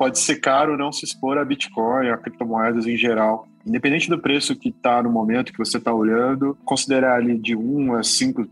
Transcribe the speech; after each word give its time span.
pode 0.00 0.18
ser 0.18 0.36
caro 0.36 0.78
não 0.78 0.90
se 0.90 1.04
expor 1.04 1.36
a 1.36 1.44
Bitcoin, 1.44 2.08
a 2.08 2.16
criptomoedas 2.16 2.86
em 2.86 2.96
geral. 2.96 3.46
Independente 3.66 4.08
do 4.08 4.18
preço 4.18 4.56
que 4.56 4.70
está 4.70 5.02
no 5.02 5.10
momento 5.10 5.52
que 5.52 5.58
você 5.58 5.76
está 5.76 5.92
olhando, 5.92 6.56
considerar 6.64 7.16
ali 7.16 7.36
de 7.36 7.54
1 7.54 7.96
a 7.96 8.00
5%, 8.00 8.48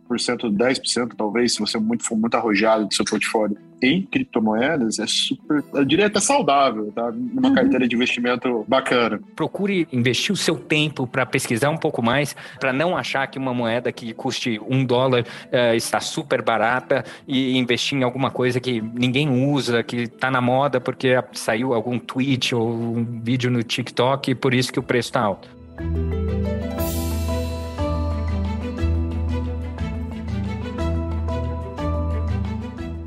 10% 0.54 1.14
talvez, 1.16 1.54
se 1.54 1.60
você 1.60 1.78
for 2.02 2.18
muito 2.18 2.34
arrojado 2.34 2.84
do 2.84 2.92
seu 2.92 3.02
portfólio 3.02 3.56
em 3.82 4.02
criptomoedas, 4.02 4.98
é 4.98 5.06
super, 5.06 5.64
eu 5.72 5.84
diria 5.84 6.06
até 6.06 6.20
saudável, 6.20 6.92
tá? 6.94 7.08
Uma 7.08 7.48
uhum. 7.48 7.54
carteira 7.54 7.88
de 7.88 7.94
investimento 7.94 8.64
bacana. 8.68 9.20
Procure 9.34 9.88
investir 9.92 10.32
o 10.32 10.36
seu 10.36 10.56
tempo 10.56 11.06
para 11.06 11.24
pesquisar 11.24 11.70
um 11.70 11.76
pouco 11.76 12.02
mais, 12.02 12.36
para 12.60 12.72
não 12.72 12.96
achar 12.96 13.26
que 13.26 13.38
uma 13.38 13.54
moeda 13.54 13.90
que 13.90 14.12
custe 14.12 14.60
um 14.68 14.84
dólar 14.84 15.22
uh, 15.22 15.74
está 15.74 16.00
super 16.00 16.42
barata 16.42 17.04
e 17.26 17.56
investir 17.56 17.98
em 17.98 18.02
alguma 18.02 18.30
coisa 18.30 18.60
que 18.60 18.80
ninguém 18.80 19.28
usa, 19.50 19.82
que 19.82 20.02
está 20.02 20.30
na 20.30 20.40
moda 20.40 20.80
porque 20.80 21.14
saiu 21.32 21.72
algum 21.72 21.98
tweet 21.98 22.54
ou 22.54 22.68
um 22.68 23.20
vídeo 23.22 23.50
no 23.50 23.62
TikTok 23.62 24.30
e 24.30 24.34
por 24.34 24.52
isso 24.52 24.72
que 24.72 24.78
o 24.78 24.82
preço 24.82 24.98
preço 24.98 25.08
está 25.08 25.20
alto. 25.20 25.48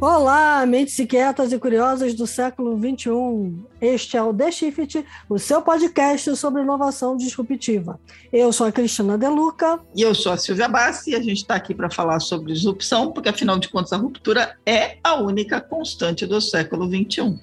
Olá, 0.01 0.65
mentes 0.65 0.99
inquietas 0.99 1.53
e 1.53 1.59
curiosas 1.59 2.15
do 2.15 2.25
século 2.25 2.75
XXI. 2.75 3.63
Este 3.79 4.17
é 4.17 4.23
o 4.23 4.33
The 4.33 4.51
Shift, 4.51 5.05
o 5.29 5.37
seu 5.37 5.61
podcast 5.61 6.35
sobre 6.37 6.63
inovação 6.63 7.15
disruptiva. 7.15 7.99
Eu 8.33 8.51
sou 8.51 8.65
a 8.65 8.71
Cristina 8.71 9.15
Deluca. 9.15 9.79
E 9.95 10.01
eu 10.01 10.15
sou 10.15 10.31
a 10.31 10.37
Silvia 10.37 10.67
Bassi 10.67 11.11
e 11.11 11.15
a 11.15 11.19
gente 11.19 11.37
está 11.37 11.53
aqui 11.53 11.75
para 11.75 11.87
falar 11.87 12.19
sobre 12.19 12.51
disrupção, 12.51 13.11
porque 13.11 13.29
afinal 13.29 13.59
de 13.59 13.69
contas 13.69 13.93
a 13.93 13.97
ruptura 13.97 14.57
é 14.65 14.97
a 15.03 15.21
única 15.21 15.61
constante 15.61 16.25
do 16.25 16.41
século 16.41 16.87
XXI. 16.87 17.39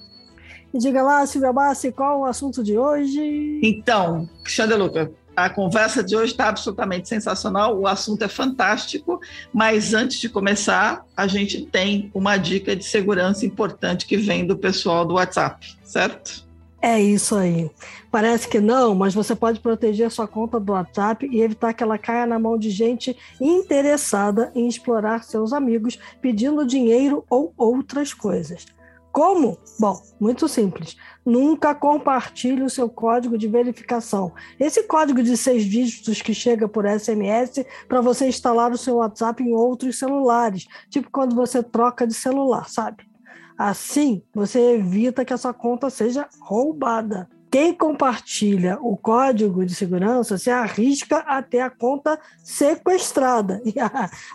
E 0.75 0.79
diga 0.79 1.01
lá, 1.01 1.25
Silvia 1.27 1.53
Bassi, 1.53 1.93
qual 1.93 2.23
o 2.23 2.25
assunto 2.25 2.65
de 2.65 2.77
hoje? 2.77 3.61
Então, 3.63 4.29
Xande 4.45 4.75
Luca, 4.75 5.13
a 5.45 5.51
conversa 5.51 6.03
de 6.03 6.17
hoje 6.17 6.33
está 6.33 6.49
absolutamente 6.49 7.09
sensacional, 7.09 7.79
o 7.79 7.87
assunto 7.87 8.23
é 8.25 8.29
fantástico, 8.29 9.21
mas 9.53 9.95
antes 9.95 10.19
de 10.19 10.29
começar, 10.29 11.05
a 11.17 11.27
gente 11.29 11.65
tem 11.65 12.11
uma 12.13 12.37
dica 12.37 12.75
de 12.75 12.85
segurança 12.85 13.47
importante 13.47 14.07
que 14.07 14.17
vem 14.17 14.45
do 14.45 14.57
pessoal 14.57 15.05
do 15.05 15.15
WhatsApp, 15.15 15.77
certo? 15.85 16.47
É 16.81 17.01
isso 17.01 17.37
aí. 17.37 17.71
Parece 18.11 18.49
que 18.49 18.61
não, 18.61 18.95
mas 18.95 19.15
você 19.15 19.35
pode 19.35 19.61
proteger 19.61 20.11
sua 20.11 20.29
conta 20.29 20.59
do 20.59 20.73
WhatsApp 20.73 21.29
e 21.31 21.41
evitar 21.41 21.73
que 21.73 21.83
ela 21.83 21.99
caia 21.99 22.27
na 22.27 22.39
mão 22.39 22.57
de 22.57 22.71
gente 22.71 23.17
interessada 23.41 24.51
em 24.55 24.69
explorar 24.69 25.25
seus 25.25 25.53
amigos 25.53 25.99
pedindo 26.21 26.67
dinheiro 26.67 27.25
ou 27.29 27.53
outras 27.57 28.15
coisas. 28.15 28.67
Como? 29.13 29.59
Bom, 29.81 30.01
muito 30.21 30.49
simples. 30.49 30.97
Nunca 31.25 31.75
compartilhe 31.75 32.63
o 32.63 32.71
seu 32.71 32.89
código 32.89 33.37
de 33.37 33.49
verificação. 33.49 34.33
Esse 34.61 34.85
código 34.85 35.23
de 35.23 35.37
seis 35.37 35.65
dígitos 35.65 36.23
que 36.23 36.35
chega 36.35 36.69
por 36.69 36.87
SMS 36.87 37.65
para 37.89 38.01
você 38.01 38.29
instalar 38.29 38.71
o 38.73 38.79
seu 38.79 38.97
WhatsApp 38.97 39.43
em 39.43 39.53
outros 39.53 39.99
celulares, 39.99 40.67
tipo 40.89 41.11
quando 41.11 41.35
você 41.35 41.63
troca 41.63 42.07
de 42.07 42.15
celular, 42.15 42.69
sabe? 42.69 43.09
Assim, 43.57 44.23
você 44.33 44.75
evita 44.75 45.25
que 45.25 45.35
a 45.35 45.37
sua 45.37 45.53
conta 45.53 45.91
seja 45.91 46.29
roubada. 46.41 47.29
Quem 47.51 47.73
compartilha 47.73 48.79
o 48.83 48.95
código 48.95 49.65
de 49.65 49.75
segurança 49.75 50.37
se 50.37 50.51
arrisca 50.51 51.19
a 51.21 51.43
ter 51.43 51.61
a 51.61 51.71
conta 51.71 52.19
sequestrada. 52.43 53.63
E 53.69 53.75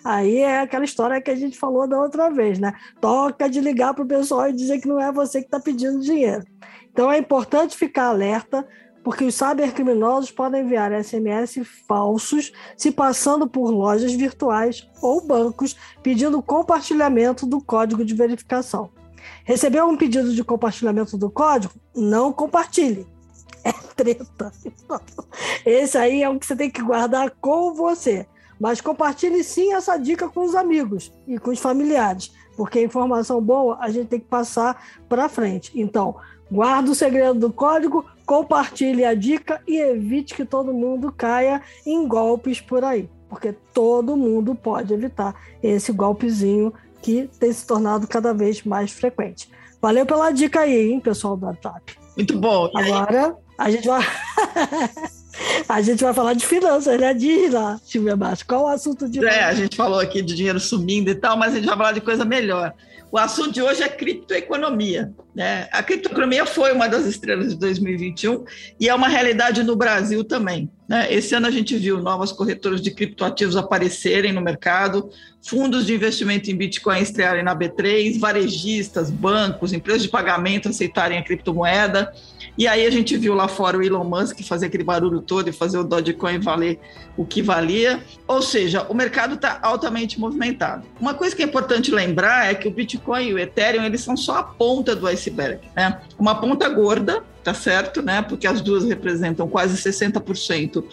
aí 0.04 0.38
é 0.38 0.62
aquela 0.62 0.86
história 0.86 1.22
que 1.22 1.30
a 1.30 1.36
gente 1.36 1.58
falou 1.58 1.88
da 1.88 2.00
outra 2.00 2.30
vez, 2.30 2.60
né? 2.60 2.74
Toca 3.02 3.50
de 3.50 3.60
ligar 3.60 3.94
para 3.94 4.04
o 4.04 4.08
pessoal 4.08 4.50
e 4.50 4.54
dizer 4.54 4.80
que 4.80 4.88
não 4.88 5.00
é 5.00 5.12
você 5.12 5.40
que 5.40 5.48
está 5.48 5.60
pedindo 5.60 6.00
dinheiro. 6.00 6.46
Então 6.92 7.12
é 7.12 7.18
importante 7.18 7.76
ficar 7.76 8.06
alerta, 8.06 8.66
porque 9.04 9.26
os 9.26 9.36
cybercriminosos 9.36 10.32
podem 10.32 10.62
enviar 10.62 10.92
SMS 11.04 11.60
falsos 11.88 12.52
se 12.78 12.92
passando 12.92 13.48
por 13.48 13.70
lojas 13.70 14.14
virtuais 14.14 14.88
ou 15.02 15.26
bancos 15.26 15.76
pedindo 16.02 16.42
compartilhamento 16.42 17.46
do 17.46 17.62
código 17.62 18.06
de 18.06 18.14
verificação. 18.14 18.90
Recebeu 19.44 19.86
um 19.88 19.98
pedido 19.98 20.34
de 20.34 20.44
compartilhamento 20.44 21.18
do 21.18 21.30
código? 21.30 21.74
Não 21.96 22.32
compartilhe. 22.32 23.08
É 23.64 23.72
treta. 23.72 24.52
Esse 25.66 25.98
aí 25.98 26.22
é 26.22 26.30
o 26.30 26.38
que 26.38 26.46
você 26.46 26.56
tem 26.56 26.70
que 26.70 26.82
guardar 26.82 27.32
com 27.40 27.74
você. 27.74 28.28
Mas 28.60 28.82
compartilhe 28.82 29.44
sim 29.44 29.74
essa 29.74 29.98
dica 29.98 30.30
com 30.30 30.42
os 30.42 30.56
amigos 30.56 31.12
e 31.28 31.38
com 31.38 31.52
os 31.52 31.60
familiares, 31.60 32.34
porque 32.56 32.82
informação 32.82 33.42
boa 33.42 33.78
a 33.80 33.90
gente 33.90 34.08
tem 34.08 34.20
que 34.20 34.28
passar 34.28 34.82
para 35.10 35.28
frente. 35.28 35.72
Então, 35.76 36.16
guarda 36.52 36.92
o 36.92 36.96
segredo 36.96 37.40
do 37.40 37.52
código, 37.52 38.06
compartilhe 38.26 39.04
a 39.04 39.14
dica 39.14 39.62
e 39.68 39.78
evite 39.78 40.36
que 40.36 40.46
todo 40.46 40.74
mundo 40.74 41.12
caia 41.12 41.62
em 41.86 42.08
golpes 42.08 42.62
por 42.62 42.84
aí, 42.84 43.10
porque 43.28 43.54
todo 43.74 44.16
mundo 44.16 44.56
pode 44.56 44.94
evitar 44.94 45.36
esse 45.62 45.92
golpezinho 45.92 46.74
que 47.04 47.30
tem 47.40 47.52
se 47.52 47.68
tornado 47.68 48.08
cada 48.08 48.34
vez 48.34 48.64
mais 48.64 48.92
frequente. 48.92 49.50
Valeu 49.82 50.06
pela 50.06 50.32
dica 50.32 50.62
aí, 50.62 50.92
hein, 50.92 51.00
pessoal 51.00 51.36
do 51.36 51.46
WhatsApp. 51.46 51.98
Muito 52.16 52.38
bom. 52.38 52.72
Agora 52.74 53.36
a 53.58 53.70
gente 53.70 53.86
vai. 53.86 54.02
a 55.68 55.82
gente 55.82 56.04
vai 56.04 56.14
falar 56.14 56.34
de 56.34 56.46
finanças, 56.46 57.00
né? 57.00 57.14
Diz 57.14 57.52
lá, 57.52 57.80
Silvia 57.84 58.16
Márcio, 58.16 58.46
qual 58.48 58.64
o 58.64 58.68
assunto 58.68 59.10
de 59.10 59.24
É, 59.24 59.44
a 59.44 59.54
gente 59.54 59.76
falou 59.76 60.00
aqui 60.00 60.22
de 60.22 60.34
dinheiro 60.34 60.60
sumindo 60.60 61.10
e 61.12 61.16
tal, 61.16 61.38
mas 61.38 61.54
a 61.54 61.58
gente 61.58 61.66
vai 61.66 61.78
falar 61.78 61.92
de 61.92 62.02
coisa 62.02 62.24
melhor. 62.24 62.74
O 63.14 63.18
assunto 63.20 63.52
de 63.52 63.62
hoje 63.62 63.84
é 63.84 63.88
criptoeconomia. 63.88 65.14
Né? 65.36 65.70
A 65.72 65.84
criptoeconomia 65.84 66.48
foi 66.48 66.74
uma 66.74 66.88
das 66.88 67.06
estrelas 67.06 67.50
de 67.50 67.60
2021 67.60 68.44
e 68.80 68.90
é 68.90 68.96
uma 68.96 69.08
realidade 69.08 69.62
no 69.62 69.76
Brasil 69.76 70.24
também. 70.24 70.68
Né? 70.90 71.14
Esse 71.14 71.36
ano 71.36 71.46
a 71.46 71.52
gente 71.52 71.78
viu 71.78 72.02
novas 72.02 72.32
corretoras 72.32 72.82
de 72.82 72.90
criptoativos 72.90 73.56
aparecerem 73.56 74.34
no 74.34 74.42
mercado, 74.42 75.12
fundos 75.48 75.86
de 75.86 75.94
investimento 75.94 76.50
em 76.50 76.56
Bitcoin 76.56 77.04
estrearem 77.04 77.44
na 77.44 77.56
B3, 77.56 78.20
varejistas, 78.20 79.12
bancos, 79.12 79.74
empresas 79.74 80.02
de 80.02 80.10
pagamento 80.10 80.70
aceitarem 80.70 81.20
a 81.20 81.24
criptomoeda. 81.24 82.12
E 82.58 82.68
aí 82.68 82.86
a 82.86 82.90
gente 82.92 83.18
viu 83.18 83.34
lá 83.34 83.48
fora 83.48 83.78
o 83.78 83.84
Elon 83.84 84.04
Musk 84.04 84.42
fazer 84.44 84.68
aquele 84.68 84.84
barulho 84.84 85.22
todo 85.22 85.50
e 85.50 85.52
fazer 85.52 85.78
o 85.80 85.84
Dogecoin 85.84 86.40
valer 86.40 86.80
o 87.18 87.26
que 87.26 87.42
valia. 87.42 88.04
Ou 88.28 88.42
seja, 88.42 88.86
o 88.90 88.94
mercado 88.94 89.36
está 89.36 89.60
altamente 89.62 90.20
movimentado. 90.20 90.86
Uma 91.00 91.14
coisa 91.16 91.36
que 91.36 91.42
é 91.42 91.46
importante 91.46 91.92
lembrar 91.92 92.52
é 92.52 92.54
que 92.54 92.68
o 92.68 92.72
Bitcoin 92.72 93.30
e 93.30 93.34
o 93.34 93.40
Ethereum 93.40 93.84
eles 93.84 94.02
são 94.02 94.16
só 94.16 94.38
a 94.38 94.44
ponta 94.44 94.96
do 94.96 95.08
iceberg, 95.08 95.62
né? 95.76 96.00
Uma 96.20 96.36
ponta 96.36 96.70
gorda, 96.70 97.24
tá 97.44 97.54
certo, 97.54 98.02
né? 98.02 98.22
Porque 98.22 98.46
as 98.46 98.62
duas 98.62 98.84
representam 98.84 99.48
quase 99.48 99.76
60% 99.78 100.84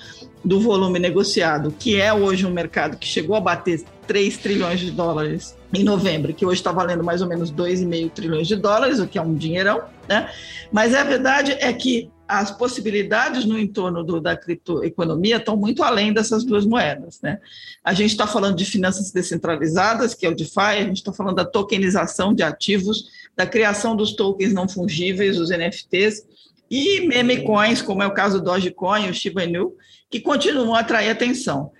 do 0.43 0.61
volume 0.61 0.99
negociado, 0.99 1.75
que 1.79 2.01
é 2.01 2.13
hoje 2.13 2.47
um 2.47 2.51
mercado 2.51 2.97
que 2.97 3.07
chegou 3.07 3.37
a 3.37 3.41
bater 3.41 3.85
3 4.07 4.39
trilhões 4.39 4.81
de 4.81 4.91
dólares 4.91 5.60
em 5.73 5.85
novembro, 5.85 6.35
que 6.35 6.45
hoje 6.45 6.61
está 6.61 6.73
valendo 6.73 7.05
mais 7.05 7.23
ou 7.23 7.29
menos 7.29 7.53
2,5 7.53 8.11
trilhões 8.11 8.49
de 8.49 8.57
dólares, 8.57 8.99
o 8.99 9.07
que 9.07 9.19
é 9.19 9.23
um 9.23 9.35
dinheirão, 9.35 9.85
né? 10.09 10.29
Mas 10.73 10.95
a 10.95 11.05
verdade 11.05 11.53
é 11.53 11.73
que 11.73 12.11
as 12.31 12.51
possibilidades 12.53 13.45
no 13.45 13.59
entorno 13.59 14.05
do, 14.05 14.21
da 14.21 14.37
criptoeconomia 14.37 15.37
estão 15.37 15.57
muito 15.57 15.83
além 15.83 16.13
dessas 16.13 16.45
duas 16.45 16.65
moedas. 16.65 17.21
Né? 17.21 17.41
A 17.83 17.93
gente 17.93 18.11
está 18.11 18.25
falando 18.25 18.57
de 18.57 18.65
finanças 18.65 19.11
descentralizadas, 19.11 20.15
que 20.15 20.25
é 20.25 20.29
o 20.29 20.35
DeFi, 20.35 20.61
a 20.61 20.85
gente 20.85 20.99
está 20.99 21.13
falando 21.13 21.35
da 21.35 21.45
tokenização 21.45 22.33
de 22.33 22.45
ativos, 22.45 23.09
da 23.37 23.47
criação 23.47 23.97
dos 23.97 24.13
tokens 24.13 24.53
não 24.53 24.69
fungíveis, 24.69 25.41
os 25.41 25.51
NFTs, 25.51 26.25
e 26.71 27.05
meme 27.09 27.43
coins, 27.43 27.83
como 27.83 28.01
é 28.01 28.07
o 28.07 28.15
caso 28.15 28.39
do 28.39 28.45
Dogecoin, 28.45 29.11
o 29.11 29.15
Shiba 29.15 29.43
Inu, 29.43 29.75
que 30.09 30.21
continuam 30.21 30.75
a 30.75 30.81
atrair 30.81 31.11
atenção. 31.11 31.73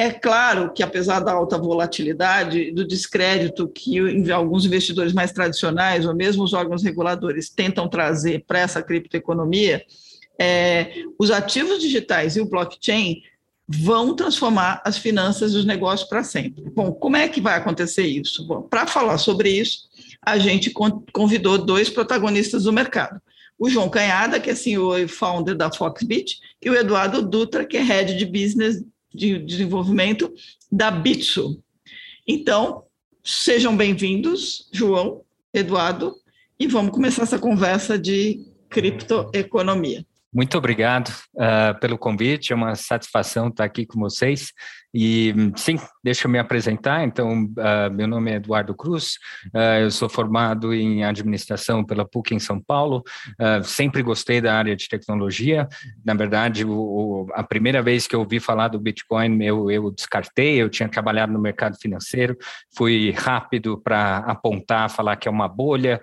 É 0.00 0.12
claro 0.12 0.72
que, 0.72 0.80
apesar 0.80 1.18
da 1.18 1.32
alta 1.32 1.58
volatilidade, 1.58 2.70
do 2.70 2.86
descrédito 2.86 3.66
que 3.66 4.30
alguns 4.30 4.64
investidores 4.64 5.12
mais 5.12 5.32
tradicionais, 5.32 6.06
ou 6.06 6.14
mesmo 6.14 6.44
os 6.44 6.52
órgãos 6.52 6.84
reguladores, 6.84 7.50
tentam 7.50 7.88
trazer 7.88 8.44
para 8.46 8.60
essa 8.60 8.80
criptoeconomia, 8.80 9.84
é, 10.40 11.02
os 11.18 11.32
ativos 11.32 11.80
digitais 11.80 12.36
e 12.36 12.40
o 12.40 12.48
blockchain 12.48 13.22
vão 13.66 14.14
transformar 14.14 14.80
as 14.84 14.96
finanças 14.96 15.52
e 15.52 15.56
os 15.56 15.64
negócios 15.64 16.08
para 16.08 16.22
sempre. 16.22 16.70
Bom, 16.70 16.92
como 16.92 17.16
é 17.16 17.26
que 17.26 17.40
vai 17.40 17.56
acontecer 17.56 18.06
isso? 18.06 18.46
Bom, 18.46 18.62
para 18.62 18.86
falar 18.86 19.18
sobre 19.18 19.50
isso, 19.50 19.88
a 20.24 20.38
gente 20.38 20.72
convidou 21.12 21.58
dois 21.58 21.90
protagonistas 21.90 22.62
do 22.62 22.72
mercado. 22.72 23.20
O 23.58 23.68
João 23.68 23.88
Canhada, 23.88 24.38
que 24.38 24.50
é 24.50 24.54
CEO 24.54 24.96
e 24.96 25.08
founder 25.08 25.56
da 25.56 25.72
Foxbit, 25.72 26.38
e 26.62 26.70
o 26.70 26.76
Eduardo 26.76 27.20
Dutra, 27.20 27.64
que 27.64 27.76
é 27.76 27.82
Head 27.82 28.16
de 28.16 28.24
Business 28.24 28.80
de 29.18 29.38
desenvolvimento 29.40 30.32
da 30.70 30.90
Bitsu. 30.90 31.62
Então, 32.26 32.84
sejam 33.24 33.76
bem-vindos, 33.76 34.70
João, 34.72 35.22
Eduardo, 35.52 36.14
e 36.58 36.66
vamos 36.66 36.92
começar 36.92 37.24
essa 37.24 37.38
conversa 37.38 37.98
de 37.98 38.40
criptoeconomia. 38.70 40.06
Muito 40.32 40.56
obrigado 40.56 41.08
uh, 41.34 41.78
pelo 41.80 41.98
convite, 41.98 42.52
é 42.52 42.56
uma 42.56 42.74
satisfação 42.74 43.48
estar 43.48 43.64
aqui 43.64 43.84
com 43.84 43.98
vocês. 43.98 44.52
E 44.94 45.34
sim, 45.56 45.78
deixa 46.02 46.26
eu 46.26 46.30
me 46.30 46.38
apresentar. 46.38 47.04
Então, 47.04 47.44
uh, 47.44 47.92
meu 47.92 48.08
nome 48.08 48.30
é 48.30 48.36
Eduardo 48.36 48.74
Cruz, 48.74 49.18
uh, 49.54 49.80
eu 49.82 49.90
sou 49.90 50.08
formado 50.08 50.72
em 50.72 51.04
administração 51.04 51.84
pela 51.84 52.06
PUC 52.06 52.34
em 52.34 52.38
São 52.38 52.60
Paulo. 52.60 53.02
Uh, 53.38 53.62
sempre 53.62 54.02
gostei 54.02 54.40
da 54.40 54.54
área 54.54 54.74
de 54.74 54.88
tecnologia. 54.88 55.68
Na 56.04 56.14
verdade, 56.14 56.64
o, 56.64 56.72
o, 56.72 57.26
a 57.34 57.42
primeira 57.42 57.82
vez 57.82 58.06
que 58.06 58.16
eu 58.16 58.20
ouvi 58.20 58.40
falar 58.40 58.68
do 58.68 58.80
Bitcoin, 58.80 59.42
eu, 59.42 59.70
eu 59.70 59.90
descartei. 59.90 60.60
Eu 60.60 60.70
tinha 60.70 60.88
trabalhado 60.88 61.32
no 61.32 61.38
mercado 61.38 61.76
financeiro, 61.78 62.36
fui 62.74 63.10
rápido 63.10 63.78
para 63.78 64.18
apontar, 64.18 64.90
falar 64.90 65.16
que 65.16 65.28
é 65.28 65.30
uma 65.30 65.48
bolha, 65.48 66.00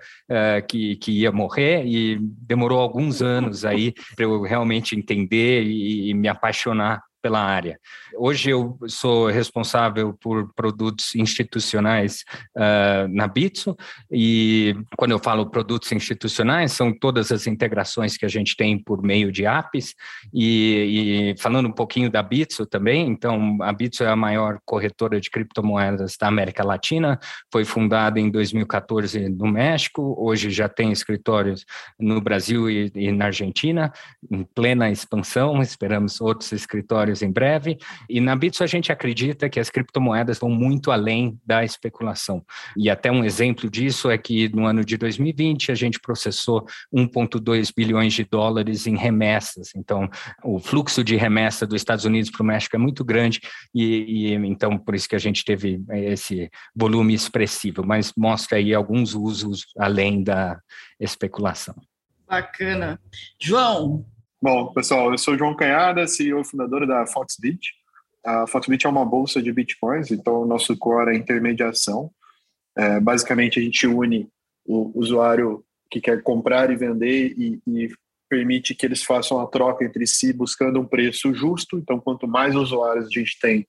que, 0.68 0.96
que 0.96 1.12
ia 1.12 1.32
morrer, 1.32 1.84
e 1.86 2.18
demorou 2.20 2.80
alguns 2.80 3.22
anos 3.22 3.64
aí 3.64 3.92
para 4.14 4.24
eu 4.24 4.42
realmente 4.42 4.96
entender 4.96 5.62
e, 5.62 6.10
e 6.10 6.14
me 6.14 6.28
apaixonar 6.28 7.02
pela 7.26 7.42
área. 7.42 7.76
Hoje 8.16 8.50
eu 8.50 8.78
sou 8.86 9.26
responsável 9.26 10.14
por 10.14 10.54
produtos 10.54 11.12
institucionais 11.16 12.24
uh, 12.56 13.08
na 13.08 13.26
Bitso 13.26 13.76
e 14.08 14.76
quando 14.96 15.10
eu 15.10 15.18
falo 15.18 15.50
produtos 15.50 15.90
institucionais 15.90 16.70
são 16.70 16.96
todas 16.96 17.32
as 17.32 17.48
integrações 17.48 18.16
que 18.16 18.24
a 18.24 18.28
gente 18.28 18.54
tem 18.54 18.78
por 18.78 19.02
meio 19.02 19.32
de 19.32 19.44
apps 19.44 19.92
e, 20.32 21.34
e 21.34 21.42
falando 21.42 21.66
um 21.66 21.72
pouquinho 21.72 22.08
da 22.08 22.22
Bitso 22.22 22.64
também, 22.64 23.08
então 23.08 23.58
a 23.60 23.72
Bitso 23.72 24.04
é 24.04 24.08
a 24.08 24.14
maior 24.14 24.60
corretora 24.64 25.20
de 25.20 25.28
criptomoedas 25.28 26.16
da 26.16 26.28
América 26.28 26.62
Latina, 26.62 27.18
foi 27.50 27.64
fundada 27.64 28.20
em 28.20 28.30
2014 28.30 29.30
no 29.30 29.48
México, 29.48 30.14
hoje 30.16 30.48
já 30.48 30.68
tem 30.68 30.92
escritórios 30.92 31.64
no 31.98 32.20
Brasil 32.20 32.70
e, 32.70 32.92
e 32.94 33.10
na 33.10 33.26
Argentina, 33.26 33.92
em 34.30 34.44
plena 34.44 34.88
expansão, 34.92 35.60
esperamos 35.60 36.20
outros 36.20 36.52
escritórios 36.52 37.15
em 37.22 37.30
breve. 37.30 37.78
E 38.08 38.20
na 38.20 38.34
Bitso 38.36 38.62
a 38.62 38.66
gente 38.66 38.92
acredita 38.92 39.48
que 39.48 39.60
as 39.60 39.70
criptomoedas 39.70 40.38
vão 40.38 40.50
muito 40.50 40.90
além 40.90 41.38
da 41.44 41.64
especulação. 41.64 42.44
E 42.76 42.90
até 42.90 43.10
um 43.10 43.24
exemplo 43.24 43.70
disso 43.70 44.10
é 44.10 44.18
que 44.18 44.48
no 44.54 44.66
ano 44.66 44.84
de 44.84 44.96
2020 44.96 45.72
a 45.72 45.74
gente 45.74 46.00
processou 46.00 46.64
1,2 46.94 47.72
bilhões 47.76 48.14
de 48.14 48.24
dólares 48.24 48.86
em 48.86 48.96
remessas. 48.96 49.70
Então, 49.74 50.08
o 50.44 50.58
fluxo 50.58 51.02
de 51.02 51.16
remessa 51.16 51.66
dos 51.66 51.80
Estados 51.80 52.04
Unidos 52.04 52.30
para 52.30 52.42
o 52.42 52.46
México 52.46 52.76
é 52.76 52.78
muito 52.78 53.04
grande 53.04 53.40
e, 53.74 54.30
e 54.30 54.34
então 54.34 54.78
por 54.78 54.94
isso 54.94 55.08
que 55.08 55.16
a 55.16 55.20
gente 55.20 55.44
teve 55.44 55.82
esse 55.90 56.50
volume 56.74 57.14
expressivo, 57.14 57.84
mas 57.84 58.12
mostra 58.16 58.58
aí 58.58 58.74
alguns 58.74 59.14
usos 59.14 59.66
além 59.78 60.22
da 60.22 60.58
especulação. 61.00 61.74
Bacana. 62.28 63.00
João, 63.40 64.04
Bom, 64.40 64.70
pessoal, 64.72 65.10
eu 65.10 65.18
sou 65.18 65.36
João 65.36 65.56
Canhada, 65.56 66.06
CEO 66.06 66.42
e 66.42 66.44
fundador 66.44 66.86
da 66.86 67.06
Foxbit. 67.06 67.72
A 68.24 68.46
Foxbit 68.46 68.86
é 68.86 68.90
uma 68.90 69.04
bolsa 69.04 69.42
de 69.42 69.50
bitcoins, 69.50 70.10
então 70.10 70.42
o 70.42 70.46
nosso 70.46 70.76
core 70.76 71.10
é 71.10 71.16
intermediação. 71.16 72.10
É, 72.76 73.00
basicamente, 73.00 73.58
a 73.58 73.62
gente 73.62 73.86
une 73.86 74.28
o 74.66 74.92
usuário 74.94 75.64
que 75.90 76.02
quer 76.02 76.22
comprar 76.22 76.70
e 76.70 76.76
vender 76.76 77.34
e, 77.38 77.60
e 77.66 77.90
permite 78.28 78.74
que 78.74 78.84
eles 78.84 79.02
façam 79.02 79.40
a 79.40 79.46
troca 79.46 79.84
entre 79.84 80.06
si 80.06 80.34
buscando 80.34 80.80
um 80.80 80.86
preço 80.86 81.32
justo. 81.32 81.78
Então, 81.78 81.98
quanto 81.98 82.28
mais 82.28 82.54
usuários 82.54 83.06
a 83.06 83.10
gente 83.10 83.38
tem, 83.40 83.66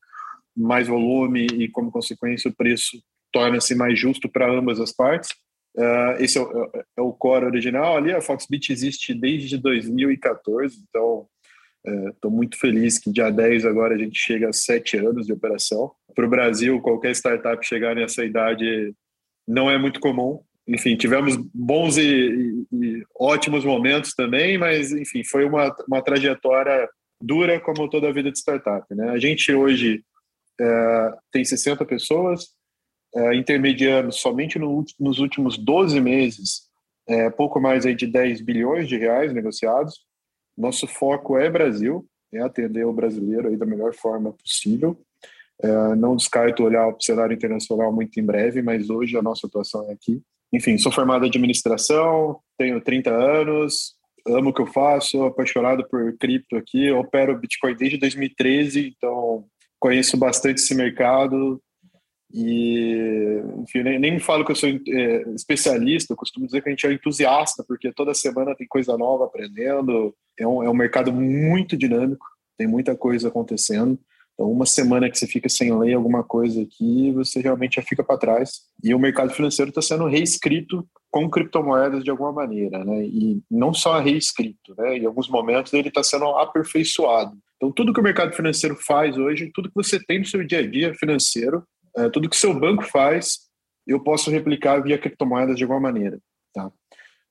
mais 0.55 0.87
volume 0.87 1.45
e, 1.45 1.69
como 1.69 1.91
consequência, 1.91 2.51
o 2.51 2.55
preço 2.55 3.01
torna-se 3.31 3.73
mais 3.73 3.97
justo 3.97 4.27
para 4.27 4.51
ambas 4.51 4.81
as 4.81 4.91
partes. 4.91 5.29
Uh, 5.77 6.19
esse 6.19 6.39
é 6.39 6.41
o, 6.41 6.63
é, 6.73 6.83
é 6.97 7.01
o, 7.01 7.13
core 7.13 7.45
original 7.45 7.97
ali. 7.97 8.11
A 8.11 8.19
Foxbit 8.19 8.71
existe 8.71 9.13
desde 9.13 9.57
2014, 9.57 10.83
então 10.89 11.27
estou 12.13 12.31
uh, 12.31 12.33
muito 12.33 12.59
feliz 12.59 12.97
que 12.97 13.11
dia 13.11 13.29
10 13.29 13.65
agora 13.65 13.93
a 13.93 13.97
gente 13.97 14.19
chega 14.19 14.49
a 14.49 14.53
sete 14.53 14.97
anos 14.97 15.27
de 15.27 15.33
operação. 15.33 15.91
Para 16.15 16.25
o 16.25 16.29
Brasil, 16.29 16.81
qualquer 16.81 17.11
startup 17.11 17.65
chegar 17.65 17.95
nessa 17.95 18.25
idade 18.25 18.93
não 19.47 19.69
é 19.69 19.77
muito 19.77 19.99
comum. 19.99 20.41
Enfim, 20.67 20.97
tivemos 20.97 21.37
bons 21.53 21.97
e, 21.97 22.03
e, 22.03 22.65
e 22.75 23.03
ótimos 23.17 23.63
momentos 23.63 24.13
também, 24.13 24.57
mas 24.57 24.91
enfim, 24.91 25.23
foi 25.23 25.45
uma, 25.45 25.73
uma 25.87 26.01
trajetória 26.01 26.89
dura 27.21 27.59
como 27.59 27.89
toda 27.89 28.09
a 28.09 28.11
vida 28.11 28.31
de 28.31 28.39
startup. 28.39 28.83
Né? 28.93 29.09
A 29.11 29.17
gente 29.17 29.53
hoje 29.53 30.03
uh, 30.59 31.17
tem 31.31 31.45
60 31.45 31.85
pessoas, 31.85 32.49
é, 33.17 34.11
somente 34.11 34.59
no, 34.59 34.85
nos 34.99 35.19
últimos 35.19 35.57
12 35.57 35.99
meses 35.99 36.67
é, 37.07 37.29
pouco 37.29 37.59
mais 37.59 37.85
aí 37.85 37.95
de 37.95 38.05
10 38.05 38.41
bilhões 38.41 38.87
de 38.87 38.97
reais 38.97 39.33
negociados. 39.33 40.05
Nosso 40.57 40.85
foco 40.87 41.37
é 41.37 41.49
Brasil, 41.49 42.05
é 42.33 42.39
atender 42.41 42.85
o 42.85 42.93
brasileiro 42.93 43.47
aí 43.47 43.55
da 43.55 43.65
melhor 43.65 43.93
forma 43.93 44.33
possível. 44.33 44.99
É, 45.63 45.95
não 45.95 46.15
descarto 46.15 46.63
olhar 46.63 46.85
para 46.87 46.97
o 46.97 47.03
cenário 47.03 47.33
internacional 47.33 47.91
muito 47.91 48.19
em 48.19 48.23
breve, 48.23 48.61
mas 48.61 48.89
hoje 48.89 49.17
a 49.17 49.21
nossa 49.21 49.47
atuação 49.47 49.89
é 49.89 49.93
aqui. 49.93 50.21
Enfim, 50.53 50.77
sou 50.77 50.91
formado 50.91 51.25
em 51.25 51.29
administração, 51.29 52.39
tenho 52.57 52.81
30 52.81 53.09
anos, 53.11 53.95
amo 54.27 54.49
o 54.49 54.53
que 54.53 54.61
eu 54.61 54.67
faço, 54.67 55.23
apaixonado 55.23 55.87
por 55.89 56.15
cripto 56.17 56.55
aqui, 56.57 56.91
opero 56.91 57.37
Bitcoin 57.37 57.75
desde 57.75 57.97
2013, 57.97 58.95
então 58.95 59.45
conheço 59.79 60.17
bastante 60.17 60.61
esse 60.61 60.75
mercado, 60.75 61.61
e, 62.33 63.41
enfim, 63.59 63.83
nem, 63.83 63.99
nem 63.99 64.11
me 64.13 64.19
falo 64.19 64.43
que 64.43 64.51
eu 64.51 64.55
sou 64.55 64.69
é, 64.69 65.21
especialista, 65.33 66.13
eu 66.13 66.17
costumo 66.17 66.45
dizer 66.45 66.61
que 66.61 66.69
a 66.69 66.71
gente 66.71 66.85
é 66.85 66.91
entusiasta, 66.91 67.63
porque 67.63 67.91
toda 67.91 68.13
semana 68.13 68.55
tem 68.55 68.67
coisa 68.67 68.97
nova 68.97 69.25
aprendendo. 69.25 70.13
É 70.37 70.45
um, 70.45 70.63
é 70.63 70.69
um 70.69 70.75
mercado 70.75 71.11
muito 71.11 71.77
dinâmico, 71.77 72.25
tem 72.57 72.67
muita 72.67 72.95
coisa 72.95 73.29
acontecendo. 73.29 73.97
Então, 74.33 74.51
uma 74.51 74.67
semana 74.67 75.09
que 75.09 75.17
você 75.17 75.25
fica 75.25 75.49
sem 75.49 75.75
ler 75.75 75.95
alguma 75.95 76.23
coisa 76.23 76.61
aqui, 76.61 77.11
você 77.11 77.41
realmente 77.41 77.77
já 77.77 77.81
fica 77.81 78.03
para 78.03 78.19
trás. 78.19 78.61
E 78.83 78.93
o 78.93 78.99
mercado 78.99 79.31
financeiro 79.31 79.69
está 79.69 79.81
sendo 79.81 80.05
reescrito 80.05 80.87
com 81.09 81.27
criptomoedas 81.27 82.03
de 82.03 82.11
alguma 82.11 82.31
maneira, 82.31 82.85
né? 82.85 83.03
E 83.03 83.41
não 83.49 83.73
só 83.73 83.99
reescrito, 83.99 84.75
né? 84.77 84.97
Em 84.97 85.05
alguns 85.07 85.27
momentos 85.27 85.73
ele 85.73 85.87
está 85.87 86.03
sendo 86.03 86.25
aperfeiçoado. 86.25 87.35
Então, 87.55 87.71
tudo 87.71 87.91
que 87.91 87.99
o 87.99 88.03
mercado 88.03 88.35
financeiro 88.35 88.75
faz 88.75 89.17
hoje, 89.17 89.49
tudo 89.51 89.69
que 89.69 89.75
você 89.75 89.99
tem 89.99 90.19
no 90.19 90.25
seu 90.25 90.43
dia 90.45 90.59
a 90.59 90.67
dia 90.67 90.93
financeiro, 90.93 91.63
é, 91.97 92.09
tudo 92.09 92.29
que 92.29 92.37
seu 92.37 92.53
banco 92.53 92.83
faz, 92.83 93.39
eu 93.85 94.01
posso 94.01 94.29
replicar 94.29 94.81
via 94.81 94.97
criptomoedas 94.97 95.57
de 95.57 95.63
alguma 95.63 95.79
maneira. 95.79 96.19
Tá? 96.53 96.71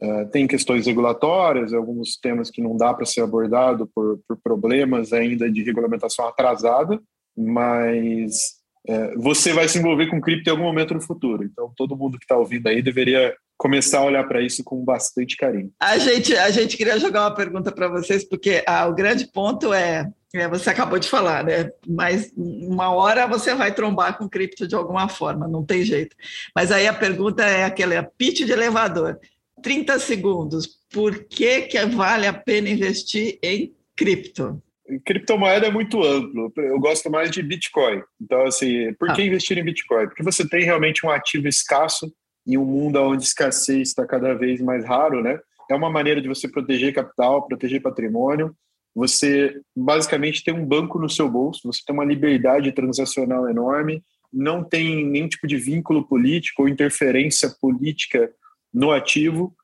É, 0.01 0.25
tem 0.27 0.47
questões 0.47 0.87
regulatórias, 0.87 1.73
alguns 1.73 2.19
temas 2.19 2.51
que 2.51 2.61
não 2.61 2.77
dá 2.77 2.93
para 2.93 3.07
ser 3.07 3.23
abordado 3.23 3.91
por, 3.95 4.21
por, 4.29 4.37
problemas 4.43 5.13
ainda 5.13 5.51
de 5.51 5.63
regulamentação 5.63 6.27
atrasada, 6.27 7.01
mas 7.37 8.57
é, 8.87 9.15
você 9.17 9.53
vai 9.53 9.69
se 9.69 9.79
envolver 9.79 10.09
com 10.09 10.21
cripto 10.21 10.49
em 10.49 10.53
algum 10.53 10.65
momento 10.65 10.95
no 10.95 11.01
futuro. 11.01 11.45
Então, 11.45 11.73
todo 11.77 11.97
mundo 11.97 12.19
que 12.19 12.25
está 12.25 12.37
ouvindo 12.37 12.67
aí 12.67 12.83
deveria 12.83 13.35
começar 13.57 14.01
a 14.01 14.05
olhar 14.05 14.25
para 14.25 14.43
isso 14.43 14.63
com 14.63 14.85
bastante 14.85 15.37
carinho. 15.37 15.73
A 15.81 15.99
gente, 15.99 16.37
a 16.37 16.51
gente 16.51 16.77
queria 16.77 16.99
jogar 16.99 17.23
uma 17.23 17.35
pergunta 17.35 17.73
para 17.73 17.89
vocês, 17.89 18.23
porque 18.23 18.63
ah, 18.67 18.87
o 18.87 18.95
grande 18.95 19.27
ponto 19.33 19.73
é 19.73 20.11
é, 20.35 20.49
você 20.49 20.71
acabou 20.71 20.99
de 20.99 21.09
falar, 21.09 21.45
né? 21.45 21.71
Mas 21.87 22.33
uma 22.37 22.93
hora 22.93 23.27
você 23.27 23.55
vai 23.55 23.73
trombar 23.73 24.19
com 24.19 24.29
cripto 24.29 24.67
de 24.67 24.75
alguma 24.75 25.09
forma, 25.09 25.49
não 25.49 25.65
tem 25.65 25.83
jeito. 25.83 26.15
Mas 26.55 26.71
aí 26.71 26.87
a 26.87 26.93
pergunta 26.93 27.45
é 27.45 27.65
aquela 27.65 28.03
pitch 28.03 28.45
de 28.45 28.53
elevador. 28.53 29.19
30 29.63 29.99
segundos. 29.99 30.79
Por 30.93 31.25
que, 31.25 31.63
que 31.63 31.87
vale 31.87 32.27
a 32.27 32.33
pena 32.33 32.69
investir 32.69 33.39
em 33.43 33.75
cripto? 33.97 34.63
Criptomoeda 35.05 35.67
é 35.67 35.71
muito 35.71 36.03
amplo. 36.03 36.53
Eu 36.57 36.79
gosto 36.79 37.11
mais 37.11 37.31
de 37.31 37.43
Bitcoin. 37.43 38.03
Então, 38.21 38.47
assim, 38.47 38.93
por 38.95 39.13
que 39.15 39.23
ah. 39.23 39.27
investir 39.27 39.59
em 39.59 39.65
Bitcoin? 39.65 40.07
Porque 40.07 40.23
você 40.23 40.47
tem 40.49 40.63
realmente 40.63 41.05
um 41.05 41.11
ativo 41.11 41.49
escasso 41.49 42.13
em 42.47 42.57
um 42.57 42.65
mundo 42.65 43.01
onde 43.01 43.25
escassez 43.25 43.89
está 43.89 44.07
cada 44.07 44.35
vez 44.35 44.61
mais 44.61 44.85
raro, 44.85 45.23
né? 45.23 45.39
É 45.71 45.75
uma 45.75 45.91
maneira 45.91 46.21
de 46.21 46.29
você 46.29 46.49
proteger 46.49 46.95
capital, 46.95 47.47
proteger 47.47 47.83
patrimônio 47.83 48.55
você 48.97 49.61
basicamente 49.77 50.43
tem 50.43 50.55
um 50.55 50.65
banco 50.65 50.99
no 50.99 51.11
seu 51.11 51.29
bolso, 51.29 51.61
você 51.71 51.83
tem 51.87 51.95
uma 51.95 52.05
liberdade 52.05 52.73
transacional 52.73 53.47
enorme, 53.47 54.03
não 54.33 54.65
tem 54.65 55.05
nenhum 55.05 55.29
tipo 55.29 55.47
de 55.47 55.59
vínculo 55.59 56.09
político 56.09 56.63
ou 56.63 56.69
interferência 56.69 57.55
política 57.61 58.31
no 58.73 58.91
ativo, 58.91 59.55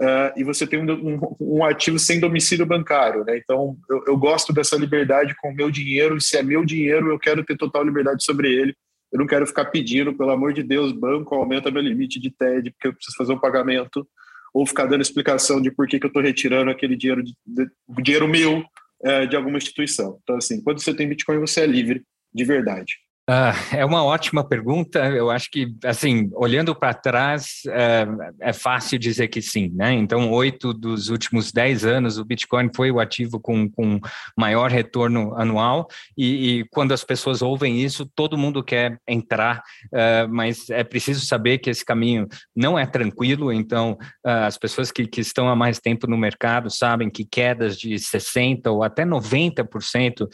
uh, 0.00 0.36
e 0.36 0.42
você 0.42 0.66
tem 0.66 0.80
um, 0.80 0.90
um, 0.92 1.36
um, 1.40 1.64
ativo 1.64 2.00
sem 2.00 2.18
domicílio 2.18 2.66
bancário. 2.66 3.24
Né? 3.24 3.38
Então, 3.38 3.76
eu, 3.88 4.02
eu 4.08 4.16
gosto 4.16 4.52
dessa 4.52 4.74
liberdade 4.74 5.36
com 5.40 5.50
o 5.50 5.54
meu 5.54 5.70
dinheiro, 5.70 6.16
e 6.16 6.20
se 6.20 6.36
é 6.36 6.42
meu 6.42 6.64
dinheiro, 6.64 7.12
eu 7.12 7.18
quero 7.18 7.44
ter 7.44 7.56
total 7.56 7.84
liberdade 7.84 8.24
sobre 8.24 8.52
ele. 8.52 8.74
Eu 9.12 9.18
não 9.18 9.26
quero 9.26 9.46
ficar 9.46 9.66
pedindo, 9.66 10.14
pelo 10.14 10.30
amor 10.30 10.52
de 10.52 10.62
Deus, 10.62 10.92
banco, 10.92 11.34
aumenta 11.34 11.70
meu 11.70 11.82
limite 11.82 12.20
de 12.20 12.30
TED, 12.30 12.70
porque 12.70 12.88
eu 12.88 12.94
preciso 12.94 13.16
fazer 13.16 13.32
um 13.32 13.38
pagamento 13.38 14.06
ou 14.52 14.66
ficar 14.66 14.86
dando 14.86 15.02
explicação 15.02 15.60
de 15.60 15.70
por 15.70 15.86
que, 15.86 15.98
que 15.98 16.06
eu 16.06 16.08
estou 16.08 16.22
retirando 16.22 16.70
aquele 16.70 16.96
dinheiro, 16.96 17.22
de, 17.22 17.34
de, 17.46 17.68
dinheiro 18.02 18.28
meu 18.28 18.64
é, 19.02 19.26
de 19.26 19.36
alguma 19.36 19.58
instituição. 19.58 20.18
Então, 20.22 20.36
assim, 20.36 20.62
quando 20.62 20.80
você 20.80 20.94
tem 20.94 21.08
Bitcoin, 21.08 21.38
você 21.38 21.62
é 21.62 21.66
livre 21.66 22.04
de 22.32 22.44
verdade. 22.44 22.94
Uh, 23.28 23.76
é 23.76 23.84
uma 23.84 24.02
ótima 24.02 24.42
pergunta. 24.42 24.98
Eu 25.06 25.30
acho 25.30 25.50
que, 25.50 25.72
assim, 25.84 26.30
olhando 26.34 26.74
para 26.74 26.92
trás, 26.92 27.62
uh, 27.66 28.34
é 28.40 28.52
fácil 28.52 28.98
dizer 28.98 29.28
que 29.28 29.40
sim, 29.40 29.70
né? 29.72 29.92
Então, 29.92 30.30
oito 30.32 30.72
dos 30.72 31.10
últimos 31.10 31.52
dez 31.52 31.84
anos, 31.84 32.18
o 32.18 32.24
Bitcoin 32.24 32.70
foi 32.74 32.90
o 32.90 32.98
ativo 32.98 33.38
com, 33.38 33.70
com 33.70 34.00
maior 34.36 34.70
retorno 34.70 35.32
anual. 35.36 35.86
E, 36.18 36.58
e 36.58 36.64
quando 36.70 36.92
as 36.92 37.04
pessoas 37.04 37.40
ouvem 37.40 37.80
isso, 37.80 38.04
todo 38.16 38.36
mundo 38.36 38.64
quer 38.64 38.98
entrar, 39.06 39.62
uh, 39.92 40.28
mas 40.28 40.68
é 40.68 40.82
preciso 40.82 41.24
saber 41.24 41.58
que 41.58 41.70
esse 41.70 41.84
caminho 41.84 42.26
não 42.54 42.76
é 42.76 42.84
tranquilo. 42.84 43.52
Então, 43.52 43.96
as 44.24 44.58
pessoas 44.58 44.90
que, 44.90 45.06
que 45.06 45.20
estão 45.20 45.48
há 45.48 45.54
mais 45.54 45.78
tempo 45.78 46.06
no 46.08 46.16
mercado 46.16 46.68
sabem 46.68 47.08
que 47.08 47.24
quedas 47.24 47.78
de 47.78 47.94
60% 47.94 48.66
ou 48.66 48.82
até 48.82 49.04
90% 49.04 50.26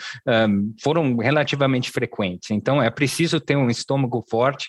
um, 0.49 0.75
foram 0.83 1.17
relativamente 1.17 1.91
frequentes. 1.91 2.51
Então, 2.51 2.76
é 2.83 2.91
preciso 2.91 3.41
ter 3.41 3.57
um 3.57 3.71
estômago 3.71 4.25
forte 4.29 4.69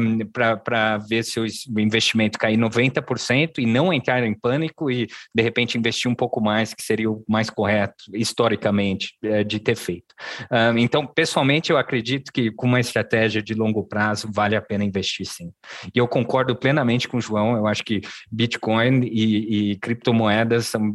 um, 0.00 0.18
para 0.26 0.98
ver 0.98 1.24
se 1.24 1.40
o 1.40 1.46
investimento 1.78 2.38
cair 2.38 2.56
90% 2.56 3.58
e 3.58 3.66
não 3.66 3.92
entrar 3.92 4.22
em 4.24 4.34
pânico 4.34 4.90
e, 4.90 5.06
de 5.34 5.42
repente, 5.42 5.78
investir 5.78 6.10
um 6.10 6.14
pouco 6.14 6.40
mais, 6.40 6.74
que 6.74 6.82
seria 6.82 7.10
o 7.10 7.24
mais 7.28 7.50
correto, 7.50 8.04
historicamente, 8.12 9.14
é, 9.22 9.44
de 9.44 9.58
ter 9.58 9.76
feito. 9.76 10.14
Um, 10.50 10.78
então, 10.78 11.06
pessoalmente, 11.06 11.70
eu 11.70 11.78
acredito 11.78 12.32
que 12.32 12.50
com 12.50 12.66
uma 12.66 12.80
estratégia 12.80 13.42
de 13.42 13.54
longo 13.54 13.84
prazo 13.84 14.28
vale 14.32 14.56
a 14.56 14.62
pena 14.62 14.84
investir 14.84 15.26
sim. 15.26 15.52
E 15.94 15.98
eu 15.98 16.08
concordo 16.08 16.54
plenamente 16.56 17.08
com 17.08 17.16
o 17.16 17.20
João, 17.20 17.56
eu 17.56 17.66
acho 17.66 17.84
que 17.84 18.00
Bitcoin 18.30 19.02
e, 19.04 19.72
e 19.72 19.76
criptomoedas 19.76 20.66
são 20.66 20.90
uh, 20.90 20.94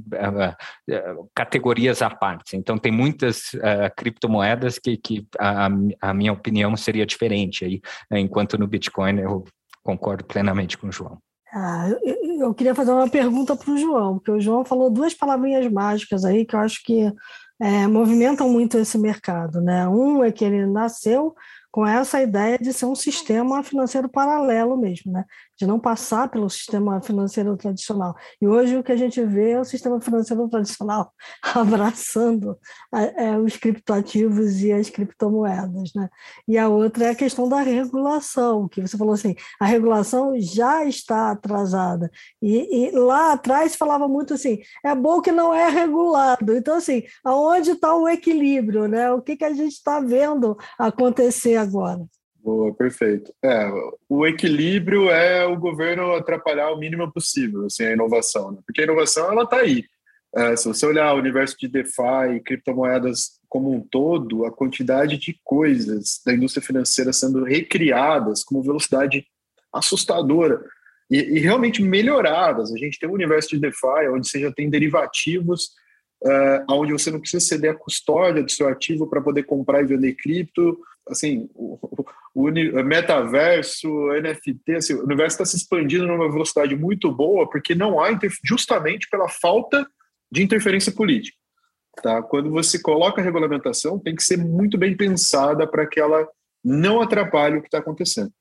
uh, 0.90 1.30
categorias 1.36 2.02
à 2.02 2.10
parte. 2.10 2.56
Então, 2.56 2.78
tem 2.78 2.92
muitas 2.92 3.54
uh, 3.54 3.94
criptomoedas 3.96 4.80
que, 4.80 4.98
que 4.98 5.28
a, 5.40 5.70
a 6.02 6.14
minha 6.14 6.33
opinião 6.34 6.76
seria 6.76 7.06
diferente 7.06 7.66
aí, 7.66 7.82
né? 8.12 8.20
enquanto 8.20 8.58
no 8.58 8.68
Bitcoin 8.68 9.20
eu 9.20 9.44
concordo 9.84 10.24
plenamente 10.24 10.78
com 10.78 10.88
o 10.88 10.92
João. 10.92 11.18
Ah, 11.54 11.88
eu, 12.04 12.40
eu 12.40 12.54
queria 12.54 12.74
fazer 12.74 12.92
uma 12.92 13.08
pergunta 13.08 13.56
para 13.56 13.72
o 13.72 13.78
João, 13.78 14.16
porque 14.16 14.32
o 14.32 14.42
João 14.42 14.66
falou 14.66 14.90
duas 14.90 15.14
palavrinhas 15.14 15.72
mágicas 15.72 16.26
aí 16.26 16.46
que 16.46 16.56
eu 16.56 16.60
acho 16.60 16.84
que 16.84 17.12
é, 17.62 17.88
movimentam 17.88 18.50
muito 18.50 18.78
esse 18.78 18.98
mercado. 18.98 19.62
Né? 19.62 19.88
Um 19.88 20.24
é 20.24 20.32
que 20.32 20.44
ele 20.44 20.66
nasceu 20.66 21.36
com 21.72 21.88
essa 21.88 22.22
ideia 22.22 22.58
de 22.60 22.72
ser 22.72 22.86
um 22.86 22.94
sistema 22.94 23.64
financeiro 23.64 24.08
paralelo 24.08 24.78
mesmo, 24.78 25.12
né? 25.12 25.26
De 25.64 25.68
não 25.68 25.80
passar 25.80 26.30
pelo 26.30 26.50
sistema 26.50 27.02
financeiro 27.02 27.56
tradicional. 27.56 28.16
E 28.42 28.48
hoje 28.48 28.78
o 28.78 28.84
que 28.84 28.92
a 28.92 28.98
gente 28.98 29.24
vê 29.24 29.52
é 29.52 29.60
o 29.60 29.64
sistema 29.64 30.00
financeiro 30.02 30.48
tradicional 30.50 31.14
abraçando 31.56 32.58
é, 32.94 33.38
os 33.38 33.56
criptoativos 33.56 34.62
e 34.62 34.74
as 34.74 34.90
criptomoedas. 34.90 35.94
Né? 35.96 36.10
E 36.48 36.58
a 36.58 36.68
outra 36.68 37.06
é 37.06 37.10
a 37.12 37.16
questão 37.16 37.48
da 37.48 37.62
regulação, 37.62 38.68
que 38.68 38.82
você 38.82 38.98
falou 38.98 39.14
assim, 39.14 39.36
a 39.60 39.66
regulação 39.66 40.34
já 40.38 40.84
está 40.86 41.32
atrasada. 41.32 42.12
E, 42.42 42.88
e 42.88 42.92
lá 42.92 43.34
atrás 43.34 43.76
falava 43.76 44.08
muito 44.08 44.34
assim, 44.34 44.60
é 44.84 44.94
bom 44.94 45.22
que 45.22 45.32
não 45.32 45.54
é 45.54 45.70
regulado. 45.70 46.56
Então, 46.56 46.76
assim, 46.76 47.04
aonde 47.24 47.72
está 47.72 47.96
o 47.96 48.10
equilíbrio? 48.10 48.88
Né? 48.88 49.10
O 49.12 49.22
que, 49.22 49.38
que 49.38 49.46
a 49.46 49.54
gente 49.54 49.74
está 49.74 50.02
vendo 50.02 50.58
acontecer 50.78 51.56
agora? 51.56 52.06
Boa, 52.44 52.74
perfeito. 52.74 53.34
É, 53.42 53.72
o 54.10 54.28
equilíbrio 54.28 55.10
é 55.10 55.46
o 55.46 55.58
governo 55.58 56.14
atrapalhar 56.14 56.72
o 56.72 56.78
mínimo 56.78 57.10
possível, 57.10 57.68
assim, 57.68 57.86
a 57.86 57.94
inovação, 57.94 58.52
né? 58.52 58.58
porque 58.66 58.82
a 58.82 58.84
inovação 58.84 59.32
ela 59.32 59.44
está 59.44 59.58
aí. 59.58 59.86
É, 60.36 60.56
se 60.58 60.68
você 60.68 60.86
olhar 60.86 61.14
o 61.14 61.20
universo 61.20 61.56
de 61.58 61.70
DeFi 61.70 62.36
e 62.36 62.40
criptomoedas 62.42 63.40
como 63.48 63.72
um 63.72 63.80
todo, 63.80 64.46
a 64.46 64.52
quantidade 64.52 65.18
de 65.18 65.40
coisas 65.42 66.22
da 66.26 66.34
indústria 66.34 66.66
financeira 66.66 67.14
sendo 67.14 67.46
recriadas 67.46 68.44
com 68.44 68.62
velocidade 68.62 69.26
assustadora 69.72 70.62
e, 71.10 71.38
e 71.38 71.40
realmente 71.40 71.82
melhoradas. 71.82 72.74
A 72.74 72.78
gente 72.78 73.00
tem 73.00 73.08
um 73.08 73.14
universo 73.14 73.50
de 73.50 73.60
DeFi 73.60 74.10
onde 74.12 74.28
você 74.28 74.42
já 74.42 74.52
tem 74.52 74.70
derivativos, 74.70 75.70
uh, 76.24 76.74
onde 76.74 76.92
você 76.92 77.10
não 77.10 77.22
precisa 77.22 77.46
ceder 77.46 77.72
a 77.72 77.78
custódia 77.78 78.44
do 78.44 78.52
seu 78.52 78.68
ativo 78.68 79.08
para 79.08 79.22
poder 79.22 79.44
comprar 79.44 79.82
e 79.82 79.86
vender 79.86 80.16
cripto, 80.16 80.78
assim, 81.08 81.50
o, 81.54 81.78
o, 82.34 82.48
o 82.48 82.52
metaverso, 82.84 83.90
NFT, 84.22 84.76
assim, 84.76 84.94
o 84.94 85.04
universo 85.04 85.36
está 85.36 85.46
se 85.46 85.58
expandindo 85.58 86.08
numa 86.08 86.32
velocidade 86.32 86.76
muito 86.76 87.12
boa, 87.12 87.50
porque 87.50 87.76
não 87.76 88.00
há, 88.00 88.10
justamente 88.44 89.08
pela 89.10 89.30
falta 89.30 89.88
de 90.32 90.42
interferência 90.42 90.92
política. 90.92 91.38
Tá? 92.02 92.22
Quando 92.24 92.50
você 92.50 92.82
coloca 92.82 93.22
a 93.22 93.24
regulamentação, 93.24 94.00
tem 94.00 94.16
que 94.16 94.24
ser 94.24 94.38
muito 94.38 94.78
bem 94.78 94.98
pensada 94.98 95.68
para 95.68 95.86
que 95.86 96.00
ela 96.00 96.28
não 96.64 97.02
atrapalhe 97.02 97.58
o 97.58 97.62
que 97.62 97.68
está 97.68 97.80
acontecendo. 97.80 98.32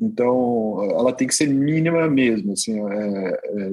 Então, 0.00 0.78
ela 0.92 1.12
tem 1.12 1.26
que 1.26 1.34
ser 1.34 1.48
mínima 1.48 2.08
mesmo. 2.08 2.52
Assim, 2.52 2.78
é, 2.78 3.28
é, 3.28 3.72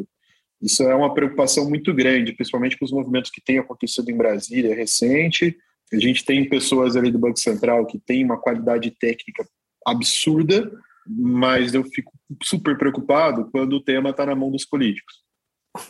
isso 0.62 0.82
é 0.84 0.96
uma 0.96 1.14
preocupação 1.14 1.70
muito 1.70 1.94
grande, 1.94 2.34
principalmente 2.34 2.78
com 2.78 2.86
os 2.86 2.92
movimentos 2.92 3.30
que 3.30 3.42
têm 3.42 3.60
acontecido 3.60 4.10
em 4.10 4.18
Brasília 4.18 4.74
recente, 4.74 5.56
a 5.96 6.00
gente 6.00 6.26
tem 6.26 6.48
pessoas 6.48 6.96
ali 6.96 7.12
do 7.12 7.20
Banco 7.20 7.40
Central 7.40 7.86
que 7.86 8.00
têm 8.00 8.24
uma 8.24 8.40
qualidade 8.40 8.92
técnica 8.92 9.48
absurda, 9.86 10.72
mas 11.08 11.74
eu 11.74 11.84
fico 11.84 12.12
super 12.42 12.78
preocupado 12.78 13.50
quando 13.52 13.74
o 13.74 13.84
tema 13.84 14.10
está 14.10 14.26
na 14.26 14.36
mão 14.36 14.50
dos 14.50 14.66
políticos. 14.66 15.16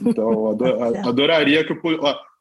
Então, 0.02 0.58
adoraria 1.08 1.64
que 1.64 1.74
o, 1.74 1.78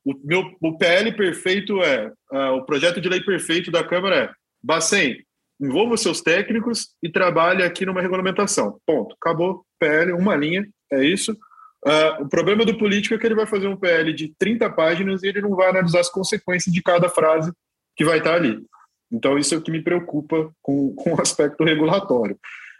o 0.04 0.14
meu 0.24 0.44
o 0.60 0.76
PL 0.76 1.12
perfeito 1.12 1.82
é 1.82 2.12
uh, 2.32 2.56
o 2.56 2.64
projeto 2.64 3.00
de 3.00 3.08
lei 3.08 3.20
perfeito 3.20 3.70
da 3.70 3.84
Câmara 3.84 4.16
é 4.16 4.30
Bacen, 4.62 5.16
envolva 5.60 5.96
seus 5.96 6.20
técnicos 6.20 6.88
e 7.02 7.08
trabalhe 7.10 7.62
aqui 7.62 7.84
numa 7.86 8.00
regulamentação. 8.00 8.78
Ponto. 8.86 9.14
Acabou. 9.20 9.64
PL, 9.78 10.12
uma 10.12 10.36
linha, 10.36 10.66
é 10.92 11.04
isso. 11.04 11.36
Uh, 11.84 12.22
o 12.22 12.28
problema 12.28 12.64
do 12.64 12.78
político 12.78 13.14
é 13.14 13.18
que 13.18 13.26
ele 13.26 13.34
vai 13.34 13.46
fazer 13.46 13.66
um 13.66 13.76
PL 13.76 14.12
de 14.12 14.32
30 14.38 14.70
páginas 14.70 15.22
e 15.22 15.28
ele 15.28 15.40
não 15.40 15.56
vai 15.56 15.68
analisar 15.68 16.00
as 16.00 16.08
consequências 16.08 16.72
de 16.72 16.80
cada 16.80 17.08
frase 17.08 17.52
que 17.96 18.04
vai 18.04 18.18
estar 18.18 18.34
ali. 18.34 18.64
Então, 19.10 19.36
isso 19.36 19.54
é 19.54 19.58
o 19.58 19.62
que 19.62 19.70
me 19.70 19.82
preocupa 19.82 20.50
com, 20.62 20.94
com 20.96 21.14
o 21.14 21.20
aspecto 21.20 21.64
regulatório. 21.64 22.38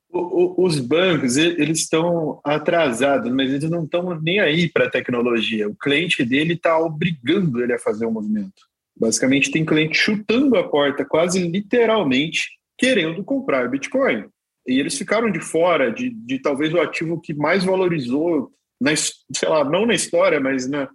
O, 0.08 0.62
o, 0.62 0.66
os 0.66 0.78
bancos, 0.78 1.36
eles 1.36 1.80
estão 1.80 2.40
atrasados, 2.44 3.32
mas 3.32 3.50
eles 3.50 3.70
não 3.70 3.84
estão 3.84 4.18
nem 4.20 4.40
aí 4.40 4.68
para 4.70 4.86
a 4.86 4.90
tecnologia. 4.90 5.68
O 5.68 5.74
cliente 5.74 6.24
dele 6.24 6.54
está 6.54 6.78
obrigando 6.78 7.62
ele 7.62 7.72
a 7.72 7.78
fazer 7.78 8.04
o 8.04 8.08
um 8.08 8.12
movimento. 8.12 8.70
Basicamente, 8.94 9.50
tem 9.50 9.64
cliente 9.64 9.96
chutando 9.96 10.56
a 10.56 10.68
porta, 10.68 11.04
quase 11.04 11.42
literalmente, 11.48 12.50
querendo 12.78 13.24
comprar 13.24 13.68
Bitcoin. 13.68 14.26
E 14.66 14.78
eles 14.78 14.96
ficaram 14.96 15.30
de 15.30 15.40
fora 15.40 15.90
de, 15.90 16.10
de 16.10 16.38
talvez 16.38 16.72
o 16.72 16.80
ativo 16.80 17.20
que 17.20 17.34
mais 17.34 17.64
valorizou 17.64 18.52
na, 18.82 18.96
sei 18.96 19.48
lá, 19.48 19.64
não 19.64 19.86
na 19.86 19.94
história, 19.94 20.40
mas 20.40 20.68
na, 20.68 20.88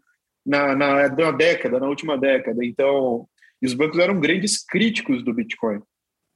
na, 0.45 0.75
na, 0.75 1.09
na 1.09 1.31
década, 1.31 1.79
na 1.79 1.87
última 1.87 2.17
década. 2.17 2.63
Então, 2.65 3.25
os 3.63 3.73
bancos 3.73 3.97
eram 3.97 4.19
grandes 4.19 4.63
críticos 4.63 5.23
do 5.23 5.33
Bitcoin. 5.33 5.79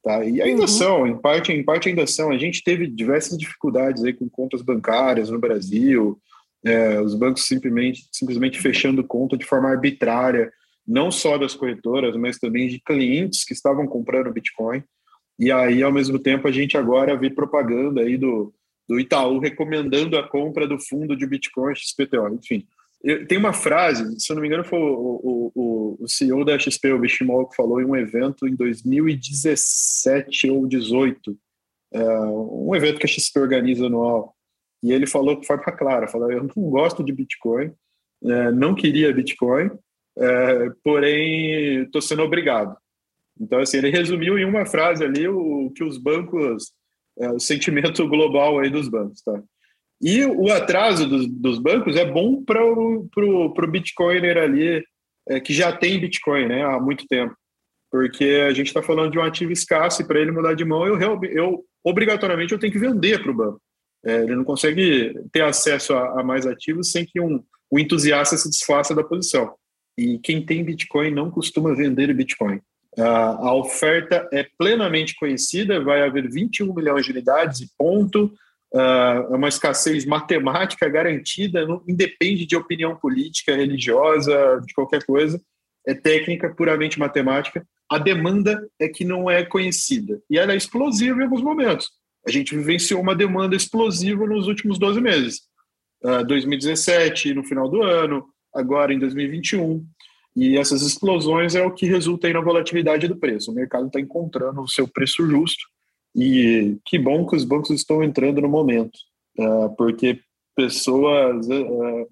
Tá? 0.02 0.24
E 0.24 0.42
ainda 0.42 0.62
uhum. 0.62 0.68
são, 0.68 1.06
em 1.06 1.16
parte, 1.16 1.52
em 1.52 1.62
parte 1.62 1.88
ainda 1.88 2.06
são. 2.06 2.30
A 2.30 2.38
gente 2.38 2.64
teve 2.64 2.86
diversas 2.88 3.38
dificuldades 3.38 4.02
aí 4.02 4.12
com 4.12 4.28
contas 4.28 4.62
bancárias 4.62 5.30
no 5.30 5.38
Brasil, 5.38 6.18
é, 6.64 7.00
os 7.00 7.14
bancos 7.14 7.46
simplesmente, 7.46 8.08
simplesmente 8.10 8.60
fechando 8.60 9.04
conta 9.04 9.36
de 9.36 9.44
forma 9.44 9.68
arbitrária, 9.68 10.50
não 10.86 11.10
só 11.10 11.38
das 11.38 11.54
corretoras, 11.54 12.16
mas 12.16 12.38
também 12.38 12.66
de 12.66 12.80
clientes 12.80 13.44
que 13.44 13.52
estavam 13.52 13.86
comprando 13.86 14.32
Bitcoin. 14.32 14.82
E 15.38 15.52
aí, 15.52 15.82
ao 15.82 15.92
mesmo 15.92 16.18
tempo, 16.18 16.48
a 16.48 16.52
gente 16.52 16.76
agora 16.76 17.16
vê 17.16 17.30
propaganda 17.30 18.00
aí 18.00 18.16
do, 18.16 18.52
do 18.92 19.00
Itaú 19.00 19.38
recomendando 19.38 20.18
a 20.18 20.28
compra 20.28 20.68
do 20.68 20.78
fundo 20.78 21.16
de 21.16 21.26
Bitcoin 21.26 21.74
XPTO, 21.74 22.34
enfim. 22.34 22.66
Eu, 23.02 23.26
tem 23.26 23.38
uma 23.38 23.54
frase, 23.54 24.20
se 24.20 24.30
eu 24.30 24.34
não 24.34 24.42
me 24.42 24.48
engano, 24.48 24.64
foi 24.64 24.78
o, 24.78 25.50
o, 25.54 25.96
o 25.98 26.06
CEO 26.06 26.44
da 26.44 26.58
XP, 26.58 26.92
o 26.92 26.98
Bishimol, 26.98 27.48
que 27.48 27.56
falou 27.56 27.80
em 27.80 27.86
um 27.86 27.96
evento 27.96 28.46
em 28.46 28.54
2017 28.54 30.50
ou 30.50 30.66
2018, 30.66 31.38
é, 31.94 32.04
um 32.04 32.76
evento 32.76 32.98
que 32.98 33.06
a 33.06 33.08
XP 33.08 33.40
organiza 33.40 33.86
anual. 33.86 34.36
E 34.82 34.92
ele 34.92 35.06
falou 35.06 35.40
de 35.40 35.46
forma 35.46 35.64
clara: 35.72 36.06
falou, 36.06 36.30
eu 36.30 36.44
não 36.44 36.70
gosto 36.70 37.02
de 37.02 37.12
Bitcoin, 37.12 37.72
é, 38.24 38.52
não 38.52 38.74
queria 38.74 39.12
Bitcoin, 39.12 39.70
é, 40.18 40.70
porém 40.84 41.84
estou 41.84 42.02
sendo 42.02 42.22
obrigado. 42.22 42.76
Então, 43.40 43.58
assim, 43.58 43.78
ele 43.78 43.88
resumiu 43.88 44.38
em 44.38 44.44
uma 44.44 44.66
frase 44.66 45.02
ali 45.02 45.26
o 45.26 45.70
que 45.74 45.82
os 45.82 45.96
bancos 45.96 46.72
é, 47.18 47.30
o 47.30 47.40
sentimento 47.40 48.06
global 48.08 48.58
aí 48.58 48.70
dos 48.70 48.88
bancos, 48.88 49.22
tá? 49.22 49.42
E 50.00 50.24
o 50.24 50.50
atraso 50.52 51.08
dos, 51.08 51.28
dos 51.28 51.58
bancos 51.58 51.94
é 51.94 52.04
bom 52.04 52.42
para 52.42 52.64
o 52.64 53.08
pro, 53.14 53.54
pro 53.54 53.70
Bitcoiner 53.70 54.36
ali, 54.36 54.84
é, 55.28 55.38
que 55.38 55.54
já 55.54 55.70
tem 55.70 56.00
Bitcoin 56.00 56.48
né, 56.48 56.64
há 56.64 56.80
muito 56.80 57.06
tempo. 57.06 57.34
Porque 57.88 58.42
a 58.48 58.52
gente 58.52 58.66
está 58.66 58.82
falando 58.82 59.12
de 59.12 59.18
um 59.18 59.22
ativo 59.22 59.52
escasso 59.52 60.02
e 60.02 60.04
para 60.04 60.18
ele 60.18 60.32
mudar 60.32 60.54
de 60.54 60.64
mão, 60.64 60.84
eu, 60.86 61.20
eu 61.24 61.64
obrigatoriamente 61.84 62.52
eu 62.52 62.58
tenho 62.58 62.72
que 62.72 62.80
vender 62.80 63.22
para 63.22 63.30
o 63.30 63.36
banco. 63.36 63.60
É, 64.04 64.22
ele 64.22 64.34
não 64.34 64.42
consegue 64.42 65.14
ter 65.30 65.42
acesso 65.42 65.94
a, 65.94 66.20
a 66.20 66.24
mais 66.24 66.46
ativos 66.46 66.90
sem 66.90 67.06
que 67.06 67.20
um, 67.20 67.40
um 67.70 67.78
entusiasta 67.78 68.36
se 68.36 68.50
desfaça 68.50 68.94
da 68.94 69.04
posição. 69.04 69.54
E 69.96 70.18
quem 70.18 70.44
tem 70.44 70.64
Bitcoin 70.64 71.12
não 71.12 71.30
costuma 71.30 71.74
vender 71.74 72.12
Bitcoin. 72.12 72.60
A 72.98 73.54
oferta 73.54 74.28
é 74.32 74.46
plenamente 74.58 75.14
conhecida, 75.16 75.82
vai 75.82 76.02
haver 76.02 76.30
21 76.30 76.74
milhões 76.74 77.04
de 77.04 77.12
unidades 77.12 77.60
e 77.60 77.70
ponto. 77.76 78.32
É 78.74 79.34
uma 79.34 79.48
escassez 79.48 80.04
matemática 80.04 80.88
garantida, 80.88 81.66
não 81.66 81.82
independe 81.86 82.46
de 82.46 82.56
opinião 82.56 82.96
política, 82.96 83.54
religiosa, 83.54 84.60
de 84.66 84.72
qualquer 84.74 85.04
coisa. 85.04 85.40
É 85.86 85.94
técnica, 85.94 86.54
puramente 86.54 86.98
matemática. 86.98 87.66
A 87.90 87.98
demanda 87.98 88.66
é 88.78 88.88
que 88.88 89.04
não 89.04 89.30
é 89.30 89.44
conhecida. 89.44 90.20
E 90.30 90.38
ela 90.38 90.52
é 90.52 90.56
explosiva 90.56 91.20
em 91.20 91.24
alguns 91.24 91.42
momentos. 91.42 91.90
A 92.26 92.30
gente 92.30 92.56
vivenciou 92.56 93.00
uma 93.00 93.14
demanda 93.14 93.56
explosiva 93.56 94.26
nos 94.26 94.46
últimos 94.46 94.78
12 94.78 95.00
meses. 95.00 95.40
Uh, 96.02 96.24
2017, 96.24 97.34
no 97.34 97.44
final 97.44 97.68
do 97.68 97.82
ano, 97.82 98.26
agora 98.54 98.94
em 98.94 98.98
2021. 98.98 99.84
E 100.34 100.56
essas 100.56 100.82
explosões 100.82 101.54
é 101.54 101.62
o 101.62 101.72
que 101.72 101.86
resulta 101.86 102.26
aí 102.26 102.32
na 102.32 102.40
volatilidade 102.40 103.06
do 103.06 103.16
preço. 103.16 103.50
O 103.50 103.54
mercado 103.54 103.86
está 103.86 104.00
encontrando 104.00 104.62
o 104.62 104.68
seu 104.68 104.88
preço 104.88 105.26
justo 105.26 105.64
e 106.14 106.78
que 106.84 106.98
bom 106.98 107.26
que 107.26 107.36
os 107.36 107.44
bancos 107.44 107.70
estão 107.70 108.02
entrando 108.02 108.40
no 108.40 108.48
momento, 108.48 108.98
uh, 109.38 109.74
porque 109.76 110.20
pessoas 110.54 111.46
uh, 111.48 112.08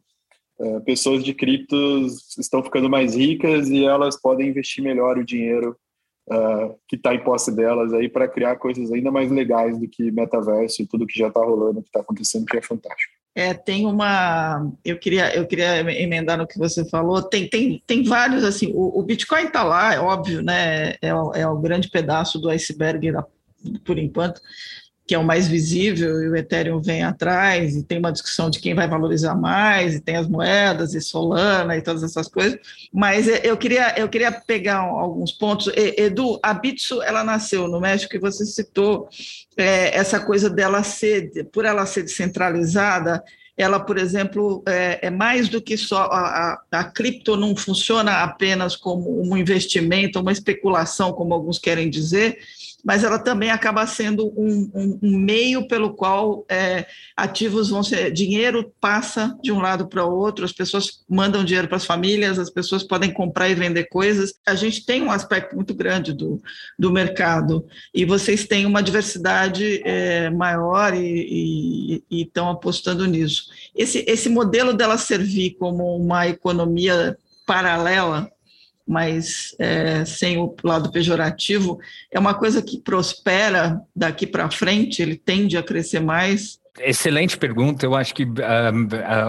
uh, 0.59 0.81
pessoas 0.85 1.23
de 1.23 1.35
criptos 1.35 2.39
estão 2.39 2.63
ficando 2.63 2.89
mais 2.89 3.15
ricas 3.15 3.69
e 3.69 3.85
elas 3.85 4.21
podem 4.21 4.49
investir 4.49 4.83
melhor 4.83 5.19
o 5.19 5.25
dinheiro 5.25 5.77
que 6.87 6.95
está 6.95 7.13
em 7.13 7.25
posse 7.25 7.51
delas 7.51 7.93
aí 7.93 8.09
para 8.09 8.29
criar 8.29 8.55
coisas 8.55 8.93
ainda 8.93 9.11
mais 9.11 9.33
legais 9.33 9.77
do 9.77 9.89
que 9.89 10.13
metaverso 10.13 10.81
e 10.81 10.87
tudo 10.87 11.05
que 11.05 11.19
já 11.19 11.27
está 11.27 11.41
rolando, 11.41 11.83
que 11.83 11.89
está 11.89 12.01
acontecendo, 12.01 12.47
que 12.47 12.57
é 12.57 12.63
fantástico. 12.63 13.20
É, 13.35 13.55
tem 13.55 13.87
uma. 13.87 14.71
Eu 14.85 14.99
queria, 14.99 15.35
eu 15.35 15.47
queria 15.47 15.81
emendar 16.03 16.37
no 16.37 16.47
que 16.47 16.59
você 16.59 16.85
falou. 16.85 17.23
Tem, 17.23 17.49
tem, 17.49 17.83
tem 17.87 18.03
vários, 18.03 18.43
assim. 18.43 18.73
O, 18.75 18.99
o 18.99 19.03
Bitcoin 19.03 19.45
está 19.45 19.63
lá, 19.63 19.95
é 19.95 20.01
óbvio, 20.01 20.43
né? 20.43 20.91
É, 21.01 21.09
é 21.35 21.47
o 21.47 21.59
grande 21.59 21.89
pedaço 21.89 22.39
do 22.41 22.51
iceberg, 22.51 23.13
por 23.85 23.99
enquanto, 23.99 24.41
que 25.11 25.15
é 25.17 25.19
o 25.19 25.25
mais 25.25 25.49
visível, 25.49 26.23
e 26.23 26.29
o 26.29 26.37
Ethereum 26.37 26.81
vem 26.81 27.03
atrás, 27.03 27.75
e 27.75 27.83
tem 27.83 27.99
uma 27.99 28.13
discussão 28.13 28.49
de 28.49 28.61
quem 28.61 28.77
vai 28.77 28.87
valorizar 28.87 29.35
mais, 29.35 29.97
e 29.97 30.01
tem 30.01 30.15
as 30.15 30.29
moedas, 30.29 30.95
e 30.95 31.01
Solana, 31.01 31.77
e 31.77 31.83
todas 31.83 32.05
essas 32.05 32.29
coisas. 32.29 32.61
Mas 32.93 33.27
eu 33.43 33.57
queria, 33.57 33.99
eu 33.99 34.09
queria 34.09 34.31
pegar 34.31 34.77
alguns 34.77 35.33
pontos. 35.33 35.69
Edu, 35.75 36.39
a 36.41 36.55
Bitso, 36.55 37.03
ela 37.03 37.25
nasceu 37.25 37.67
no 37.67 37.81
México, 37.81 38.15
e 38.15 38.21
você 38.21 38.47
citou 38.47 39.09
é, 39.57 39.99
essa 39.99 40.21
coisa 40.21 40.49
dela 40.49 40.85
ser, 40.85 41.45
por 41.53 41.65
ela 41.65 41.85
ser 41.87 42.05
descentralizada, 42.05 43.21
ela, 43.57 43.81
por 43.81 43.99
exemplo, 43.99 44.63
é, 44.65 45.09
é 45.09 45.11
mais 45.11 45.49
do 45.49 45.61
que 45.61 45.77
só 45.77 46.03
a, 46.05 46.63
a, 46.71 46.79
a, 46.79 46.85
cripto 46.85 47.37
não 47.37 47.57
funciona 47.57 48.23
apenas 48.23 48.77
como 48.77 49.21
um 49.21 49.37
investimento, 49.37 50.21
uma 50.21 50.31
especulação, 50.31 51.13
como 51.13 51.35
alguns 51.35 51.59
querem 51.59 51.91
dizer, 51.91 52.39
mas 52.85 53.05
ela 53.05 53.19
também 53.19 53.51
acaba 53.51 53.87
sendo 53.87 54.29
um, 54.37 54.71
um, 54.75 54.99
um 55.03 55.19
meio 55.19 55.67
pelo 55.69 55.95
qual 55.95 56.45
é, 56.49 56.87
ativos 57.17 57.71
vão 57.71 57.83
ser. 57.83 58.11
Dinheiro 58.11 58.73
passa 58.81 59.37
de 59.43 59.53
um 59.53 59.61
lado 59.61 59.87
para 59.89 60.05
o 60.05 60.17
outro, 60.17 60.45
as 60.45 60.53
pessoas 60.53 61.05
mandam 61.09 61.45
dinheiro 61.45 61.69
para 61.69 61.77
as 61.77 61.85
famílias, 61.85 62.39
as 62.39 62.51
pessoas 62.51 62.83
podem 62.83 63.13
comprar 63.13 63.49
e 63.49 63.55
vender 63.55 63.85
coisas. 63.85 64.35
A 64.47 64.55
gente 64.55 64.85
tem 64.85 65.03
um 65.03 65.11
aspecto 65.11 65.55
muito 65.55 65.75
grande 65.75 66.13
do, 66.13 66.41
do 66.79 66.91
mercado 66.91 67.67
e 67.95 68.05
vocês 68.05 68.47
têm 68.47 68.67
uma 68.67 68.83
diversidade 68.83 69.83
é, 69.85 70.31
maior 70.31 70.95
e 70.95 72.03
estão 72.11 72.51
apostando 72.51 73.07
nisso. 73.07 73.47
Esse, 73.75 74.05
esse 74.07 74.29
modelo 74.29 74.73
dela 74.73 74.97
servir 74.99 75.57
como 75.59 75.97
uma 75.97 76.29
economia 76.29 77.17
paralela 77.47 78.31
mas 78.91 79.55
é, 79.57 80.05
sem 80.05 80.37
o 80.37 80.53
lado 80.65 80.91
pejorativo, 80.91 81.79
é 82.11 82.19
uma 82.19 82.35
coisa 82.35 82.61
que 82.61 82.81
prospera 82.81 83.81
daqui 83.95 84.27
para 84.27 84.51
frente, 84.51 85.01
ele 85.01 85.15
tende 85.17 85.57
a 85.57 85.63
crescer 85.63 86.01
mais, 86.01 86.59
Excelente 86.79 87.37
pergunta. 87.37 87.85
Eu 87.85 87.97
acho 87.97 88.15
que 88.15 88.23
uh, 88.23 88.29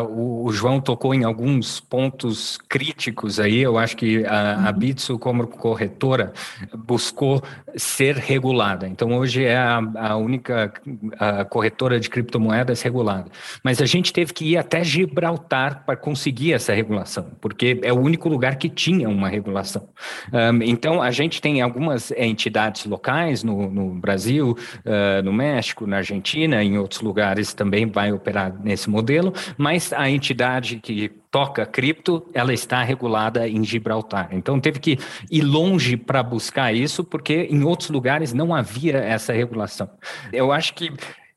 uh, 0.06 0.46
o 0.46 0.52
João 0.52 0.80
tocou 0.80 1.14
em 1.14 1.24
alguns 1.24 1.80
pontos 1.80 2.58
críticos 2.70 3.40
aí. 3.40 3.60
Eu 3.60 3.80
acho 3.80 3.98
que 3.98 4.24
a, 4.26 4.68
a 4.68 4.72
uhum. 4.72 4.78
Bitso, 4.78 5.18
como 5.18 5.48
corretora, 5.48 6.34
buscou 6.78 7.42
ser 7.76 8.16
regulada. 8.16 8.88
Então, 8.88 9.18
hoje 9.18 9.44
é 9.44 9.58
a, 9.58 9.82
a 9.96 10.16
única 10.18 10.72
a 11.18 11.44
corretora 11.44 12.00
de 12.00 12.10
criptomoedas 12.10 12.82
regulada. 12.84 13.26
Mas 13.64 13.82
a 13.82 13.86
gente 13.86 14.14
teve 14.14 14.34
que 14.34 14.46
ir 14.52 14.58
até 14.58 14.84
Gibraltar 14.84 15.84
para 15.86 15.96
conseguir 15.96 16.54
essa 16.54 16.74
regulação, 16.74 17.32
porque 17.42 17.80
é 17.82 17.92
o 17.92 18.00
único 18.00 18.30
lugar 18.30 18.58
que 18.58 18.70
tinha 18.70 19.10
uma 19.10 19.28
regulação. 19.28 19.90
Um, 20.32 20.62
então, 20.62 21.02
a 21.02 21.10
gente 21.10 21.42
tem 21.42 21.62
algumas 21.62 22.12
entidades 22.12 22.86
locais 22.86 23.44
no, 23.44 23.70
no 23.70 23.96
Brasil, 23.96 24.56
uh, 24.86 25.24
no 25.24 25.34
México, 25.34 25.88
na 25.88 25.98
Argentina, 25.98 26.64
em 26.64 26.78
outros 26.78 27.02
lugares 27.02 27.31
também 27.56 27.86
vai 27.86 28.12
operar 28.12 28.54
nesse 28.64 28.90
modelo, 28.90 29.34
mas 29.58 29.92
a 29.94 30.10
entidade 30.10 30.78
que 30.78 31.10
toca 31.32 31.66
cripto, 31.66 32.26
ela 32.34 32.54
está 32.54 32.84
regulada 32.84 33.48
em 33.48 33.64
Gibraltar. 33.64 34.30
Então 34.32 34.60
teve 34.60 34.80
que 34.80 35.00
ir 35.32 35.42
longe 35.42 35.96
para 35.96 36.22
buscar 36.22 36.74
isso, 36.74 37.04
porque 37.04 37.48
em 37.50 37.64
outros 37.64 37.90
lugares 37.90 38.34
não 38.34 38.54
havia 38.54 38.98
essa 38.98 39.32
regulação. 39.32 39.90
Eu 40.34 40.52
acho 40.52 40.74
que 40.74 40.92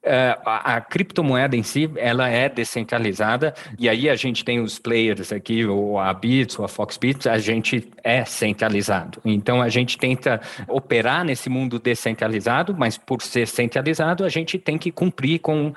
a, 0.06 0.76
a, 0.76 0.80
criptomoeda 0.80 1.56
em 1.56 1.62
si, 1.62 1.90
ela 1.96 2.28
é 2.28 2.48
descentralizada, 2.48 3.54
e 3.78 3.88
aí 3.88 4.08
a 4.08 4.14
gente 4.14 4.44
tem 4.44 4.60
os 4.60 4.78
players 4.78 5.32
aqui, 5.32 5.64
ou 5.64 5.98
a 5.98 6.12
Bits, 6.12 6.58
ou 6.58 6.64
a 6.64 6.68
Foxbits, 6.68 7.26
a 7.26 7.38
gente 7.38 7.88
é 8.02 8.24
centralizado. 8.24 9.20
Então 9.24 9.62
a 9.62 9.68
gente 9.68 9.96
tenta 9.96 10.40
operar 10.68 11.24
nesse 11.24 11.48
mundo 11.48 11.78
descentralizado, 11.78 12.74
mas 12.76 12.98
por 12.98 13.22
ser 13.22 13.46
centralizado, 13.46 14.24
a 14.24 14.28
gente 14.28 14.58
tem 14.58 14.76
que 14.76 14.90
cumprir 14.90 15.38
com 15.38 15.68
um, 15.68 15.72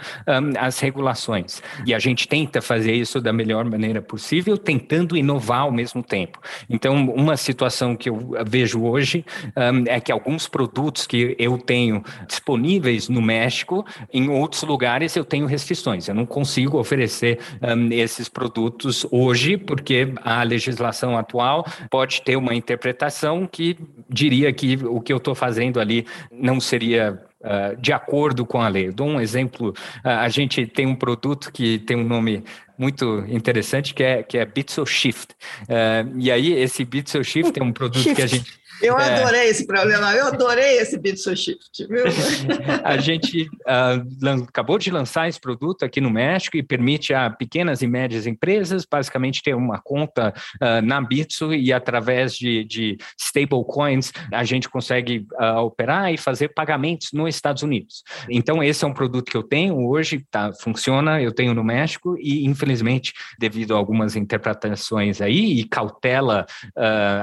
as 0.60 0.80
regulações. 0.80 1.62
E 1.86 1.94
a 1.94 2.00
gente 2.00 2.28
tenta 2.28 2.62
fazer 2.62 2.94
isso 2.94 3.22
da 3.22 3.32
melhor 3.32 3.66
maneira 3.66 4.02
possível, 4.02 4.58
tentando 4.58 5.16
inovar 5.16 5.62
ao 5.62 5.72
mesmo 5.72 6.04
tempo. 6.04 6.40
Então, 6.70 7.10
uma 7.10 7.38
situação 7.38 7.96
que 7.96 8.10
eu 8.10 8.32
vejo 8.46 8.84
hoje 8.84 9.26
um, 9.56 9.84
é 9.88 10.00
que 10.00 10.12
alguns 10.12 10.48
produtos 10.48 11.08
que 11.08 11.36
eu 11.40 11.58
tenho 11.58 12.04
disponíveis 12.28 13.08
no 13.08 13.22
México, 13.22 13.86
em 14.18 14.30
outros 14.30 14.64
lugares 14.64 15.16
eu 15.16 15.24
tenho 15.24 15.46
restrições. 15.46 16.08
Eu 16.08 16.16
não 16.16 16.26
consigo 16.26 16.80
oferecer 16.80 17.40
um, 17.62 17.92
esses 17.92 18.28
produtos 18.28 19.06
hoje, 19.12 19.58
porque 19.58 20.14
a 20.24 20.42
legislação 20.44 21.18
atual 21.18 21.66
pode 21.90 22.22
ter 22.24 22.36
uma 22.36 22.56
interpretação 22.56 23.46
que 23.46 23.78
diria 24.10 24.52
que 24.52 24.76
o 24.84 25.00
que 25.00 25.14
eu 25.14 25.18
estou 25.18 25.36
fazendo 25.36 25.80
ali 25.80 26.06
não 26.32 26.60
seria 26.60 27.22
Uh, 27.40 27.80
de 27.80 27.94
acordo 27.94 28.48
com 28.48 28.60
a 28.60 28.68
lei. 28.68 28.88
Eu 28.88 28.94
dou 28.94 29.08
um 29.08 29.22
exemplo: 29.22 29.70
uh, 29.70 30.10
a 30.10 30.28
gente 30.28 30.66
tem 30.66 30.88
um 30.88 30.96
produto 30.96 31.52
que 31.54 31.78
tem 31.78 31.96
um 31.96 32.04
nome 32.04 32.44
muito 32.76 33.24
interessante 33.28 33.94
que 33.94 34.04
é, 34.04 34.24
que 34.24 34.40
é 34.40 34.46
Bitso 34.46 34.84
Shift. 34.88 35.36
Uh, 35.64 36.18
e 36.18 36.32
aí, 36.32 36.54
esse 36.54 36.84
Bitso 36.84 37.24
Shift 37.24 37.60
é 37.60 37.64
um 37.64 37.72
produto 37.72 38.02
Shift. 38.02 38.16
que 38.16 38.22
a 38.24 38.28
gente 38.28 38.52
eu 38.82 38.98
é. 38.98 39.22
adorei 39.22 39.50
esse 39.50 39.66
problema, 39.66 40.14
eu 40.14 40.28
adorei 40.28 40.78
esse 40.78 40.98
Bitso 40.98 41.36
Shift, 41.36 41.88
viu? 41.88 42.06
A 42.84 42.98
gente 42.98 43.44
uh, 43.44 44.44
acabou 44.48 44.78
de 44.78 44.92
lançar 44.92 45.28
esse 45.28 45.40
produto 45.40 45.84
aqui 45.84 46.00
no 46.00 46.10
México 46.10 46.58
e 46.58 46.64
permite 46.64 47.14
a 47.14 47.30
pequenas 47.30 47.82
e 47.82 47.88
médias 47.88 48.28
empresas 48.28 48.86
basicamente 48.90 49.42
ter 49.42 49.56
uma 49.56 49.80
conta 49.80 50.34
uh, 50.62 50.82
na 50.86 51.02
Bitso 51.02 51.54
e 51.54 51.74
através 51.74 52.36
de, 52.36 52.64
de 52.66 52.98
stablecoins 53.20 54.12
a 54.32 54.44
gente 54.44 54.70
consegue 54.70 55.26
uh, 55.34 55.60
operar 55.60 56.14
e 56.14 56.18
fazer 56.18 56.50
pagamentos 56.50 57.10
nos 57.14 57.34
Estados 57.34 57.64
Unidos. 57.64 58.04
Então 58.30 58.64
esse 58.64 58.84
é 58.84 58.88
um 58.88 58.94
produto 58.94 59.32
que 59.32 59.38
eu 59.38 59.44
tenho 59.44 59.88
hoje, 59.88 60.24
tá, 60.30 60.52
funciona, 60.62 61.22
eu 61.22 61.34
tenho 61.34 61.54
no 61.54 61.64
México 61.64 62.16
e 62.20 62.46
infelizmente 62.46 63.14
devido 63.40 63.74
a 63.74 63.78
algumas 63.78 64.16
interpretações 64.16 65.22
aí 65.22 65.60
e 65.60 65.64
cautela 65.64 66.46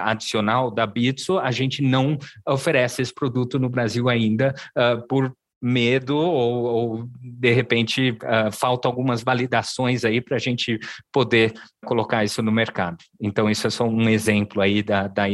adicional 0.02 0.70
da 0.70 0.86
Bitso, 0.86 1.38
a 1.44 1.50
gente 1.50 1.82
não 1.82 2.18
oferece 2.48 3.02
esse 3.02 3.12
produto 3.12 3.58
no 3.58 3.68
Brasil 3.68 4.08
ainda 4.08 4.54
uh, 4.76 5.06
por 5.06 5.32
medo 5.60 6.16
ou, 6.16 6.64
ou, 6.64 7.08
de 7.18 7.52
repente 7.52 8.10
uh, 8.10 8.52
falta 8.52 8.86
algumas 8.86 9.22
validações 9.22 10.04
aí 10.04 10.20
para 10.20 10.36
a 10.36 10.40
gente 10.40 10.78
poder 11.10 11.54
colocar 11.84 12.22
isso 12.22 12.42
no 12.42 12.52
mercado. 12.52 12.98
Então 13.20 13.48
isso 13.48 13.66
é 13.66 13.70
só 13.70 13.84
um 13.84 14.08
exemplo 14.08 14.60
aí 14.60 14.82
da, 14.82 15.08
da, 15.08 15.24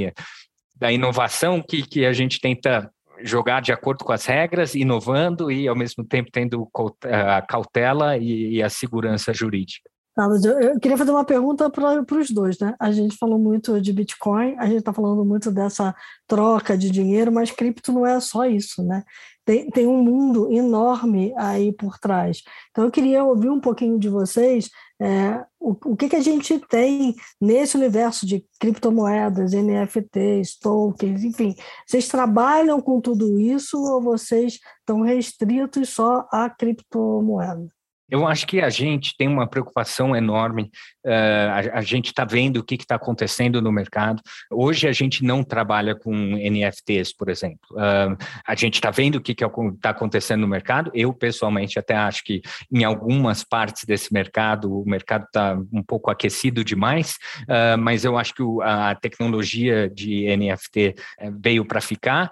da 0.77 0.92
inovação 0.92 1.61
que, 1.61 1.83
que 1.83 2.07
a 2.07 2.12
gente 2.12 2.40
tenta 2.40 2.90
jogar 3.23 3.61
de 3.61 3.73
acordo 3.73 4.05
com 4.05 4.12
as 4.12 4.25
regras, 4.25 4.75
inovando 4.75 5.51
e 5.51 5.68
ao 5.68 5.77
mesmo 5.77 6.05
tempo 6.05 6.31
tendo 6.33 6.68
a 7.05 7.42
cautela 7.42 8.16
e, 8.16 8.55
e 8.55 8.62
a 8.62 8.68
segurança 8.68 9.35
jurídica. 9.35 9.90
Eu 10.16 10.79
queria 10.81 10.99
fazer 10.99 11.12
uma 11.12 11.25
pergunta 11.25 11.70
para 11.70 12.05
os 12.18 12.31
dois, 12.31 12.59
né? 12.59 12.75
A 12.79 12.90
gente 12.90 13.16
falou 13.16 13.38
muito 13.38 13.81
de 13.81 13.92
Bitcoin, 13.92 14.57
a 14.59 14.66
gente 14.66 14.79
está 14.79 14.92
falando 14.92 15.25
muito 15.25 15.51
dessa 15.51 15.94
troca 16.27 16.77
de 16.77 16.90
dinheiro, 16.90 17.33
mas 17.33 17.51
cripto 17.51 17.92
não 17.92 18.07
é 18.07 18.18
só 18.20 18.44
isso, 18.44 18.83
né? 18.83 19.05
tem, 19.51 19.68
tem 19.68 19.87
um 19.87 20.03
mundo 20.03 20.53
enorme 20.53 21.35
aí 21.37 21.73
por 21.73 21.99
trás. 21.99 22.42
Então, 22.70 22.85
eu 22.85 22.90
queria 22.90 23.25
ouvir 23.25 23.51
um 23.51 23.59
pouquinho 23.59 23.99
de 23.99 24.09
vocês 24.09 24.70
é, 25.03 25.44
o, 25.59 25.70
o 25.87 25.96
que, 25.96 26.09
que 26.09 26.14
a 26.14 26.20
gente 26.20 26.57
tem 26.68 27.16
nesse 27.40 27.77
universo 27.77 28.25
de 28.25 28.46
criptomoedas, 28.61 29.53
NFTs, 29.53 30.57
tokens, 30.57 31.25
enfim. 31.25 31.55
Vocês 31.85 32.07
trabalham 32.07 32.81
com 32.81 33.01
tudo 33.01 33.40
isso 33.40 33.77
ou 33.77 34.01
vocês 34.01 34.61
estão 34.79 35.01
restritos 35.01 35.88
só 35.88 36.29
à 36.31 36.49
criptomoeda? 36.49 37.66
Eu 38.11 38.27
acho 38.27 38.46
que 38.46 38.61
a 38.61 38.68
gente 38.68 39.16
tem 39.16 39.29
uma 39.29 39.46
preocupação 39.46 40.16
enorme. 40.16 40.70
Uh, 41.07 41.73
a, 41.73 41.79
a, 41.79 41.83
gente 41.83 42.07
está 42.07 42.25
vendo 42.25 42.59
o 42.59 42.64
que 42.64 42.75
está 42.75 42.96
acontecendo 42.96 43.62
no 43.62 43.70
mercado. 43.70 44.20
Hoje 44.51 44.88
a 44.88 44.92
gente 44.92 45.25
não 45.25 45.44
trabalha 45.44 45.94
com 45.94 46.12
NFTs, 46.12 47.14
por 47.16 47.29
exemplo. 47.29 47.61
Uh, 47.73 48.16
a 48.46 48.55
gente 48.55 48.75
está 48.75 48.90
vendo 48.90 49.16
o 49.16 49.20
que 49.20 49.33
está 49.33 49.90
acontecendo 49.90 50.40
no 50.40 50.49
mercado. 50.49 50.90
Eu, 50.92 51.12
pessoalmente, 51.14 51.79
até 51.79 51.94
acho 51.94 52.25
que 52.25 52.42
em 52.70 52.85
algumas 52.85 53.44
partes 53.44 53.85
desse 53.85 54.12
mercado, 54.12 54.81
o 54.81 54.85
mercado 54.85 55.25
está 55.25 55.57
um 55.73 55.83
pouco 55.83 56.11
aquecido 56.11 56.64
demais, 56.64 57.16
uh, 57.42 57.79
mas 57.79 58.05
eu 58.05 58.18
acho 58.18 58.35
que 58.35 58.42
o, 58.42 58.61
a 58.61 58.94
tecnologia 58.94 59.88
de 59.88 60.27
NFT 60.37 60.94
eh, 61.18 61.31
veio 61.40 61.64
para 61.64 61.81
ficar 61.81 62.31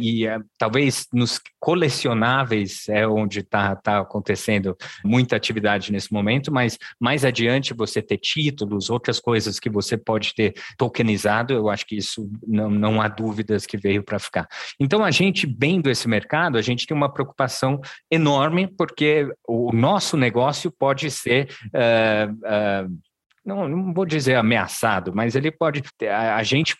e 0.00 0.26
talvez 0.58 1.06
nos 1.12 1.40
colecionáveis 1.58 2.88
é 2.88 3.06
onde 3.06 3.40
está 3.40 3.74
tá 3.76 3.98
acontecendo 3.98 4.76
muita 5.06 5.36
atividade 5.36 5.92
nesse 5.92 6.12
momento, 6.12 6.52
mas 6.52 6.78
mais 7.00 7.24
adiante 7.24 7.72
você 7.72 8.02
ter 8.02 8.18
títulos, 8.18 8.90
outras 8.90 9.20
coisas 9.20 9.58
que 9.58 9.70
você 9.70 9.96
pode 9.96 10.34
ter 10.34 10.54
tokenizado, 10.76 11.54
eu 11.54 11.70
acho 11.70 11.86
que 11.86 11.96
isso 11.96 12.28
não, 12.46 12.68
não 12.68 13.00
há 13.00 13.08
dúvidas 13.08 13.64
que 13.64 13.76
veio 13.76 14.02
para 14.02 14.18
ficar. 14.18 14.46
Então, 14.78 15.04
a 15.04 15.10
gente, 15.10 15.46
vendo 15.46 15.88
esse 15.88 16.08
mercado, 16.08 16.58
a 16.58 16.62
gente 16.62 16.86
tem 16.86 16.96
uma 16.96 17.12
preocupação 17.12 17.80
enorme, 18.10 18.66
porque 18.66 19.28
o 19.46 19.72
nosso 19.72 20.16
negócio 20.16 20.70
pode 20.70 21.10
ser. 21.10 21.48
Uh, 21.66 22.32
uh, 22.32 22.98
não, 23.44 23.68
não 23.68 23.94
vou 23.94 24.04
dizer 24.04 24.34
ameaçado, 24.34 25.12
mas 25.14 25.36
ele 25.36 25.50
pode. 25.52 25.82
A, 26.10 26.36
a 26.36 26.42
gente 26.42 26.76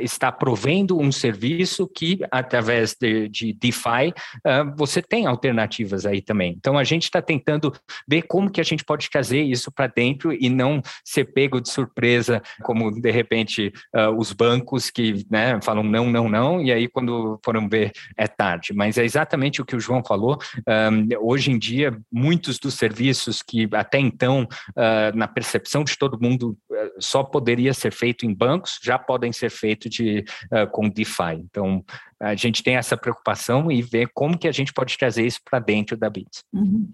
está 0.00 0.32
provendo 0.32 0.98
um 0.98 1.12
serviço 1.12 1.86
que, 1.86 2.18
através 2.30 2.96
de, 2.98 3.28
de 3.28 3.52
DeFi, 3.52 4.12
uh, 4.46 4.74
você 4.76 5.02
tem 5.02 5.26
alternativas 5.26 6.06
aí 6.06 6.22
também. 6.22 6.54
Então, 6.56 6.78
a 6.78 6.84
gente 6.84 7.04
está 7.04 7.20
tentando 7.20 7.72
ver 8.08 8.22
como 8.22 8.50
que 8.50 8.60
a 8.60 8.64
gente 8.64 8.84
pode 8.84 9.10
trazer 9.10 9.42
isso 9.42 9.70
para 9.70 9.86
dentro 9.86 10.32
e 10.32 10.48
não 10.48 10.80
ser 11.04 11.24
pego 11.26 11.60
de 11.60 11.68
surpresa, 11.68 12.42
como, 12.62 12.90
de 12.90 13.10
repente, 13.10 13.72
uh, 13.94 14.10
os 14.16 14.32
bancos 14.32 14.90
que 14.90 15.24
né, 15.30 15.60
falam 15.62 15.82
não, 15.82 16.10
não, 16.10 16.28
não, 16.28 16.62
e 16.62 16.72
aí, 16.72 16.88
quando 16.88 17.38
foram 17.44 17.68
ver, 17.68 17.92
é 18.16 18.26
tarde. 18.26 18.72
Mas 18.72 18.98
é 18.98 19.04
exatamente 19.04 19.60
o 19.60 19.64
que 19.64 19.76
o 19.76 19.80
João 19.80 20.02
falou. 20.04 20.38
Um, 20.66 21.08
hoje 21.20 21.50
em 21.50 21.58
dia, 21.58 21.96
muitos 22.10 22.58
dos 22.58 22.74
serviços 22.74 23.42
que, 23.42 23.68
até 23.72 23.98
então, 23.98 24.48
uh, 24.70 25.16
na 25.16 25.28
percepção 25.28 25.84
de 25.84 25.96
todo 25.96 26.20
mundo, 26.20 26.56
só 26.98 27.22
poderia 27.22 27.74
ser 27.74 27.92
feito 27.92 28.24
em 28.26 28.34
bancos, 28.34 28.78
já 28.82 28.98
podem 28.98 29.32
ser 29.32 29.50
feitos 29.50 29.73
de, 29.76 30.24
uh, 30.52 30.70
com 30.70 30.88
DeFi. 30.88 31.34
Então, 31.40 31.84
a 32.20 32.34
gente 32.34 32.62
tem 32.62 32.76
essa 32.76 32.96
preocupação 32.96 33.70
e 33.70 33.82
ver 33.82 34.08
como 34.14 34.38
que 34.38 34.48
a 34.48 34.52
gente 34.52 34.72
pode 34.72 34.96
trazer 34.96 35.26
isso 35.26 35.40
para 35.44 35.58
dentro 35.58 35.96
da 35.96 36.08
Bits. 36.08 36.42
Uhum. 36.52 36.88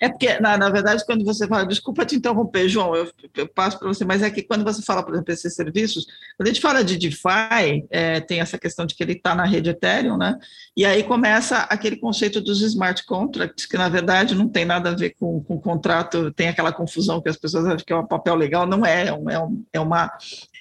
É 0.00 0.08
porque, 0.08 0.38
na, 0.40 0.56
na 0.56 0.70
verdade, 0.70 1.04
quando 1.04 1.24
você 1.24 1.46
fala, 1.46 1.66
desculpa 1.66 2.04
te 2.04 2.16
interromper, 2.16 2.68
João, 2.68 2.94
eu, 2.94 3.10
eu 3.36 3.48
passo 3.48 3.78
para 3.78 3.88
você, 3.88 4.04
mas 4.04 4.22
é 4.22 4.30
que 4.30 4.42
quando 4.42 4.64
você 4.64 4.82
fala, 4.82 5.02
por 5.02 5.14
exemplo, 5.14 5.32
esses 5.32 5.54
serviços, 5.54 6.06
quando 6.36 6.48
a 6.48 6.52
gente 6.52 6.60
fala 6.60 6.84
de 6.84 6.96
DeFi, 6.96 7.86
é, 7.90 8.20
tem 8.20 8.40
essa 8.40 8.58
questão 8.58 8.86
de 8.86 8.94
que 8.94 9.02
ele 9.02 9.12
está 9.12 9.34
na 9.34 9.44
rede 9.44 9.70
Ethereum, 9.70 10.16
né? 10.16 10.36
E 10.76 10.84
aí 10.84 11.02
começa 11.02 11.58
aquele 11.58 11.96
conceito 11.96 12.40
dos 12.40 12.60
smart 12.62 13.04
contracts, 13.06 13.66
que 13.66 13.76
na 13.76 13.88
verdade 13.88 14.34
não 14.34 14.48
tem 14.48 14.64
nada 14.64 14.90
a 14.90 14.94
ver 14.94 15.14
com, 15.18 15.42
com 15.42 15.60
contrato, 15.60 16.32
tem 16.32 16.48
aquela 16.48 16.72
confusão 16.72 17.20
que 17.20 17.28
as 17.28 17.36
pessoas 17.36 17.66
acham 17.66 17.84
que 17.86 17.92
é 17.92 17.96
um 17.96 18.06
papel 18.06 18.34
legal, 18.34 18.66
não 18.66 18.84
é, 18.84 19.06
é, 19.06 19.12
um, 19.12 19.64
é 19.72 19.80
uma. 19.80 20.10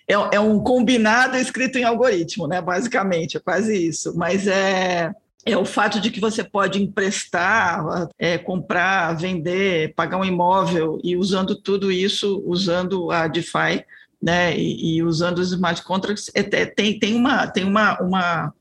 É, 0.07 0.13
é 0.13 0.39
um 0.39 0.59
combinado 0.59 1.37
escrito 1.37 1.77
em 1.77 1.83
algoritmo, 1.83 2.47
né? 2.47 2.61
Basicamente, 2.61 3.37
é 3.37 3.39
quase 3.39 3.75
isso. 3.75 4.17
Mas 4.17 4.47
é 4.47 5.11
é 5.47 5.57
o 5.57 5.63
fato 5.63 6.01
de 6.01 6.11
que 6.11 6.19
você 6.19 6.43
pode 6.43 6.81
emprestar, 6.81 8.09
é, 8.19 8.37
comprar, 8.37 9.13
vender, 9.13 9.93
pagar 9.95 10.17
um 10.17 10.25
imóvel 10.25 10.99
e 11.03 11.15
usando 11.15 11.55
tudo 11.55 11.89
isso, 11.89 12.43
usando 12.45 13.09
a 13.11 13.27
DeFi, 13.27 13.85
né, 14.21 14.57
e, 14.57 14.97
e 14.97 15.03
usando 15.03 15.39
os 15.39 15.51
smart 15.51 15.81
contracts, 15.83 16.29
é, 16.33 16.43
tem, 16.43 16.99
tem 16.99 17.15
uma 17.15 17.47
tem 17.47 17.63
uma, 17.63 17.97
uma 18.01 18.53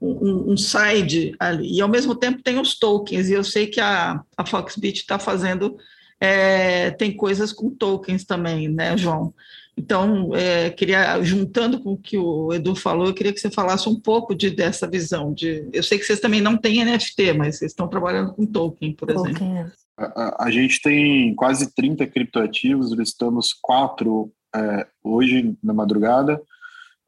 um, 0.00 0.52
um, 0.52 0.56
side 0.56 1.34
ali 1.38 1.76
e 1.76 1.80
ao 1.80 1.88
mesmo 1.88 2.14
tempo 2.14 2.42
tem 2.42 2.58
os 2.58 2.78
tokens 2.78 3.28
e 3.28 3.34
eu 3.34 3.44
sei 3.44 3.66
que 3.66 3.80
a, 3.80 4.22
a 4.36 4.46
Foxbit 4.46 5.00
está 5.00 5.18
fazendo 5.18 5.76
é, 6.18 6.90
tem 6.92 7.14
coisas 7.14 7.52
com 7.52 7.70
tokens 7.70 8.24
também, 8.24 8.68
né, 8.68 8.96
João? 8.96 9.34
Então, 9.76 10.34
é, 10.34 10.70
queria, 10.70 11.22
juntando 11.22 11.80
com 11.80 11.92
o 11.92 11.96
que 11.96 12.18
o 12.18 12.52
Edu 12.52 12.74
falou, 12.74 13.06
eu 13.06 13.14
queria 13.14 13.32
que 13.32 13.40
você 13.40 13.50
falasse 13.50 13.88
um 13.88 13.98
pouco 13.98 14.34
de, 14.34 14.50
dessa 14.50 14.86
visão. 14.86 15.32
De, 15.32 15.68
eu 15.72 15.82
sei 15.82 15.98
que 15.98 16.04
vocês 16.04 16.20
também 16.20 16.40
não 16.40 16.56
têm 16.56 16.84
NFT, 16.84 17.32
mas 17.32 17.56
vocês 17.58 17.72
estão 17.72 17.88
trabalhando 17.88 18.32
com 18.32 18.44
token, 18.44 18.92
por 18.94 19.10
exemplo. 19.10 19.44
É. 19.44 19.70
A, 19.96 20.44
a, 20.44 20.50
gente 20.50 20.80
tem 20.80 21.34
quase 21.34 21.74
30 21.74 22.06
criptoativos, 22.06 22.92
listamos 22.92 23.52
quatro 23.52 24.32
é, 24.54 24.86
hoje 25.02 25.54
na 25.62 25.72
madrugada, 25.72 26.40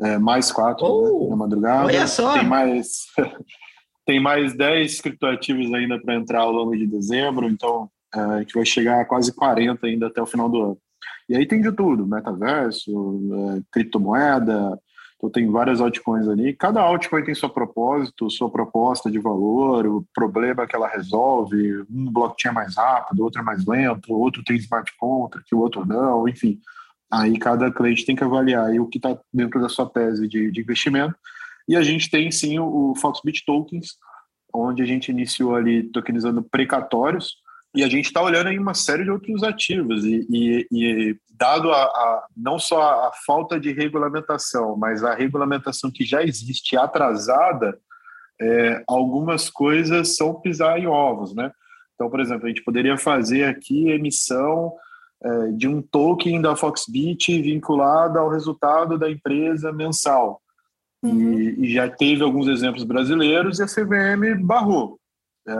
é, 0.00 0.18
mais 0.18 0.52
quatro 0.52 0.86
oh, 0.86 1.24
né, 1.24 1.30
na 1.30 1.36
madrugada. 1.36 1.86
Olha 1.86 2.06
só! 2.06 2.34
Tem 2.34 2.46
mais, 2.46 3.06
tem 4.06 4.20
mais 4.20 4.56
10 4.56 5.00
criptoativos 5.00 5.72
ainda 5.72 6.00
para 6.00 6.14
entrar 6.14 6.40
ao 6.40 6.52
longo 6.52 6.76
de 6.76 6.86
dezembro, 6.86 7.48
então 7.48 7.90
é, 8.14 8.20
a 8.20 8.38
gente 8.40 8.54
vai 8.54 8.64
chegar 8.64 9.00
a 9.00 9.04
quase 9.04 9.34
40 9.34 9.86
ainda 9.86 10.06
até 10.06 10.20
o 10.20 10.26
final 10.26 10.48
do 10.48 10.62
ano. 10.62 10.78
E 11.32 11.36
aí 11.36 11.46
tem 11.46 11.62
de 11.62 11.72
tudo, 11.72 12.06
metaverso, 12.06 12.92
é, 13.56 13.62
criptomoeda, 13.72 14.78
então 15.16 15.30
tem 15.30 15.50
várias 15.50 15.80
altcoins 15.80 16.28
ali. 16.28 16.52
Cada 16.52 16.82
altcoin 16.82 17.24
tem 17.24 17.34
seu 17.34 17.48
propósito, 17.48 18.28
sua 18.28 18.50
proposta 18.50 19.10
de 19.10 19.18
valor, 19.18 19.86
o 19.86 20.04
problema 20.12 20.66
que 20.66 20.76
ela 20.76 20.86
resolve. 20.86 21.86
Um 21.90 22.12
blockchain 22.12 22.50
é 22.50 22.54
mais 22.54 22.76
rápido, 22.76 23.22
outro 23.22 23.40
é 23.40 23.42
mais 23.42 23.64
lento, 23.64 24.12
outro 24.12 24.44
tem 24.44 24.56
smart 24.58 24.92
contract, 24.98 25.54
o 25.54 25.58
outro 25.58 25.86
não, 25.86 26.28
enfim. 26.28 26.60
Aí 27.10 27.38
cada 27.38 27.72
cliente 27.72 28.04
tem 28.04 28.14
que 28.14 28.24
avaliar 28.24 28.70
o 28.78 28.86
que 28.86 28.98
está 28.98 29.18
dentro 29.32 29.58
da 29.58 29.70
sua 29.70 29.88
tese 29.88 30.28
de, 30.28 30.50
de, 30.50 30.60
investimento. 30.60 31.14
E 31.66 31.76
a 31.76 31.82
gente 31.82 32.10
tem 32.10 32.30
sim 32.30 32.58
o, 32.58 32.90
o 32.90 32.94
Foxbit 32.94 33.42
Tokens, 33.46 33.92
onde 34.52 34.82
a 34.82 34.86
gente 34.86 35.10
iniciou 35.10 35.54
ali 35.54 35.82
tokenizando 35.84 36.42
precatórios, 36.42 37.36
e 37.74 37.82
a 37.82 37.88
gente 37.88 38.06
está 38.06 38.22
olhando 38.22 38.48
aí 38.48 38.58
uma 38.58 38.74
série 38.74 39.04
de 39.04 39.10
outros 39.10 39.42
ativos 39.42 40.04
e, 40.04 40.26
e, 40.30 40.66
e 40.70 41.16
dado 41.30 41.72
a, 41.72 41.82
a, 41.82 42.26
não 42.36 42.58
só 42.58 43.06
a 43.06 43.12
falta 43.26 43.58
de 43.58 43.72
regulamentação, 43.72 44.76
mas 44.76 45.02
a 45.02 45.14
regulamentação 45.14 45.90
que 45.90 46.04
já 46.04 46.22
existe 46.22 46.76
atrasada, 46.76 47.78
é, 48.40 48.82
algumas 48.86 49.48
coisas 49.48 50.16
são 50.16 50.40
pisar 50.40 50.78
em 50.78 50.86
ovos, 50.86 51.34
né? 51.34 51.50
Então, 51.94 52.10
por 52.10 52.20
exemplo, 52.20 52.46
a 52.46 52.48
gente 52.48 52.62
poderia 52.62 52.98
fazer 52.98 53.44
aqui 53.44 53.90
emissão 53.90 54.72
é, 55.24 55.52
de 55.52 55.68
um 55.68 55.80
token 55.80 56.42
da 56.42 56.56
Foxbit 56.56 57.40
vinculado 57.40 58.18
ao 58.18 58.28
resultado 58.28 58.98
da 58.98 59.10
empresa 59.10 59.72
mensal. 59.72 60.42
Uhum. 61.02 61.38
E, 61.38 61.66
e 61.66 61.72
já 61.72 61.88
teve 61.88 62.22
alguns 62.22 62.48
exemplos 62.48 62.84
brasileiros 62.84 63.58
e 63.58 63.62
a 63.62 63.66
CVM 63.66 64.44
barrou. 64.44 64.98
É, 65.48 65.54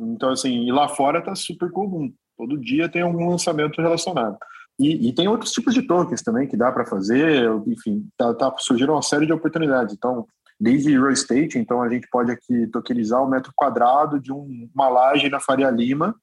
então, 0.00 0.30
assim, 0.30 0.66
e 0.66 0.72
lá 0.72 0.88
fora 0.88 1.18
está 1.18 1.34
super 1.34 1.70
comum. 1.70 2.12
Todo 2.36 2.58
dia 2.58 2.88
tem 2.88 3.02
algum 3.02 3.28
lançamento 3.28 3.80
relacionado. 3.80 4.36
E, 4.78 5.08
e 5.08 5.12
tem 5.12 5.26
outros 5.26 5.50
tipos 5.50 5.74
de 5.74 5.82
tokens 5.82 6.22
também 6.22 6.46
que 6.46 6.56
dá 6.56 6.70
para 6.70 6.86
fazer, 6.86 7.50
enfim, 7.66 8.08
tá, 8.16 8.32
tá 8.32 8.54
surgindo 8.58 8.92
uma 8.92 9.02
série 9.02 9.26
de 9.26 9.32
oportunidades. 9.32 9.94
Então, 9.94 10.24
desde 10.58 10.92
real 10.92 11.10
estate, 11.10 11.58
então 11.58 11.82
a 11.82 11.88
gente 11.88 12.08
pode 12.10 12.30
aqui 12.30 12.66
tokenizar 12.68 13.22
o 13.22 13.28
metro 13.28 13.52
quadrado 13.54 14.20
de 14.20 14.32
um, 14.32 14.68
uma 14.74 14.88
laje 14.88 15.28
na 15.28 15.40
Faria 15.40 15.70
Lima, 15.70 16.14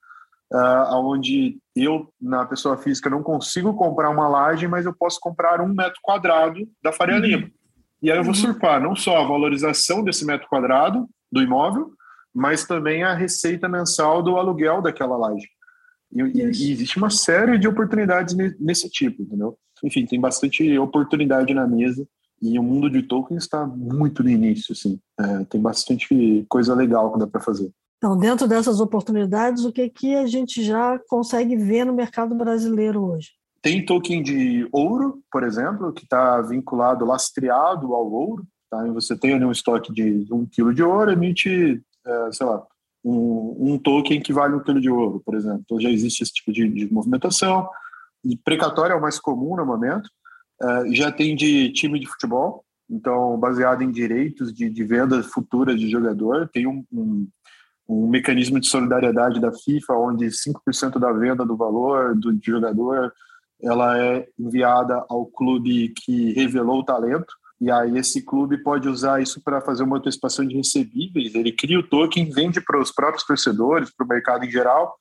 uh, 0.53 0.95
onde 0.95 1.57
eu, 1.75 2.09
na 2.21 2.45
pessoa 2.45 2.77
física, 2.77 3.09
não 3.09 3.21
consigo 3.23 3.73
comprar 3.73 4.09
uma 4.09 4.27
laje, 4.27 4.67
mas 4.67 4.85
eu 4.85 4.93
posso 4.93 5.19
comprar 5.19 5.61
um 5.61 5.73
metro 5.73 5.99
quadrado 6.01 6.59
da 6.81 6.91
Faria 6.91 7.15
uhum. 7.15 7.21
Lima. 7.21 7.51
E 8.01 8.11
aí 8.11 8.17
eu 8.17 8.23
vou 8.23 8.33
uhum. 8.33 8.39
surfar 8.39 8.81
não 8.81 8.95
só 8.95 9.17
a 9.17 9.27
valorização 9.27 10.03
desse 10.03 10.25
metro 10.25 10.47
quadrado 10.47 11.07
do 11.31 11.41
imóvel, 11.41 11.91
mas 12.35 12.65
também 12.65 13.03
a 13.03 13.13
receita 13.13 13.69
mensal 13.69 14.21
do 14.21 14.35
aluguel 14.35 14.81
daquela 14.81 15.15
laje. 15.15 15.47
E, 16.11 16.21
e, 16.21 16.71
existe 16.71 16.97
uma 16.97 17.09
série 17.09 17.57
de 17.57 17.67
oportunidades 17.67 18.35
nesse 18.59 18.89
tipo, 18.89 19.23
entendeu? 19.23 19.57
Enfim, 19.83 20.05
tem 20.05 20.19
bastante 20.19 20.77
oportunidade 20.77 21.53
na 21.53 21.65
mesa 21.67 22.05
e 22.41 22.59
o 22.59 22.63
mundo 22.63 22.89
de 22.89 23.03
tokens 23.03 23.43
está 23.43 23.65
muito 23.65 24.21
no 24.21 24.29
início, 24.29 24.73
assim. 24.73 24.99
É, 25.19 25.45
tem 25.45 25.61
bastante 25.61 26.45
coisa 26.49 26.75
legal 26.75 27.13
que 27.13 27.19
dá 27.19 27.27
para 27.27 27.41
fazer. 27.41 27.71
Então, 27.97 28.17
dentro 28.17 28.47
dessas 28.47 28.79
oportunidades, 28.79 29.63
o 29.63 29.71
que, 29.71 29.89
que 29.89 30.15
a 30.15 30.27
gente 30.27 30.61
já 30.61 30.99
consegue 31.07 31.55
ver 31.55 31.85
no 31.85 31.93
mercado 31.93 32.35
brasileiro 32.35 33.03
hoje? 33.03 33.29
Tem 33.61 33.83
token 33.83 34.21
de 34.21 34.67
ouro, 34.71 35.21
por 35.31 35.43
exemplo, 35.43 35.91
que 35.91 36.03
está 36.03 36.41
vinculado, 36.41 37.05
lastreado 37.05 37.93
ao 37.95 38.11
ouro. 38.11 38.45
Tá? 38.69 38.87
E 38.87 38.91
você 38.91 39.17
tem 39.17 39.33
ali 39.33 39.45
um 39.45 39.51
estoque 39.51 39.91
de 39.93 40.27
um 40.31 40.45
quilo 40.45 40.73
de 40.73 40.83
ouro, 40.83 41.11
emite 41.11 41.81
é, 42.05 42.31
sei 42.31 42.45
lá, 42.45 42.65
um, 43.03 43.73
um, 43.73 43.77
token 43.77 44.21
que 44.21 44.33
vale 44.33 44.55
um 44.55 44.59
quilo 44.59 44.81
de 44.81 44.89
ouro, 44.89 45.21
por 45.23 45.35
exemplo. 45.35 45.61
Então 45.63 45.79
já 45.79 45.89
existe 45.89 46.23
esse 46.23 46.33
tipo 46.33 46.51
de, 46.51 46.67
de 46.67 46.91
movimentação. 46.91 47.67
E 48.23 48.35
precatório 48.37 48.93
é 48.93 48.95
o 48.95 49.01
mais 49.01 49.19
comum 49.19 49.55
no 49.55 49.65
momento. 49.65 50.09
É, 50.61 50.93
já 50.93 51.11
tem 51.11 51.35
de 51.35 51.71
time 51.71 51.99
de 51.99 52.07
futebol, 52.07 52.63
então 52.89 53.37
baseado 53.37 53.81
em 53.81 53.91
direitos 53.91 54.53
de, 54.53 54.69
de 54.69 54.83
venda 54.83 55.21
futura 55.23 55.75
de 55.75 55.89
jogador. 55.89 56.49
Tem 56.51 56.65
um, 56.65 56.83
um, 56.91 57.27
um 57.87 58.07
mecanismo 58.07 58.59
de 58.59 58.67
solidariedade 58.67 59.39
da 59.39 59.51
FIFA, 59.51 59.93
onde 59.93 60.25
5% 60.27 60.99
da 60.99 61.11
venda 61.11 61.45
do 61.45 61.55
valor 61.55 62.15
do 62.15 62.37
jogador 62.41 63.11
ela 63.61 63.97
é 63.97 64.27
enviada 64.37 65.05
ao 65.09 65.25
clube 65.25 65.89
que 65.89 66.33
revelou 66.33 66.79
o 66.79 66.83
talento. 66.83 67.33
E 67.59 67.71
aí 67.71 67.97
esse 67.97 68.21
clube 68.21 68.61
pode 68.61 68.87
usar 68.89 69.21
isso 69.21 69.41
para 69.41 69.61
fazer 69.61 69.83
uma 69.83 69.97
antecipação 69.97 70.45
de 70.45 70.55
recebíveis. 70.55 71.33
Ele 71.33 71.51
cria 71.51 71.79
o 71.79 71.87
token, 71.87 72.29
vende 72.29 72.59
para 72.59 72.79
os 72.79 72.91
próprios 72.91 73.25
torcedores, 73.25 73.91
para 73.95 74.05
o 74.05 74.09
mercado 74.09 74.45
em 74.45 74.51
geral, 74.51 74.95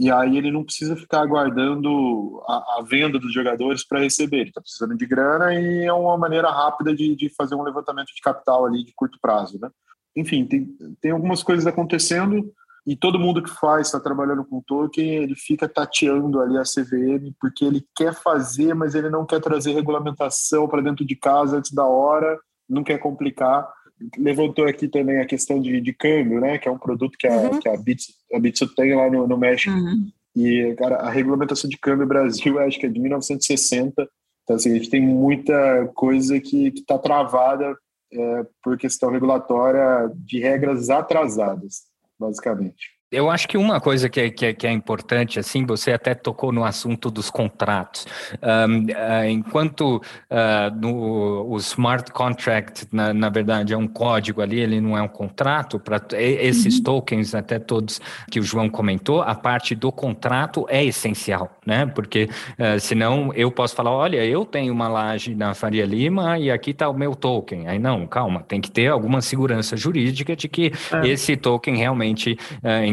e 0.00 0.10
aí 0.10 0.38
ele 0.38 0.50
não 0.50 0.64
precisa 0.64 0.96
ficar 0.96 1.20
aguardando 1.20 2.42
a, 2.48 2.78
a 2.78 2.84
venda 2.88 3.18
dos 3.18 3.34
jogadores 3.34 3.86
para 3.86 4.00
receber. 4.00 4.38
Ele 4.38 4.48
está 4.48 4.60
precisando 4.60 4.96
de 4.96 5.04
grana 5.04 5.52
e 5.52 5.84
é 5.84 5.92
uma 5.92 6.16
maneira 6.16 6.50
rápida 6.50 6.94
de, 6.94 7.14
de, 7.14 7.28
fazer 7.28 7.54
um 7.54 7.62
levantamento 7.62 8.06
de 8.06 8.22
capital 8.22 8.64
ali 8.64 8.82
de 8.82 8.94
curto 8.94 9.18
prazo, 9.20 9.58
né? 9.60 9.68
Enfim, 10.16 10.46
tem, 10.46 10.74
tem 11.02 11.10
algumas 11.10 11.42
coisas 11.42 11.66
acontecendo 11.66 12.50
e 12.86 12.96
todo 12.96 13.18
mundo 13.18 13.42
que 13.42 13.50
faz, 13.50 13.86
está 13.86 14.00
trabalhando 14.00 14.44
com 14.44 14.62
token, 14.62 15.16
ele 15.16 15.34
fica 15.34 15.68
tateando 15.68 16.40
ali 16.40 16.56
a 16.56 16.62
CVM 16.62 17.32
porque 17.38 17.64
ele 17.64 17.84
quer 17.94 18.14
fazer, 18.14 18.74
mas 18.74 18.94
ele 18.94 19.10
não 19.10 19.26
quer 19.26 19.40
trazer 19.40 19.72
regulamentação 19.72 20.66
para 20.66 20.80
dentro 20.80 21.04
de 21.04 21.14
casa 21.14 21.58
antes 21.58 21.72
da 21.72 21.84
hora, 21.84 22.38
não 22.68 22.82
quer 22.82 22.98
complicar. 22.98 23.68
Levantou 24.16 24.66
aqui 24.66 24.88
também 24.88 25.20
a 25.20 25.26
questão 25.26 25.60
de, 25.60 25.80
de 25.80 25.92
câmbio, 25.92 26.40
né? 26.40 26.56
Que 26.56 26.68
é 26.68 26.72
um 26.72 26.78
produto 26.78 27.18
que 27.18 27.26
a, 27.26 27.36
uhum. 27.36 27.60
que 27.60 27.68
a, 27.68 27.76
Bitsu, 27.76 28.12
a 28.32 28.38
Bitsu 28.38 28.74
tem 28.74 28.96
lá 28.96 29.10
no, 29.10 29.26
no 29.26 29.36
México. 29.36 29.76
Uhum. 29.76 30.10
E, 30.34 30.74
cara, 30.78 30.96
a 30.96 31.10
regulamentação 31.10 31.68
de 31.68 31.76
câmbio 31.76 32.06
Brasil, 32.06 32.58
acho 32.60 32.78
que 32.78 32.86
é 32.86 32.88
de 32.88 32.98
1960. 32.98 34.08
Então, 34.42 34.56
assim, 34.56 34.70
a 34.70 34.74
gente 34.74 34.88
tem 34.88 35.02
muita 35.02 35.86
coisa 35.94 36.40
que 36.40 36.68
está 36.68 36.98
travada 36.98 37.76
é, 38.10 38.46
por 38.62 38.78
questão 38.78 39.10
regulatória 39.10 40.10
de 40.16 40.40
regras 40.40 40.88
atrasadas 40.88 41.89
basicamente. 42.20 42.99
Eu 43.12 43.28
acho 43.28 43.48
que 43.48 43.58
uma 43.58 43.80
coisa 43.80 44.08
que 44.08 44.20
é, 44.20 44.30
que 44.30 44.46
é, 44.46 44.52
que 44.52 44.64
é 44.64 44.70
importante, 44.70 45.40
assim, 45.40 45.66
você 45.66 45.90
até 45.90 46.14
tocou 46.14 46.52
no 46.52 46.64
assunto 46.64 47.10
dos 47.10 47.28
contratos. 47.28 48.06
Um, 48.40 48.84
uh, 48.84 49.28
enquanto 49.28 49.96
uh, 49.96 50.76
no, 50.80 51.44
o 51.50 51.56
smart 51.56 52.12
contract, 52.12 52.86
na, 52.92 53.12
na, 53.12 53.28
verdade, 53.28 53.72
é 53.72 53.76
um 53.76 53.88
código 53.88 54.40
ali, 54.40 54.60
ele 54.60 54.80
não 54.80 54.96
é 54.96 55.02
um 55.02 55.08
contrato, 55.08 55.80
para 55.80 56.00
esses 56.12 56.76
uhum. 56.76 56.84
tokens, 56.84 57.34
até 57.34 57.58
todos 57.58 58.00
que 58.30 58.38
o 58.38 58.44
João 58.44 58.70
comentou, 58.70 59.22
a 59.22 59.34
parte 59.34 59.74
do 59.74 59.90
contrato 59.90 60.64
é 60.68 60.84
essencial, 60.84 61.58
né? 61.66 61.86
Porque 61.86 62.28
uh, 62.60 62.78
senão 62.78 63.32
eu 63.34 63.50
posso 63.50 63.74
falar, 63.74 63.90
olha, 63.90 64.24
eu 64.24 64.44
tenho 64.44 64.72
uma 64.72 64.86
laje 64.86 65.34
na 65.34 65.52
Faria 65.52 65.84
Lima 65.84 66.38
e 66.38 66.48
aqui 66.48 66.70
está 66.70 66.88
o 66.88 66.94
meu 66.94 67.16
token. 67.16 67.66
Aí 67.66 67.78
não, 67.80 68.06
calma, 68.06 68.44
tem 68.46 68.60
que 68.60 68.70
ter 68.70 68.86
alguma 68.86 69.20
segurança 69.20 69.76
jurídica 69.76 70.36
de 70.36 70.46
que 70.46 70.72
é. 70.92 71.08
esse 71.08 71.36
token 71.36 71.76
realmente 71.76 72.38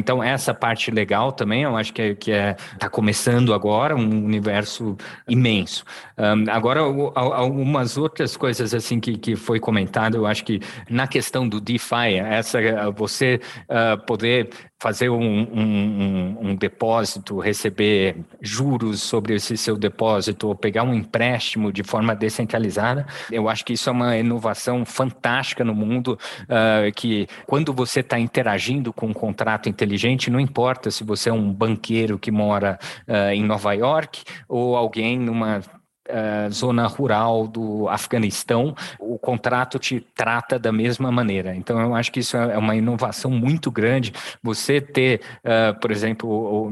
então, 0.07 0.23
essa 0.23 0.53
parte 0.53 0.89
legal 0.89 1.33
também, 1.33 1.63
eu 1.63 1.75
acho 1.75 1.91
que 1.91 2.01
é, 2.01 2.15
que 2.15 2.31
é 2.31 2.53
tá 2.79 2.87
começando 2.89 3.53
agora, 3.53 3.93
um 3.93 4.23
universo 4.23 4.95
imenso. 5.27 5.83
Um, 6.17 6.49
agora, 6.49 6.79
algumas 6.79 7.97
outras 7.97 8.37
coisas 8.37 8.73
assim 8.73 9.01
que, 9.01 9.17
que 9.17 9.35
foi 9.35 9.59
comentado, 9.59 10.15
eu 10.15 10.25
acho 10.25 10.45
que 10.45 10.61
na 10.89 11.07
questão 11.07 11.45
do 11.45 11.59
DeFi, 11.59 12.15
essa 12.23 12.57
você 12.95 13.41
uh, 13.63 14.01
poder 14.05 14.49
fazer 14.79 15.09
um, 15.09 15.17
um, 15.19 16.37
um, 16.49 16.55
depósito, 16.55 17.39
receber 17.39 18.17
juros 18.39 19.01
sobre 19.01 19.35
esse 19.35 19.57
seu 19.57 19.75
depósito, 19.75 20.47
ou 20.47 20.55
pegar 20.55 20.83
um 20.83 20.93
empréstimo 20.93 21.71
de 21.71 21.83
forma 21.83 22.15
descentralizada, 22.15 23.07
eu 23.31 23.49
acho 23.49 23.65
que 23.65 23.73
isso 23.73 23.89
é 23.89 23.91
uma 23.91 24.17
inovação 24.17 24.85
fantástica 24.85 25.63
no 25.63 25.73
mundo, 25.73 26.17
uh, 26.43 26.91
que 26.95 27.27
quando 27.47 27.73
você 27.73 28.01
está 28.01 28.19
interagindo 28.19 28.93
com 28.93 29.07
um 29.07 29.13
contrato 29.13 29.67
inteligente, 29.67 30.29
não 30.29 30.39
importa 30.39 30.91
se 30.91 31.03
você 31.03 31.29
é 31.29 31.33
um 31.33 31.51
banqueiro 31.51 32.19
que 32.19 32.29
mora 32.29 32.77
uh, 33.07 33.31
em 33.31 33.43
Nova 33.43 33.73
York 33.73 34.23
ou 34.47 34.75
alguém 34.75 35.17
numa 35.17 35.61
uh, 36.09 36.51
zona 36.51 36.87
rural 36.87 37.47
do 37.47 37.87
Afeganistão, 37.89 38.75
o 38.99 39.17
contrato 39.17 39.79
te 39.79 39.99
trata 39.99 40.57
da 40.57 40.71
mesma 40.71 41.11
maneira. 41.11 41.55
Então, 41.55 41.79
eu 41.79 41.95
acho 41.95 42.11
que 42.11 42.19
isso 42.19 42.35
é 42.37 42.57
uma 42.57 42.75
inovação 42.75 43.31
muito 43.31 43.71
grande. 43.71 44.13
Você 44.41 44.81
ter, 44.81 45.21
uh, 45.43 45.79
por 45.79 45.91
exemplo, 45.91 46.71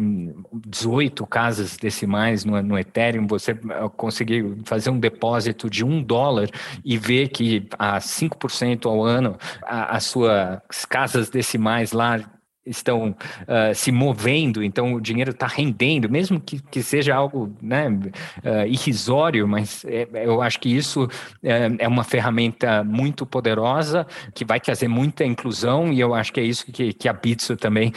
18 0.54 1.26
casas 1.28 1.78
decimais 1.78 2.45
no, 2.45 2.62
no 2.62 2.78
Ethereum, 2.78 3.28
você 3.28 3.54
conseguir 3.95 4.58
fazer 4.65 4.89
um 4.89 5.00
depósito 5.00 5.69
de 5.69 5.84
um 5.84 6.02
dólar 6.02 6.50
e 6.84 6.98
ver 6.98 7.30
que 7.30 7.67
a 7.78 7.98
5% 7.98 8.86
ao 8.86 9.04
ano 9.04 9.38
as 9.63 10.06
suas 10.06 10.86
casas 10.89 11.30
decimais 11.30 11.91
lá 11.91 12.19
estão 12.65 13.10
uh, 13.10 13.75
se 13.75 13.91
movendo, 13.91 14.63
então 14.63 14.93
o 14.93 15.01
dinheiro 15.01 15.32
está 15.32 15.47
rendendo, 15.47 16.10
mesmo 16.10 16.39
que, 16.39 16.60
que 16.60 16.82
seja 16.82 17.15
algo 17.15 17.54
né, 17.62 17.88
uh, 17.88 18.67
irrisório, 18.67 19.47
mas 19.47 19.86
é, 19.86 20.08
eu 20.13 20.41
acho 20.41 20.60
que 20.60 20.75
isso 20.75 21.08
é, 21.43 21.69
é, 21.80 21.88
uma 21.88 22.04
ferramenta 22.04 22.84
muito 22.84 23.25
poderosa 23.25 24.08
que 24.34 24.43
vai 24.43 24.60
trazer 24.60 24.88
muita 24.88 25.23
inclusão 25.23 25.93
e 25.93 25.99
eu 25.99 26.13
acho 26.13 26.34
que 26.34 26.39
é 26.39 26.43
isso 26.43 26.65
que, 26.71 26.93
que 26.93 27.08
a 27.08 27.13
Bitso 27.13 27.56
também 27.56 27.91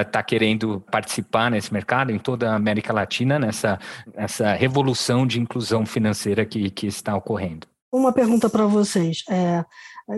está 0.00 0.20
uh, 0.20 0.24
querendo 0.24 0.82
participar 0.90 1.50
nesse 1.50 1.72
mercado, 1.72 2.10
em 2.10 2.18
toda 2.18 2.50
a 2.50 2.56
América 2.56 2.92
Latina, 2.92 3.38
nessa, 3.38 3.78
nessa 4.16 4.54
revolução 4.54 5.26
de 5.26 5.40
inclusão 5.40 5.84
financeira 5.84 6.44
que, 6.44 6.70
que 6.70 6.86
está 6.86 7.14
ocorrendo. 7.16 7.66
Uma 7.92 8.12
pergunta 8.12 8.50
para 8.50 8.66
vocês. 8.66 9.22
É, 9.30 9.64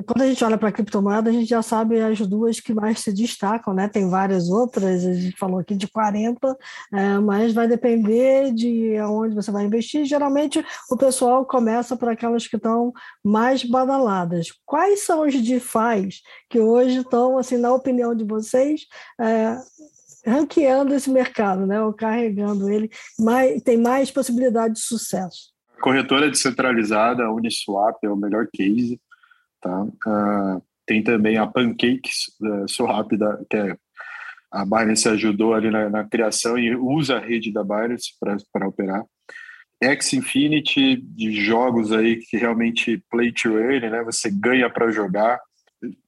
quando 0.04 0.22
a 0.22 0.26
gente 0.26 0.42
olha 0.44 0.58
para 0.58 0.68
a 0.68 0.72
criptomoeda, 0.72 1.30
a 1.30 1.32
gente 1.32 1.48
já 1.48 1.62
sabe 1.62 2.00
as 2.00 2.18
duas 2.20 2.58
que 2.58 2.74
mais 2.74 2.98
se 2.98 3.12
destacam, 3.12 3.72
né? 3.72 3.88
Tem 3.88 4.08
várias 4.10 4.48
outras, 4.48 5.06
a 5.06 5.14
gente 5.14 5.36
falou 5.36 5.60
aqui 5.60 5.76
de 5.76 5.86
40, 5.86 6.56
é, 6.92 7.18
mas 7.18 7.54
vai 7.54 7.68
depender 7.68 8.52
de 8.52 9.00
onde 9.02 9.34
você 9.34 9.50
vai 9.52 9.64
investir. 9.64 10.04
Geralmente 10.04 10.64
o 10.90 10.96
pessoal 10.96 11.46
começa 11.46 11.96
por 11.96 12.08
aquelas 12.08 12.48
que 12.48 12.56
estão 12.56 12.92
mais 13.24 13.62
badaladas. 13.62 14.48
Quais 14.64 15.04
são 15.04 15.24
os 15.24 15.34
DeFi 15.34 16.08
que 16.50 16.58
hoje 16.58 16.98
estão, 16.98 17.38
assim, 17.38 17.56
na 17.56 17.72
opinião 17.72 18.12
de 18.12 18.24
vocês, 18.24 18.86
é, 19.20 19.56
ranqueando 20.26 20.94
esse 20.94 21.08
mercado, 21.10 21.64
né? 21.64 21.80
Ou 21.80 21.92
carregando 21.92 22.68
ele, 22.68 22.90
mais, 23.20 23.62
tem 23.62 23.76
mais 23.76 24.10
possibilidade 24.10 24.74
de 24.74 24.80
sucesso? 24.80 25.54
corretora 25.80 26.28
descentralizada, 26.28 27.30
Uniswap 27.30 27.98
é 28.02 28.08
o 28.08 28.16
melhor 28.16 28.48
case. 28.52 29.00
Tá? 29.60 29.82
Uh, 29.82 30.62
tem 30.86 31.02
também 31.02 31.36
a 31.36 31.46
Pancakes, 31.46 32.26
uh, 32.40 32.68
sou 32.68 32.86
rápida, 32.86 33.44
que 33.50 33.56
é, 33.56 33.76
a 34.50 34.64
Binance 34.64 35.08
ajudou 35.08 35.54
ali 35.54 35.70
na, 35.70 35.90
na, 35.90 36.04
criação 36.04 36.58
e 36.58 36.74
usa 36.74 37.16
a 37.16 37.20
rede 37.20 37.52
da 37.52 37.64
Binance 37.64 38.12
para 38.52 38.68
operar. 38.68 39.04
X 39.82 40.14
Infinity, 40.14 40.96
de 40.96 41.32
jogos 41.32 41.92
aí 41.92 42.16
que 42.16 42.36
realmente 42.36 43.02
play 43.10 43.30
to 43.32 43.58
earn, 43.58 43.90
né? 43.90 44.02
Você 44.04 44.30
ganha 44.30 44.70
para 44.70 44.90
jogar. 44.90 45.38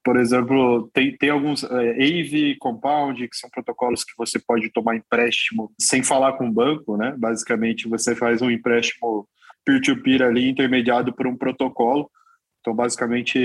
Por 0.03 0.17
exemplo, 0.17 0.89
tem, 0.95 1.15
tem 1.17 1.29
alguns 1.29 1.63
é, 1.65 1.91
AVE, 1.91 2.57
Compound, 2.59 3.29
que 3.29 3.37
são 3.37 3.51
protocolos 3.51 4.05
que 4.05 4.13
você 4.17 4.39
pode 4.39 4.71
tomar 4.71 4.97
empréstimo 4.97 5.71
sem 5.79 6.03
falar 6.03 6.35
com 6.35 6.49
o 6.49 6.53
banco, 6.53 6.97
né? 6.97 7.15
Basicamente, 7.19 7.89
você 7.89 8.17
faz 8.17 8.41
um 8.41 8.51
empréstimo 8.51 9.29
peer-to-peer 9.67 10.23
ali 10.23 10.49
intermediado 10.49 11.13
por 11.13 11.27
um 11.27 11.37
protocolo. 11.37 12.11
Então, 12.61 12.75
basicamente, 12.75 13.39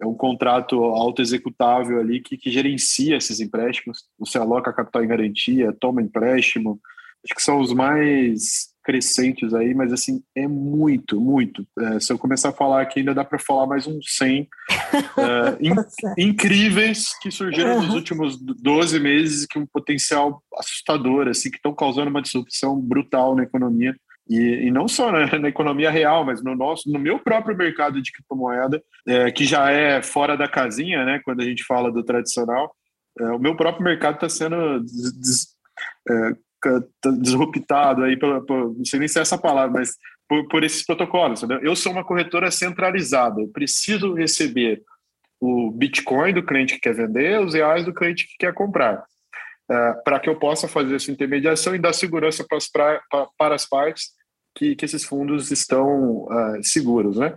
é 0.00 0.06
um 0.06 0.14
contrato 0.14 0.82
auto-executável 0.82 2.00
ali 2.00 2.20
que, 2.20 2.36
que 2.36 2.50
gerencia 2.50 3.16
esses 3.16 3.40
empréstimos. 3.40 4.04
Você 4.18 4.38
aloca 4.38 4.72
capital 4.72 5.04
em 5.04 5.08
garantia, 5.08 5.76
toma 5.78 6.02
empréstimo. 6.02 6.80
Acho 7.24 7.34
que 7.34 7.42
são 7.42 7.60
os 7.60 7.72
mais 7.72 8.70
crescentes 8.82 9.52
aí, 9.52 9.74
mas 9.74 9.92
assim, 9.92 10.22
é 10.34 10.48
muito, 10.48 11.20
muito. 11.20 11.66
É, 11.78 12.00
se 12.00 12.12
eu 12.12 12.18
começar 12.18 12.48
a 12.48 12.52
falar 12.52 12.80
aqui, 12.80 13.00
ainda 13.00 13.14
dá 13.14 13.24
para 13.24 13.38
falar 13.38 13.66
mais 13.66 13.86
uns 13.86 14.16
100 14.16 14.48
é, 14.70 15.58
in, 15.60 15.74
incríveis 16.30 17.16
que 17.20 17.30
surgiram 17.30 17.76
uhum. 17.76 17.82
nos 17.82 17.94
últimos 17.94 18.38
12 18.38 18.98
meses, 18.98 19.46
que 19.46 19.58
um 19.58 19.66
potencial 19.66 20.42
assustador, 20.56 21.28
assim, 21.28 21.50
que 21.50 21.56
estão 21.56 21.74
causando 21.74 22.08
uma 22.08 22.22
disrupção 22.22 22.80
brutal 22.80 23.36
na 23.36 23.42
economia. 23.42 23.94
E, 24.30 24.66
e 24.66 24.70
não 24.70 24.86
só 24.86 25.10
né, 25.10 25.26
na 25.40 25.48
economia 25.48 25.90
real, 25.90 26.24
mas 26.24 26.40
no 26.40 26.54
nosso, 26.54 26.88
no 26.88 27.00
meu 27.00 27.18
próprio 27.18 27.56
mercado 27.56 28.00
de 28.00 28.12
criptomoeda, 28.12 28.80
é, 29.04 29.28
que 29.32 29.44
já 29.44 29.72
é 29.72 30.00
fora 30.00 30.36
da 30.36 30.46
casinha, 30.46 31.04
né? 31.04 31.20
Quando 31.24 31.40
a 31.40 31.44
gente 31.44 31.64
fala 31.64 31.90
do 31.90 32.04
tradicional, 32.04 32.72
é, 33.18 33.24
o 33.24 33.40
meu 33.40 33.56
próprio 33.56 33.82
mercado 33.82 34.14
está 34.14 34.28
sendo 34.28 34.78
des, 34.84 35.12
des, 35.18 35.46
é, 36.08 36.30
tá 37.02 37.10
disruptado 37.20 38.04
aí, 38.04 38.16
pela, 38.16 38.40
por, 38.40 38.72
não 38.76 38.84
sei 38.84 39.00
nem 39.00 39.08
se 39.08 39.18
é 39.18 39.22
essa 39.22 39.36
palavra, 39.36 39.80
mas 39.80 39.96
por, 40.28 40.46
por 40.46 40.62
esses 40.62 40.86
protocolos. 40.86 41.42
Entendeu? 41.42 41.68
Eu 41.68 41.74
sou 41.74 41.90
uma 41.90 42.04
corretora 42.04 42.52
centralizada, 42.52 43.40
eu 43.40 43.48
preciso 43.48 44.14
receber 44.14 44.80
o 45.40 45.72
Bitcoin 45.72 46.34
do 46.34 46.46
cliente 46.46 46.74
que 46.74 46.80
quer 46.80 46.94
vender, 46.94 47.40
os 47.40 47.54
reais 47.54 47.84
do 47.84 47.92
cliente 47.92 48.28
que 48.28 48.36
quer 48.38 48.54
comprar. 48.54 49.02
Uh, 49.68 50.04
para 50.04 50.20
que 50.20 50.28
eu 50.28 50.36
possa 50.36 50.68
fazer 50.68 50.96
essa 50.96 51.10
intermediação 51.10 51.74
e 51.74 51.78
dar 51.78 51.92
segurança 51.92 52.44
para 52.44 52.58
as, 52.58 52.68
pra, 52.68 53.00
para 53.36 53.54
as 53.54 53.68
partes 53.68 54.19
que, 54.60 54.76
que 54.76 54.84
esses 54.84 55.06
fundos 55.06 55.50
estão 55.50 56.24
uh, 56.24 56.62
seguros, 56.62 57.16
né? 57.16 57.34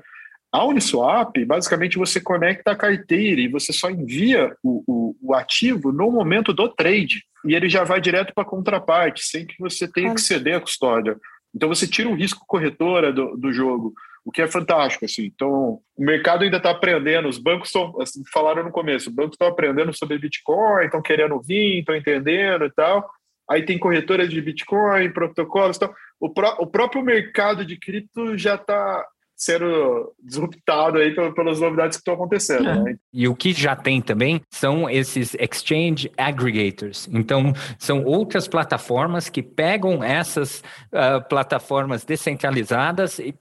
A 0.51 0.65
Uniswap, 0.65 1.33
basicamente, 1.45 1.97
você 1.97 2.19
conecta 2.19 2.71
a 2.71 2.75
carteira 2.75 3.39
e 3.39 3.47
você 3.47 3.71
só 3.71 3.89
envia 3.89 4.53
o, 4.62 4.83
o, 4.86 5.15
o 5.21 5.33
ativo 5.33 5.91
no 5.91 6.12
momento 6.12 6.53
do 6.53 6.67
trade. 6.67 7.23
E 7.45 7.55
ele 7.55 7.69
já 7.69 7.86
vai 7.86 8.01
direto 8.01 8.33
para 8.36 8.43
a 8.43 8.47
contraparte, 8.47 9.23
sem 9.23 9.47
que 9.47 9.55
você 9.57 9.89
tenha 9.89 10.13
que 10.13 10.21
ceder 10.21 10.57
a 10.57 10.59
custódia. 10.59 11.17
Então, 11.55 11.69
você 11.69 11.88
tira 11.88 12.09
o 12.09 12.13
risco 12.13 12.45
corretora 12.45 13.12
do, 13.12 13.38
do 13.38 13.51
jogo, 13.53 13.93
o 14.25 14.31
que 14.31 14.41
é 14.41 14.47
fantástico. 14.47 15.05
Assim. 15.05 15.25
Então, 15.25 15.79
o 15.95 16.03
mercado 16.03 16.43
ainda 16.43 16.57
está 16.57 16.71
aprendendo, 16.71 17.29
os 17.29 17.38
bancos 17.38 17.69
estão, 17.69 17.99
assim, 18.01 18.21
falaram 18.31 18.63
no 18.63 18.71
começo, 18.71 19.09
os 19.09 19.15
bancos 19.15 19.36
estão 19.36 19.47
aprendendo 19.47 19.93
sobre 19.93 20.19
Bitcoin, 20.19 20.86
estão 20.86 21.01
querendo 21.01 21.41
vir, 21.41 21.79
estão 21.79 21.95
entendendo 21.95 22.65
e 22.65 22.71
tal. 22.71 23.09
Aí 23.49 23.65
tem 23.65 23.77
corretoras 23.77 24.29
de 24.29 24.41
Bitcoin, 24.41 25.12
protocolos. 25.12 25.77
Então, 25.77 25.93
o, 26.19 26.29
pró 26.29 26.56
o 26.60 26.67
próprio 26.67 27.03
mercado 27.03 27.65
de 27.65 27.77
cripto 27.77 28.38
já 28.38 28.56
está 28.56 29.06
sendo 29.36 30.13
disruptado 30.23 30.99
aí 30.99 31.13
pelas 31.13 31.60
novidades 31.60 31.97
que 31.97 32.01
estão 32.01 32.13
acontecendo. 32.13 32.69
É. 32.69 32.75
Né? 32.79 32.95
E 33.12 33.27
o 33.27 33.36
que 33.36 33.51
já 33.51 33.75
tem 33.75 34.01
também 34.01 34.41
são 34.49 34.89
esses 34.89 35.36
exchange 35.36 36.10
aggregators. 36.17 37.10
Então, 37.12 37.51
são 37.77 38.06
outras 38.06 38.47
plataformas 38.47 39.29
que 39.29 39.43
pegam 39.43 40.03
essas 40.03 40.63
uh, 40.93 41.27
plataformas 41.27 42.06
descentralizadas 42.06 43.19
e 43.19 43.34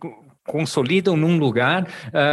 consolidam 0.46 1.16
num 1.16 1.38
lugar 1.38 1.86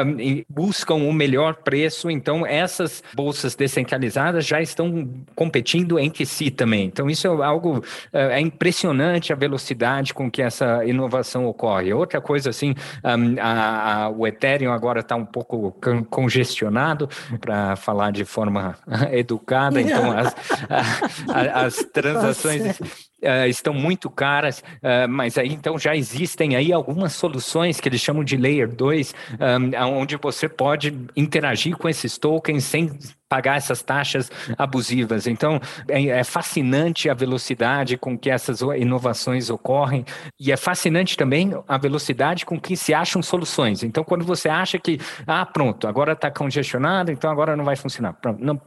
um, 0.06 0.20
e 0.20 0.46
buscam 0.50 0.96
o 0.96 1.14
melhor 1.14 1.56
preço. 1.56 2.10
Então, 2.10 2.46
essas 2.46 3.04
bolsas 3.14 3.56
descentralizadas 3.56 4.46
já 4.46 4.62
estão 4.62 5.10
competindo 5.36 6.00
entre 6.00 6.26
si 6.26 6.50
também. 6.50 6.86
Então, 6.86 7.10
isso 7.10 7.28
é 7.28 7.46
algo 7.46 7.80
uh, 7.80 8.18
é 8.18 8.40
impressionante 8.40 9.32
a 9.32 9.36
velocidade 9.36 10.14
com 10.14 10.30
que 10.30 10.42
essa 10.42 10.86
inovação 10.86 11.46
ocorre. 11.46 11.94
Outra 11.94 12.20
coisa, 12.20 12.50
assim, 12.50 12.74
um, 13.04 13.36
a, 13.40 14.04
a, 14.06 14.10
o 14.10 14.26
Ethereum 14.26 14.72
agora 14.72 15.02
está 15.02 15.16
um 15.16 15.26
pouco 15.26 15.76
congestionado, 16.10 17.10
para 17.40 17.76
falar 17.76 18.12
de 18.12 18.26
forma 18.26 18.76
educada. 19.12 19.82
Então, 19.82 20.12
as, 20.12 20.36
a, 21.30 21.66
as 21.66 21.76
transações 21.94 23.09
uh, 23.24 23.48
estão 23.48 23.74
muito 23.74 24.10
caras, 24.10 24.60
uh, 24.60 25.08
mas 25.10 25.38
aí 25.38 25.54
então 25.54 25.78
já 25.78 25.96
existem 25.96 26.56
aí 26.56 26.72
algumas 26.72 27.14
soluções 27.14 27.80
que 27.80 27.88
eles 27.90 28.02
chamam 28.02 28.24
de 28.24 28.38
Layer 28.38 28.68
2, 28.68 29.16
um, 29.40 29.74
eh, 29.74 29.86
onde 29.86 30.16
você 30.18 30.48
pode 30.48 30.94
interagir 31.16 31.76
com 31.78 31.88
esses 31.88 32.18
tokens 32.18 32.64
sem 32.64 32.92
pagar 33.30 33.58
essas 33.58 33.84
taxas 33.84 34.32
abusivas. 34.58 35.28
Então, 35.28 35.62
é, 35.88 36.08
é, 36.08 36.24
fascinante 36.24 37.10
a 37.10 37.14
velocidade 37.14 37.96
com 37.96 38.18
que 38.18 38.30
essas 38.30 38.62
inovações 38.62 39.52
ocorrem 39.52 40.04
e 40.40 40.52
é 40.52 40.58
fascinante 40.58 41.16
também 41.16 41.54
a 41.68 41.78
velocidade 41.78 42.46
com 42.46 42.60
que 42.60 42.76
se 42.76 42.92
acham 42.92 43.22
soluções. 43.22 43.84
Então, 43.84 44.04
quando 44.04 44.26
você 44.26 44.50
acha 44.50 44.80
que, 44.80 45.00
ah, 45.28 45.46
pronto, 45.46 45.88
agora 45.88 46.14
está 46.14 46.32
congestionado, 46.32 47.12
então 47.12 47.30
agora 47.30 47.56
não 47.56 47.64
vai 47.64 47.76
funcionar. 47.76 48.14
Pronto, 48.14 48.44
não, 48.44 48.60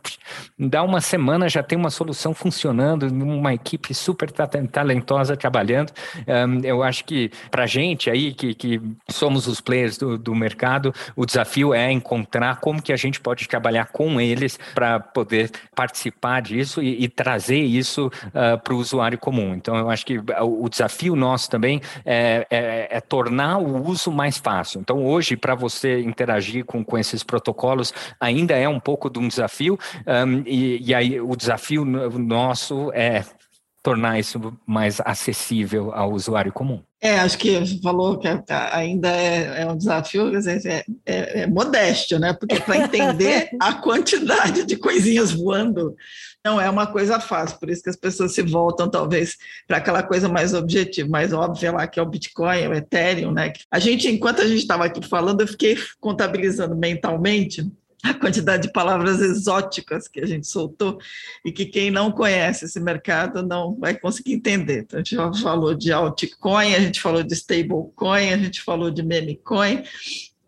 dá 0.57 0.85
uma 0.85 1.01
semana 1.01 1.49
já 1.49 1.63
tem 1.63 1.77
uma 1.77 1.91
solução 1.91 2.33
funcionando, 2.33 3.09
uma 3.09 3.53
equipe 3.53 3.93
super 3.93 4.31
talentosa 4.31 5.37
trabalhando. 5.37 5.93
Eu 6.63 6.85
acho 6.85 7.05
que 7.05 7.31
para 7.51 7.67
gente 7.67 8.09
aí, 8.09 8.33
que, 8.33 8.55
que 8.55 8.81
somos 9.11 9.49
os 9.49 9.61
players 9.61 9.99
do, 9.99 10.17
do 10.17 10.35
mercado, 10.35 10.95
o 11.17 11.27
desafio 11.27 11.75
é 11.75 11.91
encontrar 11.91 12.61
como 12.61 12.81
que 12.81 12.93
a 12.93 12.97
gente 12.97 13.21
pode 13.21 13.49
trabalhar 13.49 13.87
com 13.87 14.21
eles 14.21 14.52
para 14.75 15.01
poder 15.01 15.51
participar 15.75 16.41
disso 16.43 16.83
e, 16.83 17.05
e 17.05 17.09
trazer 17.09 17.61
isso 17.61 18.07
uh, 18.07 18.11
ah, 18.35 18.59
para 18.59 18.75
o 18.75 18.79
usuário 18.79 19.19
comum. 19.19 19.55
Então, 19.55 19.77
eu 19.77 19.91
acho 19.91 20.05
que 20.05 20.19
o 20.19 20.69
desafio 20.69 21.15
nosso 21.15 21.51
também 21.51 21.81
é, 22.05 22.47
é, 22.51 22.89
é 22.91 23.01
tornar 23.01 23.59
o 23.59 23.87
uso 23.89 24.11
mais 24.11 24.39
fácil. 24.39 24.81
Então, 24.81 25.05
hoje, 25.05 25.37
para 25.37 25.55
você 25.55 26.01
interagir 26.01 26.65
com, 26.65 26.85
com 26.85 26.99
esses 26.99 27.23
protocolos, 27.23 27.93
ainda 28.21 28.55
é 28.55 28.69
um 28.69 28.81
pouco 28.81 29.09
de 29.09 29.19
um 29.19 29.29
desafio, 29.29 29.79
um, 30.07 30.43
e, 30.47 30.83
e 30.89 30.95
aí 30.95 31.21
o 31.21 31.37
desafio 31.37 31.85
nosso 31.85 32.91
é 32.93 33.25
tornar 33.83 34.19
isso 34.19 34.57
mais 34.65 35.01
acessível 35.05 35.93
ao 35.93 36.13
usuário 36.13 36.53
comum. 36.53 36.81
É, 37.01 37.19
acho 37.19 37.37
que 37.37 37.81
falou 37.83 38.17
que 38.17 38.29
ainda 38.49 39.09
é, 39.09 39.63
é 39.63 39.67
um 39.67 39.77
desafio, 39.77 40.31
é, 40.37 40.85
é, 41.05 41.41
é 41.41 41.47
modesto, 41.49 42.17
né? 42.17 42.33
Porque 42.33 42.61
para 42.61 42.77
entender 42.77 43.51
a 43.61 43.75
quantidade 43.83 44.65
de 44.65 44.77
coisinhas 44.77 45.33
voando 45.33 45.97
não 46.45 46.61
é 46.61 46.71
uma 46.71 46.87
coisa 46.87 47.19
fácil, 47.19 47.59
por 47.59 47.71
isso 47.71 47.83
que 47.83 47.91
as 47.91 47.97
pessoas 47.97 48.35
se 48.35 48.43
voltam 48.43 48.89
talvez 48.89 49.37
para 49.67 49.79
aquela 49.79 50.03
coisa 50.03 50.29
mais 50.29 50.55
objetiva, 50.55 51.09
mais 51.09 51.33
óbvia 51.33 51.73
lá 51.73 51.87
que 51.89 51.99
é 51.99 52.03
o 52.03 52.07
Bitcoin, 52.07 52.69
o 52.69 52.75
Ethereum, 52.75 53.33
né? 53.33 53.53
A 53.71 53.81
gente, 53.81 54.09
enquanto 54.09 54.41
a 54.41 54.47
gente 54.47 54.59
estava 54.59 54.85
aqui 54.85 55.05
falando, 55.07 55.41
eu 55.41 55.49
fiquei 55.49 55.77
contabilizando 56.01 56.77
mentalmente 56.77 57.69
a 58.03 58.13
quantidade 58.13 58.65
de 58.65 58.73
palavras 58.73 59.21
exóticas 59.21 60.09
que 60.09 60.21
a 60.21 60.27
gente 60.27 60.47
soltou 60.47 60.99
e 61.45 61.53
que 61.53 61.67
quem 61.67 61.91
não 61.91 62.11
conhece 62.11 62.65
esse 62.65 62.81
mercado 62.81 63.43
não 63.43 63.77
vai 63.79 63.95
conseguir 63.95 64.33
entender. 64.35 64.81
Então, 64.81 64.99
a 64.99 65.03
gente 65.03 65.15
já 65.15 65.33
falou 65.35 65.75
de 65.75 65.93
altcoin, 65.93 66.75
a 66.75 66.81
gente 66.81 67.01
falou 67.01 67.23
de 67.23 67.33
stablecoin, 67.35 68.33
a 68.33 68.39
gente 68.39 68.61
falou 68.61 68.91
de 68.91 69.03
memecoin, 69.03 69.85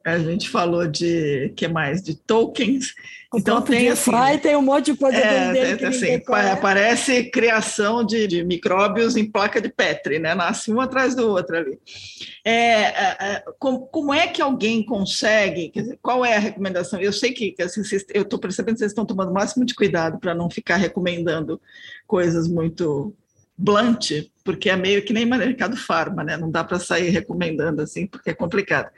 a 0.05 0.19
gente 0.19 0.49
falou 0.49 0.87
de 0.87 1.53
que 1.57 1.67
mais 1.67 2.03
de 2.03 2.15
tokens 2.15 2.95
então 3.37 3.61
tem 3.61 3.89
assim, 3.89 4.11
tem 4.41 4.57
um 4.57 4.63
monte 4.63 4.93
de 4.93 4.99
coisa 4.99 5.17
é, 5.17 5.53
dele 5.53 5.77
que 5.77 5.85
assim, 5.85 6.21
Parece 6.61 7.25
criação 7.31 8.05
de, 8.05 8.27
de, 8.27 8.45
micróbios 8.45 9.17
em 9.17 9.29
placa 9.29 9.61
de 9.61 9.69
Petri, 9.69 10.19
né? 10.19 10.35
Nasce 10.35 10.73
um 10.73 10.81
atrás 10.81 11.15
do 11.15 11.29
outro 11.29 11.57
ali. 11.57 11.79
É, 12.45 12.53
é, 12.53 13.17
é 13.21 13.45
como, 13.59 13.87
como, 13.87 14.15
é 14.15 14.27
que 14.27 14.41
alguém 14.41 14.85
consegue? 14.85 15.71
Dizer, 15.75 15.99
qual 16.01 16.25
é 16.25 16.37
a 16.37 16.41
recomendação? 16.41 17.01
Eu 17.01 17.13
sei 17.13 17.33
que 17.33 17.55
assim, 17.61 17.83
vocês, 17.83 18.05
eu 18.13 18.23
estou 18.23 18.39
percebendo 18.39 18.75
que 18.75 18.81
vocês 18.81 18.93
estão 18.93 19.07
tomando 19.07 19.31
o 19.31 19.35
máximo 19.35 19.65
de 19.65 19.75
cuidado 19.75 20.19
para 20.19 20.35
não 20.35 20.49
ficar 20.49 20.77
recomendando 20.77 21.61
coisas 22.07 22.47
muito 22.49 23.15
blunt, 23.57 24.11
porque 24.45 24.69
é 24.69 24.77
meio 24.77 25.05
que 25.05 25.13
nem 25.13 25.25
mercado 25.25 25.77
farma, 25.77 26.25
né? 26.25 26.37
Não 26.37 26.51
dá 26.51 26.65
para 26.65 26.79
sair 26.79 27.11
recomendando 27.11 27.83
assim, 27.83 28.07
porque 28.07 28.31
é 28.31 28.35
complicado. 28.35 28.91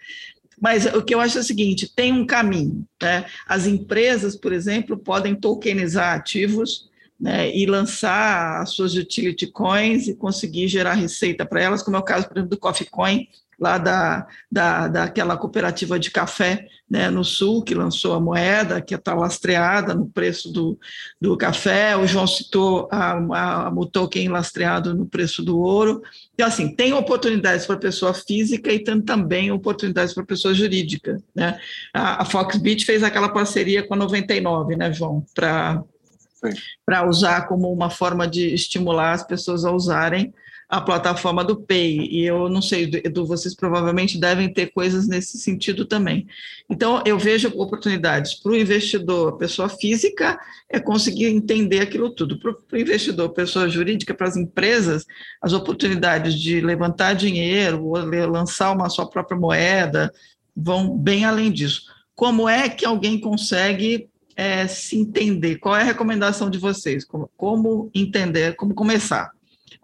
Mas 0.60 0.86
o 0.86 1.02
que 1.02 1.14
eu 1.14 1.20
acho 1.20 1.38
é 1.38 1.40
o 1.40 1.44
seguinte: 1.44 1.92
tem 1.94 2.12
um 2.12 2.26
caminho. 2.26 2.86
Né? 3.02 3.26
As 3.46 3.66
empresas, 3.66 4.36
por 4.36 4.52
exemplo, 4.52 4.96
podem 4.96 5.34
tokenizar 5.34 6.14
ativos 6.14 6.90
né, 7.18 7.54
e 7.54 7.66
lançar 7.66 8.60
as 8.60 8.70
suas 8.70 8.94
utility 8.94 9.46
coins 9.46 10.06
e 10.06 10.14
conseguir 10.14 10.68
gerar 10.68 10.94
receita 10.94 11.46
para 11.46 11.62
elas, 11.62 11.82
como 11.82 11.96
é 11.96 12.00
o 12.00 12.04
caso, 12.04 12.28
por 12.28 12.36
exemplo, 12.36 12.50
do 12.50 12.60
Coffee 12.60 12.86
Coin, 12.88 13.26
lá 13.58 13.78
da, 13.78 14.26
da, 14.52 14.86
daquela 14.86 15.36
cooperativa 15.36 15.98
de 15.98 16.10
café 16.10 16.66
né, 16.88 17.10
no 17.10 17.24
Sul, 17.24 17.62
que 17.62 17.74
lançou 17.74 18.14
a 18.14 18.20
moeda, 18.20 18.80
que 18.80 18.94
está 18.94 19.14
lastreada 19.14 19.94
no 19.94 20.06
preço 20.06 20.52
do, 20.52 20.78
do 21.20 21.36
café. 21.36 21.96
O 21.96 22.06
João 22.06 22.26
citou 22.26 22.86
a, 22.92 23.12
a, 23.12 23.70
o 23.70 23.86
token 23.86 24.28
lastreado 24.28 24.94
no 24.94 25.06
preço 25.06 25.42
do 25.42 25.58
ouro. 25.58 26.02
Então, 26.34 26.46
assim, 26.46 26.74
tem 26.74 26.92
oportunidades 26.92 27.66
para 27.66 27.76
pessoa 27.76 28.12
física 28.12 28.70
e 28.72 28.78
tem 28.78 29.00
também 29.00 29.50
oportunidades 29.50 30.14
para 30.14 30.24
pessoa 30.24 30.54
jurídica. 30.54 31.16
Né? 31.34 31.58
A, 31.92 32.22
a 32.22 32.24
Foxbit 32.24 32.84
fez 32.84 33.02
aquela 33.02 33.30
parceria 33.30 33.82
com 33.82 33.94
a 33.94 33.96
99, 33.96 34.76
né, 34.76 34.92
João, 34.92 35.24
para 35.34 35.82
usar 37.08 37.48
como 37.48 37.72
uma 37.72 37.88
forma 37.88 38.28
de 38.28 38.54
estimular 38.54 39.12
as 39.12 39.26
pessoas 39.26 39.64
a 39.64 39.72
usarem 39.72 40.32
a 40.68 40.80
plataforma 40.80 41.44
do 41.44 41.56
Pay. 41.56 42.08
E 42.10 42.24
eu 42.24 42.48
não 42.48 42.60
sei, 42.60 42.90
Edu, 43.04 43.24
vocês 43.24 43.54
provavelmente 43.54 44.18
devem 44.18 44.52
ter 44.52 44.72
coisas 44.72 45.06
nesse 45.06 45.38
sentido 45.38 45.84
também. 45.84 46.26
Então, 46.68 47.02
eu 47.06 47.18
vejo 47.18 47.48
oportunidades 47.48 48.34
para 48.34 48.52
o 48.52 48.56
investidor, 48.56 49.36
pessoa 49.38 49.68
física, 49.68 50.38
é 50.68 50.80
conseguir 50.80 51.26
entender 51.26 51.80
aquilo 51.80 52.10
tudo. 52.10 52.38
Para 52.38 52.52
o 52.72 52.76
investidor, 52.76 53.30
pessoa 53.30 53.68
jurídica, 53.68 54.14
para 54.14 54.28
as 54.28 54.36
empresas, 54.36 55.06
as 55.40 55.52
oportunidades 55.52 56.34
de 56.34 56.60
levantar 56.60 57.14
dinheiro, 57.14 57.84
ou 57.84 57.96
lançar 58.28 58.72
uma 58.72 58.88
sua 58.88 59.08
própria 59.08 59.38
moeda, 59.38 60.12
vão 60.56 60.96
bem 60.96 61.24
além 61.24 61.52
disso. 61.52 61.82
Como 62.14 62.48
é 62.48 62.68
que 62.68 62.84
alguém 62.84 63.20
consegue 63.20 64.08
é, 64.34 64.66
se 64.66 64.98
entender? 64.98 65.56
Qual 65.56 65.76
é 65.76 65.82
a 65.82 65.84
recomendação 65.84 66.50
de 66.50 66.58
vocês? 66.58 67.04
Como, 67.04 67.30
como 67.36 67.90
entender, 67.94 68.56
como 68.56 68.74
começar? 68.74 69.35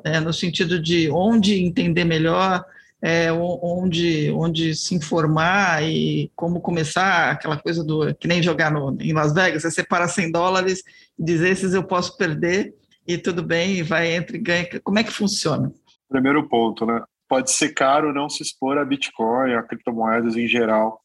É, 0.04 0.20
no 0.20 0.32
sentido 0.32 0.80
de 0.80 1.10
onde 1.10 1.62
entender 1.62 2.04
melhor, 2.04 2.64
é, 3.00 3.32
onde, 3.32 4.30
onde 4.30 4.76
se 4.76 4.94
informar 4.94 5.82
e 5.82 6.30
como 6.36 6.60
começar 6.60 7.32
aquela 7.32 7.56
coisa 7.56 7.82
do 7.82 8.14
que 8.14 8.28
nem 8.28 8.40
jogar 8.40 8.70
no, 8.70 8.96
em 9.00 9.12
Las 9.12 9.34
Vegas, 9.34 9.62
você 9.62 9.70
separa 9.70 10.06
100 10.06 10.30
dólares 10.30 10.84
e 11.18 11.24
diz 11.24 11.40
esses 11.40 11.74
eu 11.74 11.82
posso 11.82 12.16
perder 12.16 12.72
e 13.06 13.18
tudo 13.18 13.42
bem, 13.42 13.78
e 13.78 13.82
vai 13.82 14.14
entre 14.14 14.38
ganha. 14.38 14.66
Como 14.84 14.98
é 14.98 15.04
que 15.04 15.10
funciona? 15.10 15.72
Primeiro 16.08 16.48
ponto, 16.48 16.86
né? 16.86 17.02
Pode 17.28 17.50
ser 17.50 17.70
caro 17.70 18.12
não 18.12 18.28
se 18.28 18.42
expor 18.42 18.78
a 18.78 18.84
Bitcoin, 18.84 19.54
a 19.54 19.62
criptomoedas 19.62 20.36
em 20.36 20.46
geral. 20.46 21.00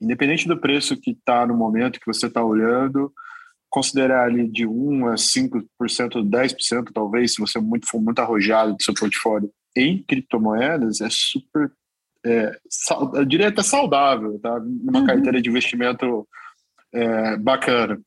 independente 0.00 0.46
do 0.46 0.60
preço 0.60 0.96
que 0.96 1.12
está 1.12 1.46
no 1.46 1.56
momento 1.56 1.98
que 1.98 2.06
você 2.06 2.26
está 2.26 2.44
olhando, 2.44 3.12
considerar 3.70 4.24
ali 4.24 4.48
de 4.48 4.66
1 4.66 5.08
a 5.08 5.14
5%, 5.14 5.62
10%, 5.80 6.90
talvez, 6.92 7.34
se 7.34 7.40
você 7.40 7.58
muito, 7.58 7.86
for 7.86 8.00
muito 8.00 8.18
arrojado 8.20 8.74
do 8.74 8.82
seu 8.82 8.94
portfólio 8.94 9.50
em 9.76 10.02
criptomoedas, 10.02 11.00
é 11.00 11.08
super, 11.10 11.70
é, 12.24 12.52
eu 13.14 13.24
diria 13.24 13.48
até 13.48 13.62
saudável, 13.62 14.38
tá? 14.40 14.54
Uma 14.56 15.00
uhum. 15.00 15.06
carteira 15.06 15.40
de 15.40 15.48
investimento 15.48 16.26
é, 16.92 17.36
bacana. 17.36 18.00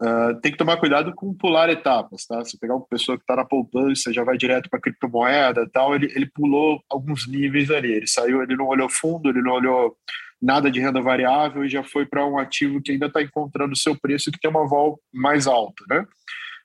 Uh, 0.00 0.40
tem 0.40 0.50
que 0.50 0.58
tomar 0.58 0.78
cuidado 0.78 1.14
com 1.14 1.32
pular 1.32 1.70
etapas, 1.70 2.26
tá? 2.26 2.44
Se 2.44 2.58
pegar 2.58 2.74
uma 2.74 2.86
pessoa 2.86 3.16
que 3.16 3.22
está 3.22 3.36
na 3.36 3.44
poupança, 3.44 4.12
já 4.12 4.24
vai 4.24 4.36
direto 4.36 4.68
para 4.68 4.80
criptomoeda 4.80 5.68
tal, 5.70 5.94
ele, 5.94 6.06
ele 6.16 6.26
pulou 6.26 6.82
alguns 6.90 7.28
níveis 7.28 7.70
ali. 7.70 7.92
Ele 7.92 8.06
saiu, 8.08 8.42
ele 8.42 8.56
não 8.56 8.66
olhou 8.66 8.88
fundo, 8.88 9.28
ele 9.28 9.40
não 9.40 9.52
olhou 9.52 9.96
nada 10.42 10.70
de 10.70 10.80
renda 10.80 11.00
variável 11.00 11.64
e 11.64 11.68
já 11.68 11.84
foi 11.84 12.04
para 12.04 12.26
um 12.26 12.36
ativo 12.36 12.82
que 12.82 12.90
ainda 12.90 13.06
está 13.06 13.22
encontrando 13.22 13.72
o 13.72 13.78
seu 13.78 13.96
preço 13.96 14.32
que 14.32 14.40
tem 14.40 14.50
uma 14.50 14.66
vol 14.66 15.00
mais 15.14 15.46
alta, 15.46 15.84
né? 15.88 16.04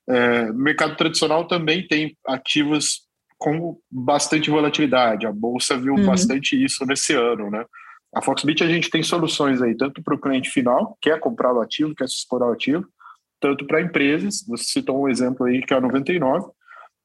É, 0.09 0.51
mercado 0.53 0.95
tradicional 0.95 1.47
também 1.47 1.85
tem 1.85 2.17
ativos 2.25 3.01
com 3.37 3.77
bastante 3.91 4.49
volatilidade. 4.49 5.27
A 5.27 5.31
bolsa 5.31 5.77
viu 5.77 5.93
uhum. 5.93 6.05
bastante 6.05 6.61
isso 6.61 6.85
nesse 6.85 7.13
ano, 7.13 7.51
né? 7.51 7.63
A 8.15 8.21
Foxbit 8.21 8.63
a 8.63 8.67
gente 8.67 8.89
tem 8.89 9.03
soluções 9.03 9.61
aí 9.61 9.75
tanto 9.75 10.01
para 10.01 10.15
o 10.15 10.19
cliente 10.19 10.49
final, 10.49 10.97
quer 11.01 11.19
comprar 11.19 11.53
o 11.53 11.61
ativo, 11.61 11.93
quer 11.93 12.07
se 12.07 12.15
explorar 12.15 12.47
o 12.47 12.53
ativo, 12.53 12.85
tanto 13.39 13.67
para 13.67 13.81
empresas. 13.81 14.43
Você 14.47 14.63
citou 14.63 15.03
um 15.03 15.09
exemplo 15.09 15.45
aí 15.45 15.61
que 15.61 15.73
é 15.73 15.77
a 15.77 15.81
99. 15.81 16.49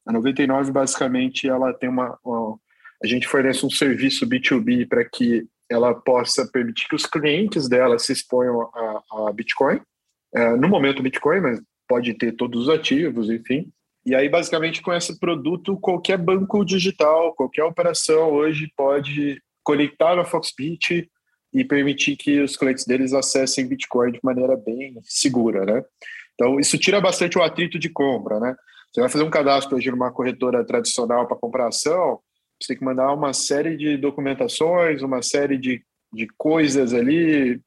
A 0.07 0.11
99 0.11 0.71
basicamente 0.71 1.47
ela 1.47 1.71
tem 1.73 1.89
uma, 1.89 2.17
uma 2.23 2.57
a 3.03 3.07
gente 3.07 3.27
fornece 3.27 3.65
um 3.65 3.69
serviço 3.69 4.25
B2B 4.25 4.87
para 4.87 5.03
que 5.03 5.45
ela 5.73 5.93
possa 5.93 6.47
permitir 6.47 6.87
que 6.87 6.95
os 6.95 7.05
clientes 7.05 7.67
dela 7.67 7.97
se 7.97 8.11
exponham 8.11 8.61
a, 8.61 9.27
a 9.27 9.33
Bitcoin. 9.33 9.81
É, 10.33 10.55
no 10.55 10.67
momento 10.67 11.03
Bitcoin, 11.03 11.41
mas 11.41 11.61
pode 11.87 12.13
ter 12.13 12.33
todos 12.33 12.63
os 12.63 12.69
ativos, 12.69 13.29
enfim. 13.29 13.71
E 14.05 14.13
aí, 14.13 14.27
basicamente, 14.27 14.81
com 14.81 14.93
esse 14.93 15.17
produto, 15.19 15.77
qualquer 15.77 16.17
banco 16.17 16.65
digital, 16.65 17.33
qualquer 17.35 17.63
operação 17.63 18.31
hoje 18.31 18.71
pode 18.75 19.41
conectar 19.63 20.15
na 20.15 20.25
Foxbit 20.25 21.09
e 21.53 21.63
permitir 21.63 22.17
que 22.17 22.41
os 22.41 22.57
clientes 22.57 22.85
deles 22.85 23.13
acessem 23.13 23.67
Bitcoin 23.67 24.11
de 24.11 24.19
maneira 24.23 24.57
bem 24.57 24.99
segura, 25.03 25.65
né? 25.65 25.83
Então, 26.33 26.59
isso 26.59 26.77
tira 26.77 26.99
bastante 26.99 27.37
o 27.37 27.43
atrito 27.43 27.79
de 27.79 27.89
compra, 27.89 28.39
né? 28.39 28.55
Você 28.91 29.01
vai 29.01 29.09
fazer 29.09 29.23
um 29.23 29.29
cadastro 29.29 29.77
hoje 29.77 29.89
numa 29.89 30.11
corretora 30.11 30.65
tradicional 30.65 31.27
para 31.27 31.37
comprar 31.37 31.67
ação, 31.67 32.19
você 32.63 32.69
tem 32.69 32.77
que 32.77 32.85
mandar 32.85 33.13
uma 33.13 33.33
série 33.33 33.75
de 33.75 33.97
documentações, 33.97 35.01
uma 35.01 35.21
série 35.21 35.57
de, 35.57 35.83
de 36.13 36.27
coisas 36.37 36.93
ali, 36.93 37.61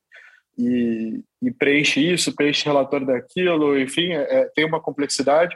e, 0.58 1.22
e 1.42 1.50
preenche 1.50 2.00
isso, 2.00 2.34
preenche 2.34 2.64
relatório 2.64 3.06
daquilo, 3.06 3.78
enfim, 3.78 4.12
é, 4.12 4.40
é, 4.40 4.44
tem 4.54 4.64
uma 4.64 4.80
complexidade. 4.80 5.54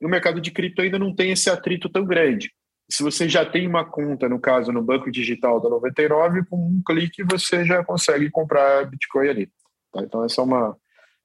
E 0.00 0.06
o 0.06 0.08
mercado 0.08 0.40
de 0.40 0.50
cripto 0.50 0.80
ainda 0.80 0.98
não 0.98 1.14
tem 1.14 1.32
esse 1.32 1.50
atrito 1.50 1.88
tão 1.88 2.04
grande. 2.04 2.50
Se 2.90 3.02
você 3.02 3.28
já 3.28 3.44
tem 3.44 3.66
uma 3.66 3.84
conta, 3.84 4.26
no 4.26 4.40
caso, 4.40 4.72
no 4.72 4.82
banco 4.82 5.10
digital 5.10 5.60
da 5.60 5.68
99, 5.68 6.46
com 6.46 6.56
um 6.56 6.82
clique 6.86 7.22
você 7.22 7.64
já 7.66 7.84
consegue 7.84 8.30
comprar 8.30 8.86
Bitcoin 8.86 9.28
ali. 9.28 9.50
Tá? 9.92 10.02
Então, 10.02 10.24
essa 10.24 10.40
é 10.40 10.44
uma, 10.44 10.76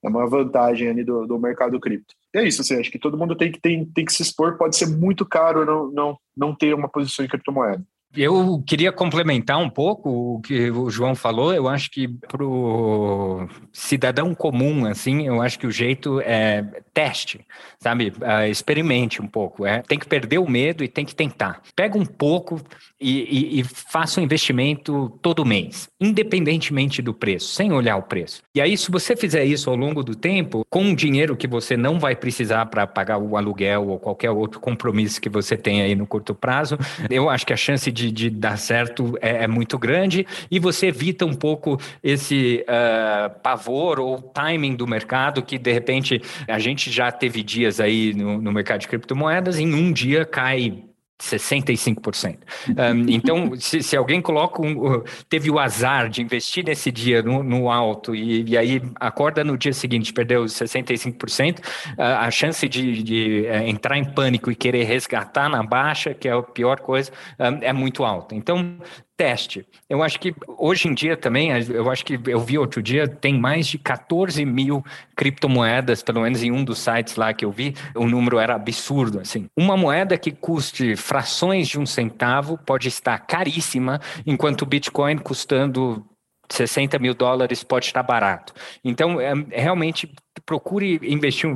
é 0.03 0.09
uma 0.09 0.27
vantagem 0.27 0.89
ali 0.89 1.05
do, 1.05 1.25
do 1.25 1.39
mercado 1.39 1.79
cripto. 1.79 2.13
É 2.35 2.43
isso, 2.43 2.61
assim, 2.61 2.79
acho 2.79 2.91
que 2.91 2.97
todo 2.97 3.17
mundo 3.17 3.35
tem 3.35 3.51
que, 3.51 3.59
tem, 3.59 3.85
tem 3.85 4.03
que 4.03 4.11
se 4.11 4.23
expor, 4.23 4.57
pode 4.57 4.75
ser 4.75 4.87
muito 4.87 5.23
caro 5.23 5.65
não, 5.65 5.91
não, 5.91 6.17
não 6.35 6.55
ter 6.55 6.73
uma 6.73 6.89
posição 6.89 7.23
em 7.23 7.27
criptomoeda. 7.27 7.83
Eu 8.15 8.63
queria 8.65 8.91
complementar 8.91 9.57
um 9.57 9.69
pouco 9.69 10.35
o 10.35 10.41
que 10.41 10.69
o 10.69 10.89
João 10.89 11.15
falou. 11.15 11.53
Eu 11.53 11.67
acho 11.67 11.89
que 11.89 12.07
para 12.07 12.45
o 12.45 13.47
cidadão 13.71 14.35
comum, 14.35 14.85
assim, 14.85 15.27
eu 15.27 15.41
acho 15.41 15.57
que 15.57 15.65
o 15.65 15.71
jeito 15.71 16.19
é 16.21 16.63
teste, 16.93 17.41
sabe? 17.79 18.09
Uh, 18.09 18.47
experimente 18.49 19.21
um 19.21 19.27
pouco. 19.27 19.65
É, 19.65 19.81
tem 19.81 19.97
que 19.97 20.05
perder 20.05 20.37
o 20.37 20.49
medo 20.49 20.83
e 20.83 20.87
tem 20.87 21.03
que 21.03 21.15
tentar. 21.15 21.61
Pega 21.75 21.97
um 21.97 22.05
pouco 22.05 22.61
e, 23.01 23.57
e, 23.57 23.59
e 23.59 23.63
faça 23.63 24.21
um 24.21 24.23
investimento 24.23 25.17
todo 25.21 25.43
mês, 25.43 25.89
independentemente 25.99 27.01
do 27.01 27.13
preço, 27.13 27.53
sem 27.53 27.71
olhar 27.71 27.97
o 27.97 28.03
preço. 28.03 28.43
E 28.55 28.61
aí, 28.61 28.77
se 28.77 28.91
você 28.91 29.15
fizer 29.15 29.43
isso 29.43 29.69
ao 29.69 29.75
longo 29.75 30.03
do 30.03 30.15
tempo, 30.15 30.63
com 30.69 30.83
um 30.83 30.95
dinheiro 30.95 31.35
que 31.35 31.47
você 31.47 31.75
não 31.75 31.99
vai 31.99 32.15
precisar 32.15 32.67
para 32.67 32.85
pagar 32.85 33.17
o 33.17 33.35
aluguel 33.35 33.87
ou 33.87 33.99
qualquer 33.99 34.29
outro 34.29 34.59
compromisso 34.59 35.19
que 35.19 35.29
você 35.29 35.57
tem 35.57 35.81
aí 35.81 35.95
no 35.95 36.05
curto 36.05 36.35
prazo, 36.35 36.77
eu 37.09 37.29
acho 37.29 37.45
que 37.45 37.53
a 37.53 37.57
chance 37.57 37.91
de 37.91 38.02
de, 38.03 38.11
de 38.11 38.29
dar 38.29 38.57
certo 38.57 39.17
é, 39.21 39.43
é, 39.43 39.47
muito 39.47 39.77
grande 39.77 40.25
e 40.49 40.59
você 40.59 40.87
evita 40.87 41.25
um 41.25 41.33
pouco 41.33 41.79
esse 42.03 42.65
uh, 42.67 43.39
pavor 43.41 43.99
ou 43.99 44.21
timing 44.21 44.75
do 44.75 44.87
mercado 44.87 45.41
que 45.41 45.57
de 45.57 45.71
repente 45.71 46.21
a 46.47 46.59
gente 46.59 46.91
já 46.91 47.11
teve 47.11 47.43
dias 47.43 47.79
aí 47.79 48.13
no, 48.13 48.41
no 48.41 48.51
mercado 48.51 48.81
de 48.81 48.87
criptomoedas 48.87 49.59
em 49.59 49.73
um 49.73 49.91
dia 49.91 50.25
cai 50.25 50.83
65%. 51.21 52.37
Um, 52.69 53.09
então, 53.09 53.55
se, 53.55 53.81
se, 53.81 53.95
alguém 53.95 54.21
coloca 54.21 54.61
um, 54.61 55.03
teve 55.29 55.49
o 55.49 55.59
azar 55.59 56.09
de 56.09 56.21
investir 56.21 56.65
nesse 56.65 56.91
dia 56.91 57.21
no, 57.21 57.43
no 57.43 57.69
alto 57.69 58.15
e, 58.15 58.43
e, 58.49 58.57
aí 58.57 58.81
acorda 58.95 59.43
no 59.43 59.57
dia 59.57 59.73
seguinte 59.73 60.11
perdeu 60.11 60.43
65%, 60.43 61.59
a, 61.97 62.25
a 62.25 62.31
chance 62.31 62.67
de, 62.67 63.03
de 63.03 63.45
é, 63.45 63.67
entrar 63.69 63.97
em 63.97 64.03
pânico 64.03 64.51
e 64.51 64.55
querer 64.55 64.83
resgatar 64.83 65.47
na 65.49 65.63
baixa, 65.63 66.13
que 66.13 66.27
é 66.27 66.31
a 66.33 66.41
pior 66.41 66.79
coisa, 66.79 67.11
um, 67.39 67.63
é 67.63 67.71
muito 67.71 68.03
alta. 68.03 68.35
Então, 68.35 68.77
teste. 69.15 69.65
Eu 69.89 70.01
acho 70.01 70.19
que 70.19 70.33
hoje 70.57 70.87
em 70.87 70.93
dia 70.93 71.15
também, 71.15 71.49
eu 71.69 71.89
acho 71.89 72.03
que 72.03 72.19
eu 72.27 72.39
vi 72.39 72.57
outro 72.57 72.81
dia, 72.81 73.07
tem 73.07 73.39
mais 73.39 73.67
de 73.67 73.77
14 73.77 74.43
mil 74.45 74.83
criptomoedas, 75.15 76.01
pelo 76.01 76.21
menos 76.21 76.43
em 76.43 76.51
um 76.51 76.63
dos 76.63 76.79
sites 76.79 77.15
lá 77.15 77.33
que 77.33 77.45
eu 77.45 77.51
vi, 77.51 77.75
o 77.95 78.07
número 78.07 78.39
era 78.39 78.55
absurdo, 78.55 79.19
assim. 79.19 79.47
Uma 79.55 79.77
moeda 79.77 80.17
que 80.17 80.31
custe 80.31 80.95
frações 80.95 81.67
de 81.67 81.79
um 81.79 81.85
centavo 81.85 82.57
pode 82.57 82.87
estar 82.87 83.17
caríssima, 83.19 84.01
enquanto 84.25 84.63
o 84.63 84.65
Bitcoin 84.65 85.17
custando 85.17 86.05
60 86.49 86.99
mil 86.99 87.13
dólares 87.13 87.63
pode 87.63 87.85
estar 87.85 88.03
barato. 88.03 88.53
Então, 88.83 89.19
é, 89.19 89.33
realmente, 89.51 90.11
procure 90.45 90.99
investir 91.03 91.49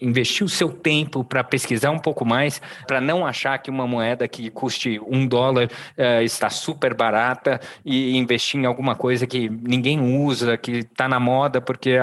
investir 0.00 0.44
o 0.44 0.48
seu 0.48 0.70
tempo 0.70 1.22
para 1.22 1.44
pesquisar 1.44 1.90
um 1.90 1.98
pouco 1.98 2.24
mais, 2.24 2.60
para 2.86 3.00
não 3.00 3.26
achar 3.26 3.58
que 3.58 3.70
uma 3.70 3.86
moeda 3.86 4.26
que 4.26 4.50
custe 4.50 5.00
um 5.06 5.26
dólar 5.26 5.66
uh, 5.66 6.22
está 6.22 6.50
super 6.50 6.94
barata 6.94 7.60
e 7.84 8.16
investir 8.16 8.60
em 8.60 8.66
alguma 8.66 8.94
coisa 8.94 9.26
que 9.26 9.48
ninguém 9.48 10.00
usa, 10.00 10.56
que 10.56 10.78
está 10.78 11.08
na 11.08 11.20
moda 11.20 11.60
porque 11.60 11.98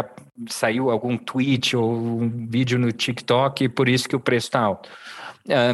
saiu 0.50 0.92
algum 0.92 1.18
tweet 1.18 1.76
ou 1.76 1.92
um 1.92 2.48
vídeo 2.48 2.78
no 2.78 2.92
TikTok 2.92 3.64
e 3.64 3.70
por 3.70 3.90
isso 3.90 4.08
que 4.08 4.16
o 4.16 4.20
preço 4.20 4.48
está 4.48 4.60
alto. 4.60 4.90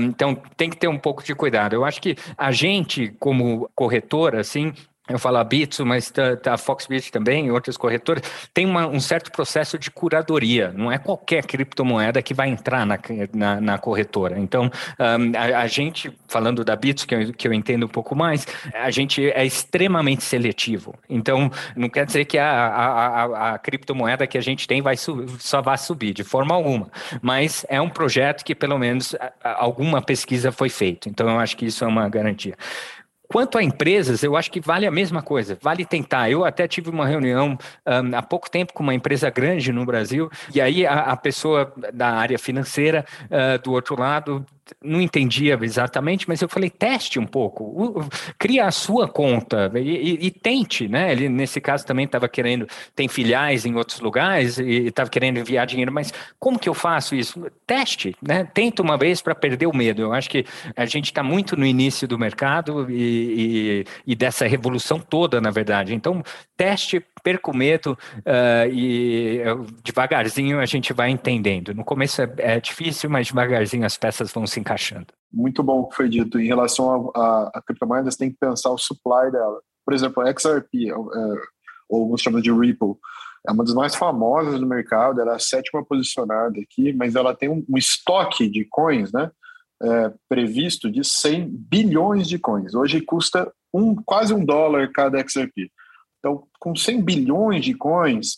Então 0.02 0.36
tem 0.56 0.70
que 0.70 0.78
ter 0.78 0.88
um 0.88 1.00
pouco 1.00 1.24
de 1.24 1.34
cuidado. 1.34 1.74
Eu 1.74 1.84
acho 1.84 2.00
que 2.00 2.16
a 2.38 2.52
gente, 2.52 3.14
como 3.20 3.70
corretora, 3.74 4.40
assim, 4.40 4.72
eu 5.10 5.20
falo 5.20 5.38
a 5.38 5.44
Bitso, 5.44 5.86
mas 5.86 6.10
tá, 6.10 6.38
tá 6.38 6.54
a 6.54 6.58
Foxbit 6.58 7.12
também, 7.12 7.52
outras 7.52 7.76
corretoras, 7.76 8.24
tem 8.54 8.66
uma, 8.66 8.88
um 8.88 9.02
certo 9.02 9.34
processo 9.34 9.78
de 9.78 9.92
curadoria. 9.92 10.74
Não 10.74 10.90
é 10.90 10.98
qualquer 10.98 11.46
criptomoeda 11.46 12.22
que 12.22 12.34
vai 12.34 12.48
entrar 12.48 12.86
na, 12.86 12.98
na, 13.34 13.60
na 13.60 13.78
corretora. 13.78 14.40
Então, 14.40 14.72
um, 14.98 15.38
a, 15.38 15.60
a, 15.60 15.68
gente, 15.68 16.10
falando 16.30 16.64
da 16.64 16.74
Bitso, 16.78 17.06
que 17.06 17.14
eu, 17.14 17.34
que 17.34 17.46
eu 17.46 17.54
entendo 17.54 17.86
um 17.86 17.90
pouco 17.90 18.16
mais, 18.16 18.48
a 18.74 18.90
gente 18.92 19.30
é 19.32 19.46
extremamente 19.46 20.24
seletivo. 20.24 20.96
Então, 21.10 21.52
não 21.76 21.90
quer 21.90 22.06
dizer 22.06 22.24
que 22.24 22.38
a, 22.38 22.50
a, 22.50 22.86
a, 22.86 23.54
a 23.56 23.60
criptomoeda 23.60 24.26
que 24.26 24.38
a 24.38 24.42
gente 24.42 24.66
tem 24.66 24.82
vai 24.82 24.96
só 24.96 25.62
vai 25.62 25.78
subir, 25.78 26.14
de 26.14 26.24
forma 26.24 26.56
alguma. 26.56 26.90
Mas 27.22 27.66
é 27.68 27.82
um 27.82 27.90
projeto 27.90 28.46
que, 28.46 28.56
pelo 28.56 28.78
menos, 28.78 29.14
alguma 29.44 30.02
pesquisa 30.02 30.50
foi 30.50 30.70
feita. 30.70 31.10
Então, 31.10 31.30
eu 31.30 31.40
acho 31.40 31.58
que 31.58 31.66
isso 31.66 31.84
é 31.84 31.88
uma 31.88 32.08
garantia. 32.08 32.56
Quanto 33.34 33.58
a 33.58 33.64
empresas, 33.64 34.22
eu 34.22 34.38
acho 34.38 34.52
que 34.52 34.62
vale 34.62 34.86
a 34.86 34.92
mesma 34.92 35.24
coisa, 35.24 35.58
vale 35.60 35.84
tentar. 35.84 36.30
Eu 36.30 36.46
até 36.46 36.68
tive 36.68 36.92
uma 36.92 37.08
reunião 37.08 37.58
um, 37.84 38.16
há 38.16 38.22
pouco 38.22 38.48
tempo 38.48 38.74
com 38.74 38.84
uma 38.84 38.94
empresa 38.94 39.28
grande 39.32 39.74
no 39.74 39.84
Brasil, 39.84 40.30
e 40.54 40.62
aí 40.62 40.86
a, 40.86 41.00
a 41.00 41.18
pessoa 41.18 41.74
da 41.92 42.10
área 42.10 42.38
financeira 42.38 43.04
uh, 43.24 43.60
do 43.64 43.72
outro 43.72 44.00
lado 44.00 44.46
não 44.84 45.02
entendia 45.02 45.58
exatamente, 45.62 46.28
mas 46.28 46.42
eu 46.42 46.50
falei, 46.50 46.70
teste 46.70 47.20
um 47.20 47.26
pouco, 47.26 48.08
cria 48.38 48.66
a 48.66 48.72
sua 48.72 49.08
conta 49.08 49.72
e, 49.76 49.80
e, 49.80 50.28
e 50.28 50.32
tente, 50.32 50.88
né? 50.88 51.12
Ele, 51.12 51.30
nesse 51.30 51.60
caso, 51.60 51.86
também 51.86 52.06
estava 52.06 52.28
querendo, 52.28 52.68
tem 52.96 53.08
filiais 53.08 53.66
em 53.66 53.76
outros 53.76 54.00
lugares 54.00 54.58
e 54.58 54.88
estava 54.88 55.10
querendo 55.10 55.40
enviar 55.40 55.66
dinheiro, 55.66 55.92
mas 55.92 56.14
como 56.40 56.60
que 56.60 56.70
eu 56.70 56.74
faço 56.74 57.16
isso? 57.16 57.46
Teste, 57.68 58.16
né? 58.22 58.48
Tenta 58.54 58.82
uma 58.82 58.98
vez 58.98 59.22
para 59.22 59.36
perder 59.36 59.68
o 59.68 59.76
medo. 59.76 60.02
Eu 60.02 60.14
acho 60.14 60.30
que 60.30 60.46
a 60.76 60.86
gente 60.86 61.06
está 61.06 61.24
muito 61.24 61.56
no 61.56 61.66
início 61.66 62.08
do 62.08 62.18
mercado 62.18 62.90
e, 62.90 63.86
e, 64.06 64.16
dessa 64.16 64.48
revolução 64.48 65.00
toda, 65.00 65.42
na 65.42 65.52
verdade. 65.52 65.94
Então, 65.94 66.24
teste, 66.56 67.04
perca 67.24 67.52
o 67.52 67.56
medo 67.56 67.98
uh, 68.20 68.70
e 68.72 69.42
devagarzinho 69.84 70.60
a 70.60 70.66
gente 70.66 70.94
vai 70.94 71.10
entendendo. 71.10 71.74
No 71.74 71.84
começo 71.84 72.22
é, 72.22 72.30
é 72.38 72.60
difícil, 72.60 73.10
mas 73.10 73.28
devagarzinho 73.28 73.86
as 73.86 73.98
peças 73.98 74.32
vão 74.32 74.46
se 74.54 74.60
encaixando. 74.60 75.08
Muito 75.32 75.64
bom 75.64 75.80
o 75.80 75.88
que 75.88 75.96
foi 75.96 76.10
dito. 76.10 76.40
Em 76.40 76.46
relação 76.46 77.12
a, 77.16 77.20
a, 77.20 77.52
a 77.56 77.62
criptomoedas, 77.62 78.16
tem 78.16 78.32
que 78.32 78.38
pensar 78.40 78.70
o 78.72 78.78
supply 78.78 79.32
dela. 79.32 79.60
Por 79.86 79.94
exemplo, 79.94 80.22
a 80.24 80.32
XRP, 80.32 80.90
é, 80.90 80.94
ou 81.90 82.02
alguns 82.02 82.22
chamam 82.22 82.42
de 82.42 82.52
Ripple. 82.52 82.96
É 83.48 83.52
uma 83.52 83.64
das 83.64 83.74
mais 83.74 83.96
famosas 83.96 84.60
do 84.60 84.66
mercado, 84.66 85.20
ela 85.20 85.34
é 85.34 85.36
a 85.36 85.40
sétima 85.40 85.84
posicionada 85.84 86.58
aqui, 86.60 86.94
mas 86.94 87.16
ela 87.16 87.36
tem 87.36 87.50
um, 87.50 87.66
um 87.70 87.78
estoque 87.78 88.48
de 88.48 88.66
coins, 88.66 89.12
né? 89.12 89.30
É, 89.82 90.14
previsto 90.30 90.90
de 90.90 91.04
100 91.04 91.50
bilhões 91.50 92.28
de 92.28 92.40
coins. 92.40 92.74
Hoje 92.74 93.02
custa 93.02 93.52
um, 93.74 93.96
quase 93.96 94.34
um 94.34 94.46
dólar 94.46 94.90
cada 94.94 95.20
XRP. 95.20 95.70
Então, 96.20 96.48
com 96.58 96.74
100 96.74 97.02
bilhões 97.02 97.66
de 97.66 97.74
coins, 97.74 98.38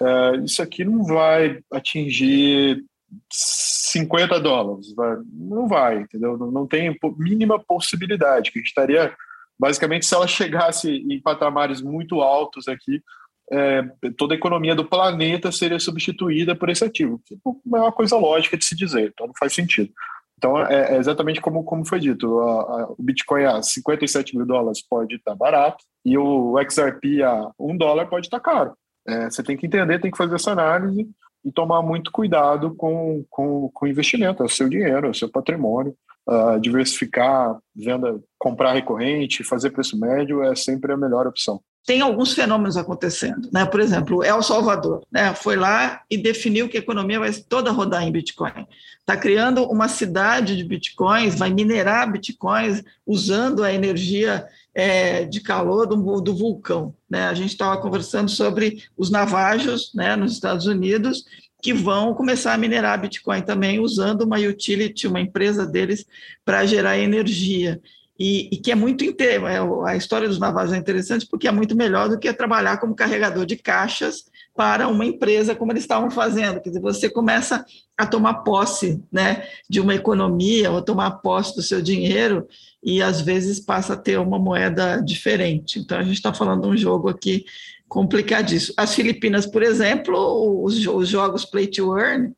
é, 0.00 0.36
isso 0.38 0.60
aqui 0.60 0.84
não 0.84 1.04
vai 1.04 1.60
atingir 1.72 2.84
50 3.30 4.40
dólares. 4.40 4.94
Não 5.32 5.66
vai, 5.68 6.00
entendeu? 6.00 6.36
Não, 6.36 6.66
tem 6.66 6.96
mínima 7.18 7.58
possibilidade. 7.58 8.50
Que 8.50 8.58
a 8.58 8.60
gente 8.60 8.68
estaria, 8.68 9.14
basicamente, 9.58 10.06
se 10.06 10.14
ela 10.14 10.26
chegasse 10.26 10.90
em 10.90 11.20
patamares 11.20 11.80
muito 11.80 12.20
altos 12.20 12.68
aqui, 12.68 13.02
é, 13.50 13.82
toda 14.16 14.34
a 14.34 14.36
economia 14.36 14.74
do 14.74 14.84
planeta 14.84 15.52
seria 15.52 15.78
substituída 15.78 16.56
por 16.56 16.70
esse 16.70 16.84
ativo. 16.84 17.20
É 17.30 17.48
uma 17.76 17.92
coisa 17.92 18.16
lógica 18.16 18.56
de 18.56 18.64
se 18.64 18.74
dizer, 18.74 19.10
então 19.12 19.26
não 19.26 19.34
faz 19.38 19.52
sentido. 19.52 19.92
Então, 20.38 20.58
é, 20.58 20.94
é 20.94 20.96
exatamente 20.96 21.40
como, 21.40 21.62
como 21.62 21.86
foi 21.86 22.00
dito: 22.00 22.40
a, 22.40 22.52
a, 22.52 22.86
o 22.90 22.96
Bitcoin 22.98 23.44
a 23.44 23.62
57 23.62 24.36
mil 24.36 24.46
dólares 24.46 24.82
pode 24.82 25.16
estar 25.16 25.34
barato 25.34 25.84
e 26.04 26.16
o 26.18 26.58
XRP 26.68 27.22
a 27.22 27.50
1 27.58 27.76
dólar 27.76 28.06
pode 28.06 28.26
estar 28.26 28.40
caro. 28.40 28.74
É, 29.06 29.30
você 29.30 29.42
tem 29.42 29.56
que 29.56 29.66
entender, 29.66 30.00
tem 30.00 30.10
que 30.10 30.16
fazer 30.16 30.34
essa 30.34 30.52
análise 30.52 31.08
e 31.44 31.50
tomar 31.50 31.82
muito 31.82 32.10
cuidado 32.10 32.74
com, 32.74 33.24
com, 33.28 33.68
com 33.72 33.86
investimento, 33.86 34.42
é 34.42 34.46
o 34.46 34.50
seu 34.50 34.68
dinheiro, 34.68 35.06
é 35.06 35.10
o 35.10 35.14
seu 35.14 35.28
patrimônio. 35.28 35.94
Uh, 36.24 36.60
diversificar, 36.60 37.58
venda, 37.74 38.20
comprar 38.38 38.74
recorrente, 38.74 39.42
fazer 39.42 39.70
preço 39.70 39.98
médio 39.98 40.40
é 40.40 40.54
sempre 40.54 40.92
a 40.92 40.96
melhor 40.96 41.26
opção 41.26 41.60
tem 41.84 42.00
alguns 42.00 42.32
fenômenos 42.32 42.76
acontecendo, 42.76 43.48
né? 43.52 43.66
Por 43.66 43.80
exemplo, 43.80 44.22
El 44.22 44.42
Salvador, 44.42 45.02
né? 45.10 45.34
Foi 45.34 45.56
lá 45.56 46.02
e 46.08 46.16
definiu 46.16 46.68
que 46.68 46.76
a 46.76 46.80
economia 46.80 47.18
vai 47.18 47.32
toda 47.32 47.72
rodar 47.72 48.04
em 48.04 48.12
Bitcoin. 48.12 48.66
Está 49.00 49.16
criando 49.16 49.64
uma 49.64 49.88
cidade 49.88 50.56
de 50.56 50.62
bitcoins, 50.62 51.36
vai 51.36 51.50
minerar 51.50 52.10
bitcoins 52.10 52.84
usando 53.04 53.64
a 53.64 53.72
energia 53.72 54.46
é, 54.74 55.24
de 55.24 55.40
calor 55.40 55.86
do, 55.86 56.20
do 56.20 56.34
vulcão. 56.34 56.94
Né? 57.08 57.24
A 57.24 57.34
gente 57.34 57.50
estava 57.50 57.80
conversando 57.80 58.30
sobre 58.30 58.84
os 58.96 59.10
navajos, 59.10 59.92
né? 59.94 60.16
Nos 60.16 60.32
Estados 60.32 60.66
Unidos 60.66 61.24
que 61.62 61.72
vão 61.72 62.12
começar 62.12 62.52
a 62.54 62.58
minerar 62.58 63.00
Bitcoin 63.00 63.40
também 63.40 63.78
usando 63.78 64.22
uma 64.22 64.36
utility, 64.36 65.06
uma 65.06 65.20
empresa 65.20 65.64
deles 65.64 66.04
para 66.44 66.66
gerar 66.66 66.98
energia 66.98 67.80
e, 68.18 68.48
e, 68.52 68.56
que 68.56 68.70
é 68.70 68.74
muito. 68.74 69.04
É, 69.20 69.38
a 69.86 69.96
história 69.96 70.28
dos 70.28 70.38
navais 70.38 70.72
é 70.72 70.76
interessante 70.76 71.26
porque 71.26 71.48
é 71.48 71.52
muito 71.52 71.76
melhor 71.76 72.08
do 72.08 72.18
que 72.18 72.32
trabalhar 72.32 72.78
como 72.78 72.94
carregador 72.94 73.46
de 73.46 73.56
caixas 73.56 74.24
para 74.54 74.88
uma 74.88 75.04
empresa 75.06 75.54
como 75.54 75.72
eles 75.72 75.84
estavam 75.84 76.10
fazendo. 76.10 76.60
Quer 76.60 76.70
dizer, 76.70 76.80
você 76.80 77.08
começa 77.08 77.64
a 77.96 78.06
tomar 78.06 78.42
posse 78.42 79.02
né, 79.10 79.46
de 79.68 79.80
uma 79.80 79.94
economia 79.94 80.70
ou 80.70 80.82
tomar 80.82 81.10
posse 81.12 81.56
do 81.56 81.62
seu 81.62 81.80
dinheiro 81.80 82.46
e 82.82 83.02
às 83.02 83.20
vezes 83.20 83.60
passa 83.60 83.94
a 83.94 83.96
ter 83.96 84.18
uma 84.18 84.38
moeda 84.38 85.00
diferente. 85.00 85.78
Então 85.78 85.98
a 85.98 86.02
gente 86.02 86.16
está 86.16 86.34
falando 86.34 86.62
de 86.62 86.68
um 86.68 86.76
jogo 86.76 87.08
aqui 87.08 87.44
complicadíssimo. 87.88 88.74
As 88.76 88.94
Filipinas, 88.94 89.46
por 89.46 89.62
exemplo, 89.62 90.62
os, 90.64 90.86
os 90.86 91.08
jogos 91.08 91.44
Play 91.44 91.66
to 91.66 91.98
Earn, 91.98 92.32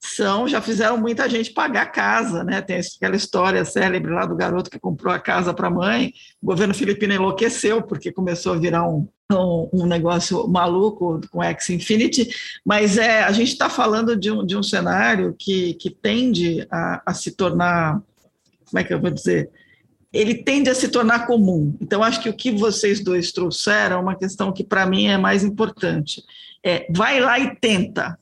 são, 0.00 0.48
já 0.48 0.62
fizeram 0.62 0.96
muita 0.96 1.28
gente 1.28 1.52
pagar 1.52 1.92
casa, 1.92 2.42
né? 2.42 2.62
Tem 2.62 2.80
aquela 2.80 3.14
história 3.14 3.64
célebre 3.66 4.10
lá 4.10 4.24
do 4.24 4.34
garoto 4.34 4.70
que 4.70 4.78
comprou 4.78 5.12
a 5.12 5.18
casa 5.18 5.52
para 5.52 5.68
a 5.68 5.70
mãe. 5.70 6.14
O 6.40 6.46
governo 6.46 6.72
filipino 6.72 7.12
enlouqueceu 7.12 7.82
porque 7.82 8.10
começou 8.10 8.54
a 8.54 8.56
virar 8.56 8.88
um, 8.88 9.06
um, 9.30 9.68
um 9.74 9.86
negócio 9.86 10.48
maluco 10.48 11.20
com 11.30 11.42
X 11.42 11.68
Infinity, 11.68 12.30
mas 12.64 12.96
é, 12.96 13.22
a 13.22 13.30
gente 13.30 13.52
está 13.52 13.68
falando 13.68 14.16
de 14.16 14.30
um, 14.30 14.44
de 14.44 14.56
um 14.56 14.62
cenário 14.62 15.34
que, 15.38 15.74
que 15.74 15.90
tende 15.90 16.66
a, 16.70 17.02
a 17.04 17.14
se 17.14 17.32
tornar, 17.32 18.00
como 18.64 18.78
é 18.78 18.84
que 18.84 18.94
eu 18.94 19.00
vou 19.00 19.10
dizer? 19.10 19.50
Ele 20.10 20.34
tende 20.34 20.70
a 20.70 20.74
se 20.74 20.88
tornar 20.88 21.26
comum. 21.26 21.76
Então, 21.78 22.02
acho 22.02 22.20
que 22.22 22.28
o 22.28 22.34
que 22.34 22.50
vocês 22.50 23.04
dois 23.04 23.32
trouxeram 23.32 23.96
é 23.98 24.00
uma 24.00 24.16
questão 24.16 24.50
que, 24.50 24.64
para 24.64 24.86
mim, 24.86 25.06
é 25.06 25.18
mais 25.18 25.44
importante. 25.44 26.24
É, 26.64 26.86
vai 26.90 27.20
lá 27.20 27.38
e 27.38 27.54
tenta, 27.56 28.18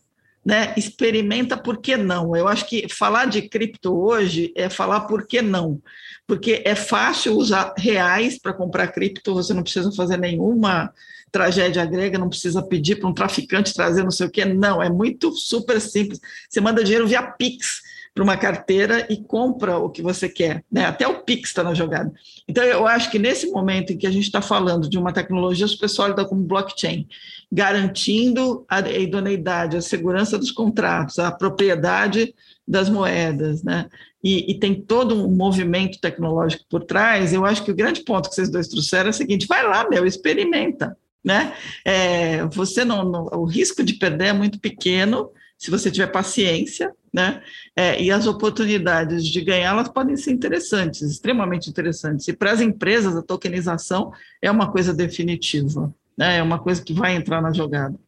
né, 0.49 0.73
experimenta 0.79 1.59
por 1.59 1.77
que 1.77 1.95
não. 1.95 2.35
Eu 2.35 2.49
acho 2.49 2.67
que 2.67 2.89
falar 2.89 3.27
de 3.27 3.43
cripto 3.43 3.95
hoje 3.95 4.51
é 4.57 4.71
falar 4.71 5.01
por 5.01 5.27
que 5.27 5.43
não, 5.43 5.79
porque 6.27 6.63
é 6.65 6.75
fácil 6.75 7.37
usar 7.37 7.75
reais 7.77 8.39
para 8.39 8.55
comprar 8.55 8.89
cripto, 8.89 9.35
você 9.35 9.53
não 9.53 9.63
precisa 9.63 9.93
fazer 9.93 10.17
nenhuma 10.17 10.91
tragédia 11.31 11.85
grega, 11.85 12.17
não 12.17 12.31
precisa 12.31 12.63
pedir 12.63 12.97
para 12.97 13.11
um 13.11 13.13
traficante 13.13 13.75
trazer 13.75 14.03
não 14.03 14.11
sei 14.11 14.27
o 14.27 14.31
que, 14.31 14.43
não, 14.47 14.83
é 14.83 14.89
muito 14.89 15.33
super 15.33 15.79
simples. 15.83 16.19
Você 16.49 16.63
manda 16.63 16.83
dinheiro 16.83 17.07
via 17.07 17.21
Pix 17.23 17.83
para 18.19 18.25
uma 18.25 18.37
carteira 18.37 19.07
e 19.09 19.17
compra 19.17 19.79
o 19.79 19.89
que 19.89 20.03
você 20.03 20.29
quer. 20.29 20.65
Né? 20.73 20.85
Até 20.85 21.07
o 21.07 21.23
Pix 21.23 21.51
está 21.51 21.63
na 21.63 21.73
jogada. 21.73 22.13
Então, 22.49 22.65
eu 22.65 22.85
acho 22.85 23.13
que 23.13 23.19
nesse 23.19 23.49
momento 23.49 23.93
em 23.93 23.97
que 23.97 24.09
a 24.09 24.11
gente 24.11 24.25
está 24.25 24.43
falando 24.43 24.91
de 24.91 24.99
uma 24.99 25.13
tecnologia 25.13 25.69
super 25.69 25.89
sólida 25.89 26.25
como 26.25 26.43
blockchain, 26.43 27.07
garantindo 27.51 28.65
a 28.69 28.81
idoneidade, 28.81 29.77
a 29.77 29.81
segurança 29.81 30.37
dos 30.37 30.51
contratos, 30.51 31.21
a 31.21 31.31
propriedade 31.31 32.35
das 32.67 32.89
moedas, 32.89 33.63
né? 33.63 33.87
E, 34.23 34.51
e, 34.51 34.59
tem 34.59 34.75
todo 34.75 35.15
um 35.15 35.31
movimento 35.31 36.01
tecnológico 36.01 36.65
por 36.69 36.83
trás, 36.83 37.33
eu 37.33 37.45
acho 37.47 37.63
que 37.63 37.71
o 37.71 37.77
grande 37.77 38.01
ponto 38.01 38.29
que 38.29 38.35
vocês 38.35 38.51
dois 38.51 38.67
trouxeram 38.67 39.07
é 39.07 39.11
o 39.11 39.15
seguinte: 39.15 39.47
vai 39.47 39.65
lá, 39.65 39.89
meu, 39.89 40.05
experimenta. 40.05 40.97
Né? 41.25 41.53
É, 41.85 42.45
você 42.47 42.85
não, 42.85 43.05
não, 43.05 43.27
o 43.33 43.45
risco 43.45 43.85
de 43.85 43.95
perder 43.95 44.29
é 44.29 44.33
muito 44.33 44.59
pequeno 44.59 45.31
se 45.59 45.71
você 45.71 45.91
tiver 45.91 46.07
paciência, 46.07 46.95
né? 47.13 47.43
É, 47.75 48.01
e 48.01 48.13
as 48.13 48.27
oportunidades 48.27 49.27
de 49.27 49.41
ganhá-las 49.41 49.89
podem 49.89 50.17
ser 50.17 50.31
interessantes, 50.31 51.03
extremamente 51.03 51.69
interessantes. 51.69 52.29
E 52.29 52.33
para 52.33 52.53
as 52.53 52.61
empresas, 52.61 53.17
a 53.17 53.23
tokenização 53.23 54.13
é 54.41 54.51
uma 54.51 54.71
coisa 54.71 54.95
definitiva, 54.95 55.93
né? 56.17 56.39
É 56.39 56.43
uma 56.43 56.61
coisa 56.61 56.83
que 56.83 56.93
vai 56.93 57.17
entrar 57.17 57.43
na 57.43 57.53
jogada. 57.53 57.99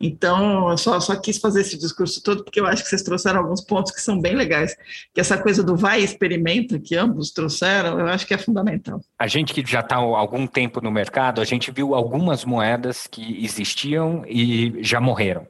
Então, 0.00 0.70
eu 0.70 0.78
só, 0.78 1.00
só 1.00 1.16
quis 1.16 1.38
fazer 1.38 1.62
esse 1.62 1.78
discurso 1.78 2.22
todo 2.22 2.44
porque 2.44 2.60
eu 2.60 2.66
acho 2.66 2.82
que 2.82 2.88
vocês 2.88 3.02
trouxeram 3.02 3.40
alguns 3.40 3.60
pontos 3.60 3.92
que 3.92 4.00
são 4.00 4.20
bem 4.20 4.34
legais. 4.34 4.76
Que 5.14 5.20
essa 5.20 5.38
coisa 5.38 5.62
do 5.62 5.76
vai 5.76 6.00
e 6.00 6.04
experimenta, 6.04 6.78
que 6.78 6.96
ambos 6.96 7.30
trouxeram, 7.30 7.98
eu 7.98 8.06
acho 8.06 8.26
que 8.26 8.34
é 8.34 8.38
fundamental. 8.38 9.00
A 9.18 9.26
gente 9.26 9.52
que 9.52 9.64
já 9.70 9.80
está 9.80 9.96
há 9.96 9.98
algum 9.98 10.46
tempo 10.46 10.80
no 10.80 10.90
mercado, 10.90 11.40
a 11.40 11.44
gente 11.44 11.70
viu 11.70 11.94
algumas 11.94 12.44
moedas 12.44 13.06
que 13.06 13.44
existiam 13.44 14.24
e 14.26 14.82
já 14.82 15.00
morreram. 15.00 15.46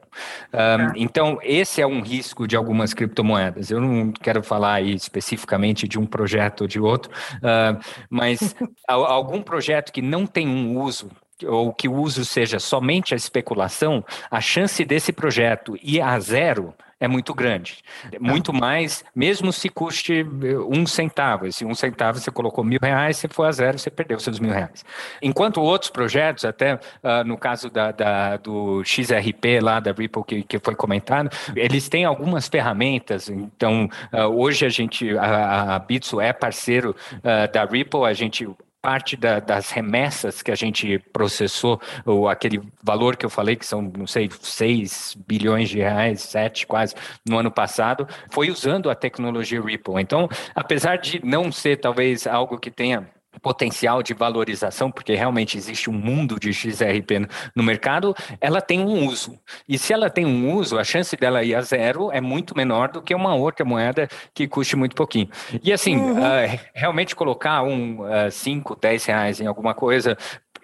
Um, 0.53 0.93
então, 0.95 1.39
esse 1.43 1.81
é 1.81 1.87
um 1.87 2.01
risco 2.01 2.47
de 2.47 2.55
algumas 2.55 2.93
criptomoedas. 2.93 3.69
Eu 3.69 3.81
não 3.81 4.11
quero 4.11 4.41
falar 4.43 4.75
aí 4.75 4.93
especificamente 4.93 5.87
de 5.87 5.99
um 5.99 6.05
projeto 6.05 6.61
ou 6.61 6.67
de 6.67 6.79
outro, 6.79 7.11
uh, 7.37 7.79
mas 8.09 8.55
algum 8.87 9.41
projeto 9.41 9.91
que 9.91 10.01
não 10.01 10.25
tem 10.25 10.47
um 10.47 10.79
uso 10.79 11.09
ou 11.45 11.73
que 11.73 11.87
o 11.87 11.93
uso 11.93 12.25
seja 12.25 12.59
somente 12.59 13.13
a 13.13 13.17
especulação, 13.17 14.03
a 14.29 14.41
chance 14.41 14.83
desse 14.83 15.11
projeto 15.11 15.77
ir 15.81 16.01
a 16.01 16.19
zero 16.19 16.73
é 16.99 17.07
muito 17.07 17.33
grande. 17.33 17.83
Tá. 18.09 18.17
Muito 18.19 18.51
mais, 18.51 19.05
mesmo 19.15 19.53
se 19.53 19.69
custe 19.69 20.21
eh, 20.21 20.57
um 20.67 20.85
centavo. 20.87 21.45
Esse 21.45 21.63
um 21.63 21.75
centavo 21.75 22.19
você 22.19 22.31
colocou 22.31 22.63
mil 22.63 22.79
reais, 22.81 23.17
se 23.17 23.27
for 23.27 23.43
a 23.43 23.51
zero, 23.51 23.77
você 23.77 23.89
perdeu 23.89 24.19
seus 24.19 24.39
mil 24.39 24.51
reais. 24.51 24.83
Enquanto 25.21 25.61
outros 25.61 25.91
projetos, 25.91 26.43
até 26.43 26.75
uh, 26.75 27.23
no 27.25 27.37
caso 27.37 27.69
da, 27.69 27.91
da, 27.91 28.37
do 28.37 28.83
XRP 28.83 29.59
lá 29.61 29.79
da 29.79 29.91
Ripple 29.91 30.23
que, 30.25 30.43
que 30.43 30.59
foi 30.59 30.75
comentado, 30.75 31.29
eles 31.55 31.87
têm 31.87 32.03
algumas 32.03 32.47
ferramentas. 32.47 33.29
Então, 33.29 33.87
uh, 34.11 34.23
hoje 34.35 34.65
a 34.65 34.69
gente, 34.69 35.15
a, 35.17 35.75
a 35.75 35.79
Bitso 35.79 36.19
é 36.19 36.33
parceiro 36.33 36.95
uh, 37.17 37.51
da 37.51 37.63
Ripple, 37.63 38.05
a 38.05 38.13
gente 38.13 38.47
parte 38.81 39.17
da, 39.17 39.39
das 39.39 39.71
remessas 39.71 40.41
que 40.41 40.51
a 40.51 40.55
gente 40.55 40.99
processou, 41.11 41.81
ou 42.05 42.27
aquele 42.27 42.61
valor 42.83 43.15
que 43.15 43.25
eu 43.25 43.29
falei, 43.29 43.55
que 43.55 43.65
são, 43.65 43.81
não 43.81 44.07
sei, 44.07 44.29
6 44.29 45.17
bilhões 45.27 45.69
de 45.69 45.79
reais, 45.79 46.21
7 46.21 46.67
quase, 46.67 46.95
no 47.27 47.37
ano 47.37 47.51
passado, 47.51 48.07
foi 48.29 48.49
usando 48.49 48.89
a 48.89 48.95
tecnologia 48.95 49.61
Ripple. 49.61 50.01
Então, 50.01 50.29
apesar 50.55 50.97
de 50.97 51.23
não 51.25 51.51
ser 51.51 51.77
talvez 51.77 52.25
algo 52.27 52.57
que 52.57 52.71
tenha 52.71 53.07
potencial 53.41 54.01
de 54.03 54.13
valorização, 54.13 54.91
porque 54.91 55.15
realmente 55.15 55.57
existe 55.57 55.89
um 55.89 55.93
mundo 55.93 56.39
de 56.39 56.53
XRP 56.53 57.27
no 57.55 57.63
mercado, 57.63 58.15
ela 58.39 58.61
tem 58.61 58.79
um 58.79 59.05
uso. 59.05 59.39
E 59.67 59.77
se 59.77 59.93
ela 59.93 60.09
tem 60.09 60.25
um 60.25 60.53
uso, 60.53 60.77
a 60.77 60.83
chance 60.83 61.15
dela 61.15 61.43
ir 61.43 61.55
a 61.55 61.61
zero 61.61 62.11
é 62.11 62.21
muito 62.21 62.55
menor 62.55 62.89
do 62.89 63.01
que 63.01 63.13
uma 63.13 63.35
outra 63.35 63.65
moeda 63.65 64.07
que 64.33 64.47
custe 64.47 64.75
muito 64.75 64.95
pouquinho. 64.95 65.29
E 65.63 65.71
assim, 65.71 65.97
uhum. 65.97 66.19
uh, 66.19 66.59
realmente 66.73 67.15
colocar 67.15 67.63
um 67.63 67.99
5, 68.29 68.73
uh, 68.73 68.77
10 68.79 69.05
reais 69.05 69.41
em 69.41 69.47
alguma 69.47 69.73
coisa 69.73 70.17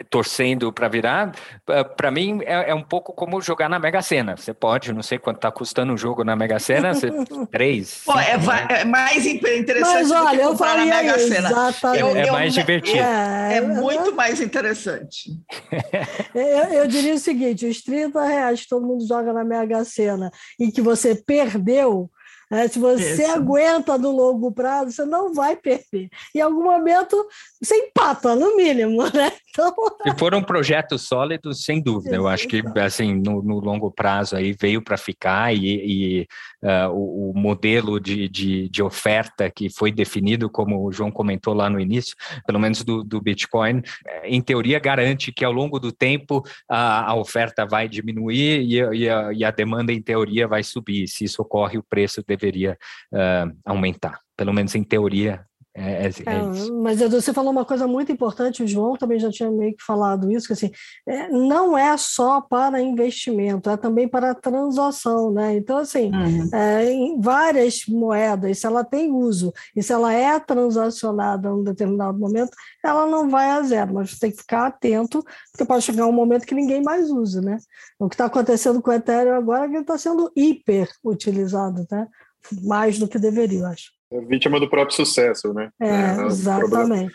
torcendo 0.09 0.71
para 0.71 0.87
virar, 0.87 1.31
para 1.97 2.11
mim 2.11 2.41
é, 2.43 2.71
é, 2.71 2.75
um 2.75 2.83
pouco 2.83 3.13
como 3.13 3.41
jogar 3.41 3.69
na 3.69 3.79
Mega 3.79 4.01
Sena. 4.01 4.35
Você 4.35 4.53
pode, 4.53 4.93
não 4.93 5.03
sei 5.03 5.17
quanto 5.17 5.37
está 5.37 5.51
custando 5.51 5.93
um 5.93 5.97
jogo 5.97 6.23
na 6.23 6.35
Mega 6.35 6.59
Sena, 6.59 6.93
você, 6.93 7.09
três. 7.51 8.03
Pô, 8.05 8.17
é, 8.19 8.37
né? 8.37 8.67
é, 8.69 8.85
mais 8.85 9.25
interessante 9.25 9.81
Mas, 9.81 10.11
olha, 10.11 10.41
eu 10.41 10.57
falei 10.57 10.85
na 10.85 10.95
Mega 10.95 11.19
Sena. 11.19 11.49
Exatamente. 11.49 12.17
É, 12.17 12.27
é 12.27 12.31
mais 12.31 12.53
divertido. 12.53 12.97
É, 12.97 13.57
é 13.57 13.61
muito 13.61 14.15
mais 14.15 14.41
interessante. 14.41 15.31
eu, 16.33 16.79
eu, 16.79 16.87
diria 16.87 17.13
o 17.13 17.19
seguinte: 17.19 17.65
os 17.65 17.81
30 17.81 18.23
reais 18.25 18.61
que 18.61 18.67
todo 18.67 18.85
mundo 18.85 19.05
joga 19.07 19.33
na 19.33 19.43
Mega 19.43 19.83
Sena 19.83 20.31
e 20.59 20.71
que 20.71 20.81
você 20.81 21.15
perdeu 21.15 22.09
é, 22.13 22.22
se 22.69 22.79
você 22.79 23.23
Isso. 23.23 23.31
aguenta 23.31 23.97
no 23.97 24.11
longo 24.11 24.51
prazo, 24.51 24.91
você 24.91 25.05
não 25.05 25.33
vai 25.33 25.55
perder. 25.55 26.09
Em 26.35 26.39
algum 26.39 26.63
momento, 26.63 27.25
você 27.61 27.75
empata, 27.75 28.35
no 28.35 28.55
mínimo, 28.55 29.03
né? 29.13 29.31
Então... 29.49 29.73
E 30.05 30.17
foram 30.17 30.43
projetos 30.43 31.03
sólidos, 31.03 31.63
sem 31.63 31.81
dúvida. 31.81 32.15
Eu 32.15 32.27
acho 32.27 32.47
que, 32.47 32.61
assim, 32.79 33.13
no, 33.13 33.41
no 33.41 33.59
longo 33.59 33.91
prazo 33.91 34.35
aí 34.35 34.55
veio 34.59 34.81
para 34.81 34.97
ficar 34.97 35.55
e, 35.55 35.65
e 35.65 36.27
uh, 36.63 36.89
o, 36.91 37.31
o, 37.31 37.33
modelo 37.37 37.99
de, 37.99 38.27
de, 38.27 38.69
de, 38.69 38.83
oferta 38.83 39.49
que 39.49 39.69
foi 39.69 39.91
definido, 39.91 40.49
como 40.49 40.85
o 40.85 40.91
João 40.91 41.11
comentou 41.11 41.53
lá 41.53 41.69
no 41.69 41.79
início, 41.79 42.15
pelo 42.45 42.59
menos 42.59 42.83
do, 42.83 43.03
do 43.03 43.21
Bitcoin, 43.21 43.81
em 44.23 44.41
teoria 44.41 44.79
garante 44.79 45.31
que 45.31 45.45
ao 45.45 45.51
longo 45.51 45.79
do 45.79 45.91
tempo 45.91 46.43
a, 46.69 47.11
a 47.11 47.15
oferta 47.15 47.65
vai 47.65 47.87
diminuir 47.87 48.61
e, 48.61 48.75
e, 48.75 49.09
a, 49.09 49.33
e 49.33 49.43
a 49.43 49.51
demanda, 49.51 49.93
em 49.93 50.01
teoria, 50.01 50.47
vai 50.47 50.63
subir. 50.63 51.07
Se 51.07 51.25
isso 51.25 51.41
ocorre, 51.41 51.77
o 51.77 51.83
preço 51.83 52.23
deve 52.27 52.42
deveria 52.43 52.77
uh, 53.13 53.55
aumentar. 53.65 54.19
Pelo 54.35 54.53
menos 54.53 54.75
em 54.75 54.83
teoria, 54.83 55.45
é, 55.75 56.05
é, 56.05 56.07
é 56.07 56.71
mas 56.83 57.01
Edu, 57.01 57.19
você 57.19 57.33
falou 57.33 57.51
uma 57.51 57.65
coisa 57.65 57.87
muito 57.87 58.11
importante, 58.11 58.61
o 58.61 58.67
João 58.67 58.95
também 58.95 59.17
já 59.17 59.31
tinha 59.31 59.49
meio 59.49 59.75
que 59.75 59.83
falado 59.83 60.31
isso, 60.31 60.45
que 60.45 60.53
assim, 60.53 60.69
é, 61.07 61.29
não 61.29 61.75
é 61.75 61.97
só 61.97 62.41
para 62.41 62.79
investimento, 62.79 63.71
é 63.71 63.75
também 63.75 64.07
para 64.07 64.35
transação, 64.35 65.31
né? 65.31 65.55
Então, 65.55 65.77
assim, 65.77 66.11
uhum. 66.13 66.49
É, 66.53 66.91
em 66.91 67.19
várias 67.19 67.87
moedas, 67.87 68.59
se 68.59 68.67
ela 68.67 68.83
tem 68.83 69.11
uso 69.11 69.51
e 69.75 69.81
se 69.81 69.91
ela 69.91 70.13
é 70.13 70.39
transacionada 70.39 71.49
em 71.49 71.53
um 71.53 71.63
determinado 71.63 72.19
momento, 72.19 72.51
ela 72.85 73.07
não 73.07 73.27
vai 73.27 73.49
a 73.49 73.63
zero, 73.63 73.95
mas 73.95 74.11
você 74.11 74.19
tem 74.19 74.31
que 74.31 74.37
ficar 74.37 74.67
atento, 74.67 75.25
porque 75.51 75.65
pode 75.65 75.83
chegar 75.83 76.05
um 76.05 76.11
momento 76.11 76.45
que 76.45 76.53
ninguém 76.53 76.83
mais 76.83 77.09
usa, 77.09 77.41
né? 77.41 77.57
O 77.97 78.07
que 78.07 78.13
está 78.13 78.25
acontecendo 78.25 78.79
com 78.79 78.91
o 78.91 78.93
Ethereum 78.93 79.35
agora 79.35 79.65
é 79.65 79.67
que 79.67 79.73
ele 79.73 79.81
está 79.81 79.97
sendo 79.97 80.31
hiper 80.35 80.87
utilizado, 81.03 81.83
né? 81.89 82.07
Mais 82.63 82.99
do 82.99 83.07
que 83.07 83.19
deveria, 83.19 83.59
eu 83.59 83.65
acho. 83.65 83.91
É 84.11 84.21
vítima 84.21 84.59
do 84.59 84.69
próprio 84.69 84.95
sucesso, 84.95 85.53
né? 85.53 85.69
É, 85.81 85.87
é 85.87 86.25
exatamente. 86.25 87.13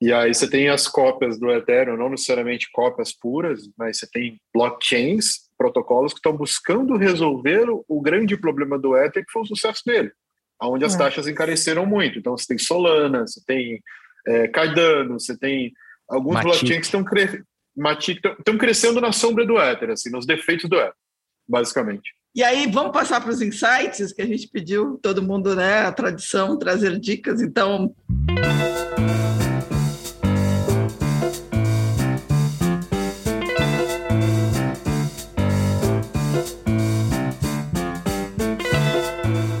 E 0.00 0.12
aí 0.12 0.32
você 0.32 0.48
tem 0.48 0.68
as 0.68 0.86
cópias 0.86 1.40
do 1.40 1.50
Ethereum, 1.50 1.96
não 1.96 2.08
necessariamente 2.08 2.70
cópias 2.72 3.12
puras, 3.12 3.62
mas 3.76 3.98
você 3.98 4.08
tem 4.08 4.40
blockchains, 4.54 5.48
protocolos 5.56 6.12
que 6.12 6.18
estão 6.18 6.36
buscando 6.36 6.96
resolver 6.96 7.66
o 7.88 8.00
grande 8.00 8.36
problema 8.36 8.78
do 8.78 8.96
Ether, 8.96 9.24
que 9.24 9.32
foi 9.32 9.42
o 9.42 9.46
sucesso 9.46 9.82
dele, 9.84 10.12
onde 10.62 10.84
as 10.84 10.94
é. 10.94 10.98
taxas 10.98 11.26
encareceram 11.26 11.84
muito. 11.84 12.18
Então 12.18 12.36
você 12.36 12.46
tem 12.46 12.58
Solana, 12.58 13.26
você 13.26 13.42
tem 13.44 13.82
é, 14.26 14.46
Cardano, 14.46 15.18
você 15.18 15.36
tem 15.36 15.72
alguns 16.08 16.34
Matic. 16.34 16.50
blockchains 16.50 16.80
que 16.80 16.96
estão 16.96 17.04
cre... 17.04 17.42
crescendo 18.58 19.00
na 19.00 19.10
sombra 19.10 19.44
do 19.44 19.58
Ether, 19.58 19.90
assim, 19.90 20.10
nos 20.10 20.26
defeitos 20.26 20.70
do 20.70 20.76
Ether, 20.76 20.94
basicamente. 21.48 22.12
E 22.38 22.44
aí, 22.44 22.70
vamos 22.70 22.92
passar 22.92 23.20
para 23.20 23.32
os 23.32 23.42
insights 23.42 24.12
que 24.12 24.22
a 24.22 24.24
gente 24.24 24.46
pediu, 24.46 24.96
todo 25.02 25.20
mundo, 25.20 25.56
né? 25.56 25.80
A 25.80 25.90
tradição, 25.90 26.56
trazer 26.56 26.96
dicas. 26.96 27.42
Então. 27.42 27.92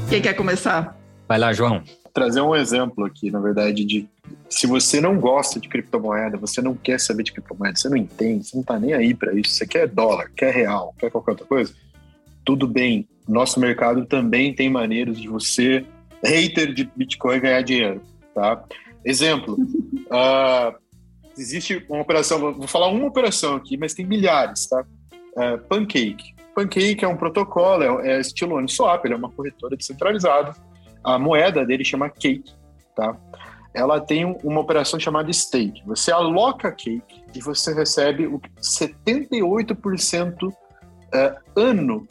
Quem 0.08 0.22
quer 0.22 0.34
começar? 0.34 0.96
Vai 1.26 1.40
lá, 1.40 1.52
João. 1.52 1.82
Trazer 2.14 2.42
um 2.42 2.54
exemplo 2.54 3.04
aqui, 3.04 3.28
na 3.28 3.40
verdade, 3.40 3.84
de 3.84 4.08
se 4.48 4.68
você 4.68 5.00
não 5.00 5.18
gosta 5.18 5.58
de 5.58 5.68
criptomoeda, 5.68 6.36
você 6.36 6.62
não 6.62 6.76
quer 6.76 7.00
saber 7.00 7.24
de 7.24 7.32
criptomoeda, 7.32 7.76
você 7.76 7.88
não 7.88 7.96
entende, 7.96 8.46
você 8.46 8.54
não 8.54 8.62
está 8.62 8.78
nem 8.78 8.94
aí 8.94 9.14
para 9.14 9.34
isso, 9.34 9.50
você 9.50 9.66
quer 9.66 9.88
dólar, 9.88 10.30
quer 10.36 10.54
real, 10.54 10.94
quer 10.96 11.10
qualquer 11.10 11.32
outra 11.32 11.46
coisa, 11.46 11.74
tudo 12.48 12.66
bem. 12.66 13.06
Nosso 13.28 13.60
mercado 13.60 14.06
também 14.06 14.54
tem 14.54 14.70
maneiras 14.70 15.20
de 15.20 15.28
você, 15.28 15.84
hater 16.24 16.72
de 16.72 16.90
Bitcoin, 16.96 17.40
ganhar 17.40 17.60
dinheiro, 17.60 18.00
tá? 18.34 18.64
Exemplo, 19.04 19.52
uh, 19.52 20.74
existe 21.36 21.84
uma 21.90 22.00
operação, 22.00 22.38
vou 22.54 22.66
falar 22.66 22.88
uma 22.88 23.06
operação 23.06 23.54
aqui, 23.54 23.76
mas 23.76 23.92
tem 23.92 24.06
milhares, 24.06 24.66
tá? 24.66 24.82
Uh, 25.36 25.58
Pancake. 25.68 26.34
Pancake 26.54 27.04
é 27.04 27.08
um 27.08 27.18
protocolo, 27.18 27.82
é, 27.82 28.12
é 28.12 28.20
estilo 28.20 28.56
Uniswap, 28.56 29.04
ele 29.04 29.12
é 29.12 29.18
uma 29.18 29.30
corretora 29.30 29.76
descentralizada. 29.76 30.54
A 31.04 31.18
moeda 31.18 31.66
dele 31.66 31.84
chama 31.84 32.08
Cake, 32.08 32.54
tá? 32.96 33.14
Ela 33.74 34.00
tem 34.00 34.24
uma 34.24 34.60
operação 34.60 34.98
chamada 34.98 35.30
Stake. 35.30 35.82
Você 35.84 36.10
aloca 36.10 36.72
Cake 36.72 37.22
e 37.34 37.40
você 37.42 37.74
recebe 37.74 38.26
o 38.26 38.40
78% 38.58 40.44
uh, 40.44 40.54
ano 41.54 42.08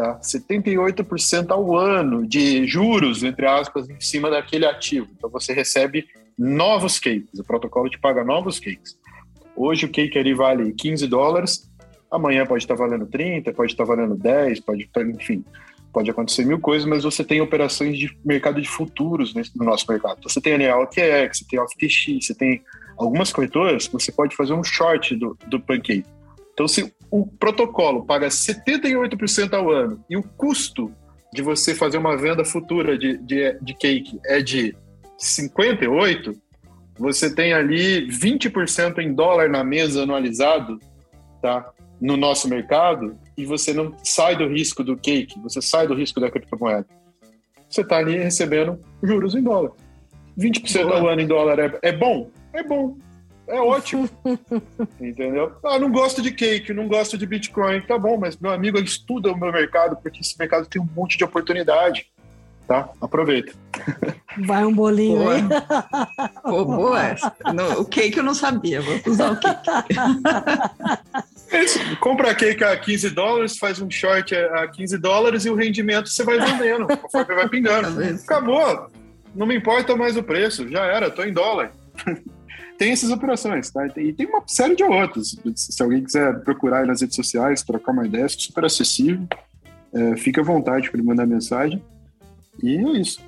tá? 0.00 0.18
78% 0.20 1.50
ao 1.50 1.76
ano 1.76 2.26
de 2.26 2.66
juros, 2.66 3.22
entre 3.22 3.46
aspas, 3.46 3.86
em 3.90 4.00
cima 4.00 4.30
daquele 4.30 4.64
ativo. 4.64 5.08
Então 5.14 5.28
você 5.28 5.52
recebe 5.52 6.06
novos 6.38 6.98
cakes, 6.98 7.38
o 7.38 7.44
protocolo 7.44 7.90
te 7.90 7.98
paga 7.98 8.24
novos 8.24 8.58
cakes. 8.58 8.98
Hoje 9.54 9.84
o 9.84 9.90
cake 9.90 10.18
ali 10.18 10.32
vale 10.32 10.72
15 10.72 11.06
dólares, 11.06 11.70
amanhã 12.10 12.46
pode 12.46 12.64
estar 12.64 12.74
valendo 12.74 13.06
30, 13.06 13.52
pode 13.52 13.72
estar 13.72 13.84
valendo 13.84 14.16
10, 14.16 14.60
pode 14.60 14.88
enfim, 15.14 15.44
pode 15.92 16.10
acontecer 16.10 16.46
mil 16.46 16.58
coisas, 16.58 16.88
mas 16.88 17.04
você 17.04 17.22
tem 17.22 17.42
operações 17.42 17.98
de 17.98 18.16
mercado 18.24 18.62
de 18.62 18.68
futuros 18.68 19.34
no 19.34 19.66
nosso 19.66 19.84
mercado. 19.86 20.16
Então, 20.18 20.30
você 20.30 20.40
tem 20.40 20.54
a 20.54 20.58
NeoQX, 20.58 21.38
você 21.38 21.44
tem 21.46 21.58
a 21.58 21.68
FTX, 21.68 22.26
você 22.26 22.34
tem 22.34 22.62
algumas 22.96 23.32
corretoras 23.32 23.86
você 23.86 24.10
pode 24.10 24.34
fazer 24.34 24.54
um 24.54 24.64
short 24.64 25.14
do, 25.14 25.36
do 25.46 25.60
Pancake. 25.60 26.06
Então, 26.54 26.66
se 26.66 26.90
o 27.10 27.26
protocolo 27.26 28.04
paga 28.04 28.28
78% 28.28 29.52
ao 29.52 29.70
ano 29.70 30.04
e 30.08 30.16
o 30.16 30.22
custo 30.22 30.92
de 31.32 31.42
você 31.42 31.74
fazer 31.74 31.98
uma 31.98 32.16
venda 32.16 32.44
futura 32.44 32.96
de, 32.96 33.16
de, 33.18 33.58
de 33.60 33.74
cake 33.74 34.20
é 34.24 34.40
de 34.40 34.74
58%, 35.18 36.36
você 36.98 37.34
tem 37.34 37.52
ali 37.52 38.06
20% 38.08 38.98
em 38.98 39.14
dólar 39.14 39.48
na 39.48 39.64
mesa 39.64 40.02
anualizado, 40.02 40.78
tá? 41.40 41.70
No 42.00 42.16
nosso 42.16 42.48
mercado, 42.48 43.16
e 43.36 43.44
você 43.44 43.72
não 43.72 43.94
sai 44.02 44.36
do 44.36 44.48
risco 44.48 44.82
do 44.82 44.96
cake, 44.96 45.38
você 45.40 45.60
sai 45.60 45.86
do 45.86 45.94
risco 45.94 46.20
da 46.20 46.30
criptomoeda. 46.30 46.86
Você 47.68 47.82
está 47.82 47.98
ali 47.98 48.18
recebendo 48.18 48.78
juros 49.02 49.34
em 49.34 49.42
dólar. 49.42 49.72
20% 50.38 50.82
Boa. 50.82 50.98
ao 50.98 51.08
ano 51.08 51.20
em 51.20 51.26
dólar 51.26 51.58
é, 51.58 51.78
é 51.82 51.92
bom? 51.92 52.30
É 52.52 52.62
bom. 52.62 52.96
É 53.50 53.60
ótimo. 53.60 54.08
Entendeu? 55.00 55.52
Ah, 55.64 55.78
não 55.78 55.90
gosto 55.90 56.22
de 56.22 56.30
cake, 56.30 56.72
não 56.72 56.86
gosto 56.86 57.18
de 57.18 57.26
Bitcoin. 57.26 57.80
Tá 57.82 57.98
bom, 57.98 58.16
mas 58.16 58.36
meu 58.36 58.52
amigo 58.52 58.78
estuda 58.78 59.32
o 59.32 59.36
meu 59.36 59.52
mercado, 59.52 59.96
porque 59.96 60.20
esse 60.20 60.38
mercado 60.38 60.66
tem 60.66 60.80
um 60.80 60.88
monte 60.96 61.18
de 61.18 61.24
oportunidade. 61.24 62.06
Tá? 62.68 62.88
Aproveita. 63.00 63.52
Vai 64.46 64.64
um 64.64 64.72
bolinho 64.72 65.18
boa. 65.18 65.34
aí. 65.34 65.42
Pô, 66.42 66.64
boa 66.64 67.04
essa. 67.04 67.34
No, 67.52 67.80
o 67.80 67.84
cake 67.84 68.18
eu 68.18 68.22
não 68.22 68.34
sabia, 68.34 68.80
vou 68.80 69.00
usar 69.06 69.32
o 69.32 69.36
cake. 69.40 69.68
Isso, 71.52 71.80
compra 71.96 72.32
cake 72.32 72.62
a 72.62 72.76
15 72.76 73.10
dólares, 73.10 73.58
faz 73.58 73.80
um 73.80 73.90
short 73.90 74.36
a 74.36 74.68
15 74.68 74.98
dólares 74.98 75.44
e 75.44 75.50
o 75.50 75.56
rendimento 75.56 76.08
você 76.08 76.22
vai 76.22 76.38
vendendo, 76.38 76.86
conforme 76.86 77.34
vai 77.34 77.48
pingando. 77.48 78.00
Acabou. 78.22 78.88
Não 79.34 79.46
me 79.46 79.56
importa 79.56 79.96
mais 79.96 80.16
o 80.16 80.22
preço, 80.22 80.68
já 80.68 80.84
era, 80.84 81.10
tô 81.10 81.24
em 81.24 81.32
dólar 81.32 81.72
tem 82.80 82.92
essas 82.92 83.10
operações, 83.10 83.70
tá? 83.70 83.86
E 83.98 84.10
tem 84.10 84.26
uma 84.26 84.42
série 84.46 84.74
de 84.74 84.82
outras. 84.82 85.36
Se 85.54 85.82
alguém 85.82 86.02
quiser 86.02 86.40
procurar 86.40 86.86
nas 86.86 87.02
redes 87.02 87.14
sociais, 87.14 87.62
trocar 87.62 87.92
uma 87.92 88.06
ideia, 88.06 88.24
é 88.24 88.28
super 88.28 88.64
acessível. 88.64 89.28
É, 89.92 90.16
fica 90.16 90.40
à 90.40 90.44
vontade 90.44 90.90
para 90.90 90.98
me 90.98 91.06
mandar 91.06 91.26
mensagem. 91.26 91.84
E 92.62 92.78
é 92.78 92.92
isso. 92.98 93.20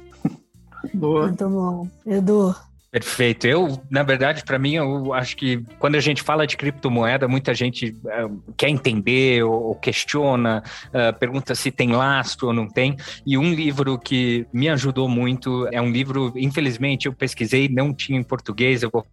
Boa. 0.95 1.27
Muito 1.27 1.47
bom. 1.51 1.87
Edu. 2.07 2.55
Perfeito. 2.91 3.47
Eu, 3.47 3.79
na 3.91 4.03
verdade, 4.03 4.43
para 4.43 4.59
mim, 4.59 4.77
eu 4.77 5.13
acho 5.13 5.37
que 5.37 5.63
quando 5.79 5.97
a 5.97 6.01
gente 6.01 6.23
fala 6.23 6.47
de 6.47 6.57
criptomoeda, 6.57 7.29
muita 7.29 7.53
gente 7.53 7.95
uh, 8.05 8.55
quer 8.57 8.71
entender 8.71 9.43
ou, 9.43 9.65
ou 9.65 9.75
questiona, 9.75 10.63
uh, 10.89 11.19
pergunta 11.19 11.55
se 11.55 11.71
tem 11.71 11.93
lastro 11.93 12.47
ou 12.47 12.55
não 12.55 12.67
tem. 12.67 12.97
E 13.27 13.37
um 13.37 13.53
livro 13.53 13.99
que 13.99 14.47
me 14.51 14.71
ajudou 14.71 15.11
muito 15.11 15.69
é 15.71 15.81
um 15.81 15.91
livro, 15.91 16.33
infelizmente, 16.37 17.05
eu 17.05 17.13
pesquisei, 17.13 17.69
não 17.69 17.93
tinha 17.93 18.19
em 18.19 18.25
português, 18.25 18.83
eu 18.83 18.89
vou 18.91 19.07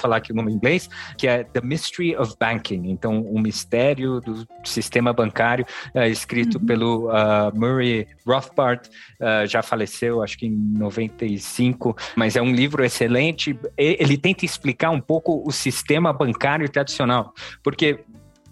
falar 0.00 0.16
aqui 0.16 0.32
o 0.32 0.34
nome 0.34 0.52
em 0.52 0.56
inglês, 0.56 0.88
que 1.16 1.26
é 1.26 1.44
The 1.44 1.60
Mystery 1.60 2.16
of 2.16 2.34
Banking. 2.38 2.90
Então, 2.90 3.20
o 3.20 3.40
mistério 3.40 4.20
do 4.20 4.46
sistema 4.64 5.12
bancário, 5.12 5.64
uh, 5.94 6.00
escrito 6.04 6.58
uhum. 6.58 6.66
pelo 6.66 7.08
uh, 7.08 7.54
Murray 7.54 8.06
Rothbard, 8.26 8.88
uh, 9.20 9.46
já 9.46 9.62
faleceu, 9.62 10.22
acho 10.22 10.38
que 10.38 10.46
em 10.46 10.56
95, 10.56 11.96
mas 12.16 12.36
é 12.36 12.42
um 12.42 12.52
livro 12.52 12.84
excelente. 12.84 13.58
Ele 13.76 14.16
tenta 14.16 14.44
explicar 14.44 14.90
um 14.90 15.00
pouco 15.00 15.42
o 15.46 15.52
sistema 15.52 16.12
bancário 16.12 16.68
tradicional, 16.68 17.32
porque 17.62 18.00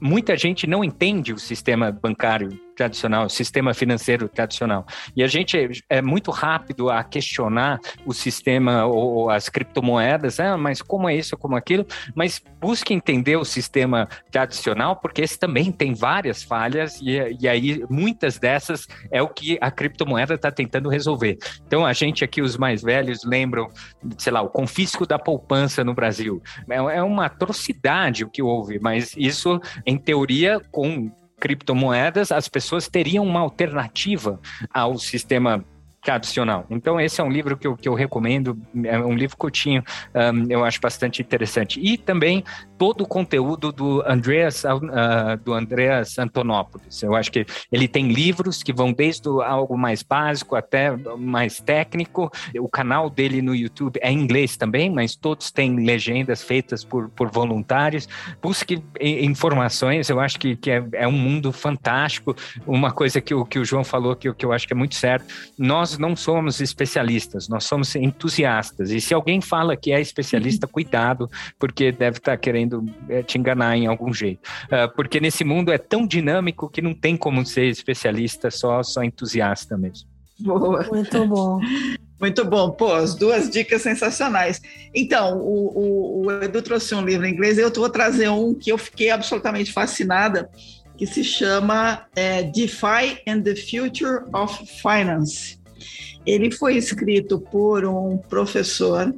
muita 0.00 0.36
gente 0.36 0.66
não 0.66 0.84
entende 0.84 1.32
o 1.32 1.38
sistema 1.38 1.90
bancário 1.90 2.67
tradicional, 2.78 3.28
sistema 3.28 3.74
financeiro 3.74 4.28
tradicional. 4.28 4.86
E 5.16 5.24
a 5.24 5.26
gente 5.26 5.58
é, 5.58 5.98
é 5.98 6.02
muito 6.02 6.30
rápido 6.30 6.88
a 6.88 7.02
questionar 7.02 7.80
o 8.06 8.14
sistema 8.14 8.86
ou, 8.86 9.28
as 9.30 9.48
criptomoedas, 9.48 10.38
ah, 10.38 10.56
mas 10.56 10.80
como 10.80 11.08
é 11.08 11.16
isso, 11.16 11.36
como 11.36 11.56
aquilo, 11.56 11.84
mas 12.14 12.40
busque 12.60 12.94
entender 12.94 13.36
o 13.36 13.44
sistema 13.44 14.08
tradicional, 14.30 14.94
porque 14.94 15.22
esse 15.22 15.36
também 15.36 15.72
tem 15.72 15.92
várias 15.92 16.42
falhas 16.44 17.00
e, 17.02 17.18
e 17.40 17.48
aí 17.48 17.84
muitas 17.90 18.38
dessas 18.38 18.86
é 19.10 19.20
o 19.20 19.28
que 19.28 19.58
a 19.60 19.72
criptomoeda 19.72 20.34
está 20.34 20.52
tentando 20.52 20.88
resolver. 20.88 21.36
Então 21.66 21.84
a 21.84 21.92
gente 21.92 22.22
aqui, 22.22 22.40
os 22.40 22.56
mais 22.56 22.80
velhos, 22.80 23.24
lembram, 23.24 23.68
sei 24.16 24.32
lá, 24.32 24.40
o 24.40 24.48
confisco 24.48 25.04
da 25.04 25.18
poupança 25.18 25.82
no 25.82 25.94
Brasil. 25.94 26.40
É, 26.70 26.76
é 26.76 27.02
uma 27.02 27.26
atrocidade 27.26 28.24
o 28.24 28.30
que 28.30 28.40
houve, 28.40 28.78
mas 28.78 29.14
isso, 29.16 29.60
em 29.84 29.98
teoria, 29.98 30.60
com 30.70 31.10
criptomoedas, 31.38 32.32
as 32.32 32.48
pessoas 32.48 32.88
teriam 32.88 33.24
uma 33.24 33.40
alternativa 33.40 34.40
ao 34.72 34.98
sistema 34.98 35.64
tradicional. 36.02 36.64
Então, 36.70 37.00
esse 37.00 37.20
é 37.20 37.24
um 37.24 37.30
livro 37.30 37.56
que 37.56 37.66
eu, 37.66 37.76
que 37.76 37.88
eu 37.88 37.94
recomendo, 37.94 38.58
é 38.84 38.98
um 38.98 39.14
livro 39.14 39.36
curtinho, 39.36 39.82
um, 40.14 40.50
eu 40.50 40.64
acho 40.64 40.80
bastante 40.80 41.20
interessante. 41.20 41.80
E 41.80 41.98
também 41.98 42.44
todo 42.78 43.02
o 43.02 43.06
conteúdo 43.06 43.72
do 43.72 44.02
Andreas, 44.06 44.62
uh, 44.64 45.36
do 45.44 45.52
Andreas 45.52 46.18
Antonopoulos. 46.18 47.02
Eu 47.02 47.14
acho 47.14 47.30
que 47.32 47.44
ele 47.72 47.88
tem 47.88 48.08
livros 48.08 48.62
que 48.62 48.72
vão 48.72 48.92
desde 48.92 49.28
algo 49.28 49.76
mais 49.76 50.02
básico 50.02 50.54
até 50.54 50.96
mais 51.16 51.60
técnico. 51.60 52.30
O 52.58 52.68
canal 52.68 53.10
dele 53.10 53.42
no 53.42 53.54
YouTube 53.54 53.98
é 54.00 54.10
em 54.10 54.20
inglês 54.20 54.56
também, 54.56 54.88
mas 54.88 55.16
todos 55.16 55.50
têm 55.50 55.84
legendas 55.84 56.42
feitas 56.42 56.84
por, 56.84 57.08
por 57.10 57.30
voluntários. 57.30 58.08
Busque 58.40 58.82
informações, 59.00 60.08
eu 60.08 60.20
acho 60.20 60.38
que, 60.38 60.54
que 60.54 60.70
é, 60.70 60.84
é 60.92 61.08
um 61.08 61.12
mundo 61.12 61.52
fantástico. 61.52 62.36
Uma 62.66 62.92
coisa 62.92 63.20
que 63.20 63.34
o, 63.34 63.44
que 63.44 63.58
o 63.58 63.64
João 63.64 63.82
falou 63.82 64.14
que, 64.14 64.32
que 64.32 64.46
eu 64.46 64.52
acho 64.52 64.66
que 64.66 64.72
é 64.72 64.76
muito 64.76 64.94
certo, 64.94 65.26
nós 65.58 65.98
não 65.98 66.14
somos 66.14 66.60
especialistas, 66.60 67.48
nós 67.48 67.64
somos 67.64 67.96
entusiastas. 67.96 68.90
E 68.90 69.00
se 69.00 69.12
alguém 69.12 69.40
fala 69.40 69.76
que 69.76 69.90
é 69.92 70.00
especialista, 70.00 70.66
cuidado, 70.68 71.28
porque 71.58 71.90
deve 71.90 72.18
estar 72.18 72.36
querendo 72.36 72.67
querendo 72.68 72.84
é, 73.08 73.22
te 73.22 73.38
enganar 73.38 73.76
em 73.76 73.86
algum 73.86 74.12
jeito. 74.12 74.40
Uh, 74.64 74.94
porque 74.94 75.18
nesse 75.20 75.44
mundo 75.44 75.72
é 75.72 75.78
tão 75.78 76.06
dinâmico 76.06 76.68
que 76.68 76.82
não 76.82 76.94
tem 76.94 77.16
como 77.16 77.44
ser 77.44 77.66
especialista, 77.66 78.50
só, 78.50 78.82
só 78.82 79.02
entusiasta 79.02 79.76
mesmo. 79.76 80.08
Boa. 80.38 80.86
Muito 80.88 81.26
bom. 81.26 81.60
Muito 82.20 82.44
bom, 82.44 82.70
pô, 82.70 82.92
as 82.92 83.14
duas 83.14 83.48
dicas 83.48 83.82
sensacionais. 83.82 84.60
Então, 84.92 85.38
o, 85.38 86.22
o, 86.22 86.26
o 86.26 86.42
Edu 86.42 86.60
trouxe 86.60 86.92
um 86.94 87.04
livro 87.04 87.26
em 87.26 87.32
inglês, 87.32 87.58
eu 87.58 87.72
vou 87.72 87.88
trazer 87.88 88.28
um 88.28 88.54
que 88.54 88.72
eu 88.72 88.78
fiquei 88.78 89.10
absolutamente 89.10 89.72
fascinada, 89.72 90.50
que 90.96 91.06
se 91.06 91.22
chama 91.22 92.06
é, 92.16 92.42
DeFi 92.42 93.22
and 93.24 93.42
the 93.42 93.54
Future 93.54 94.24
of 94.32 94.66
Finance. 94.82 95.60
Ele 96.26 96.50
foi 96.50 96.76
escrito 96.76 97.38
por 97.38 97.84
um 97.84 98.18
professor 98.18 99.14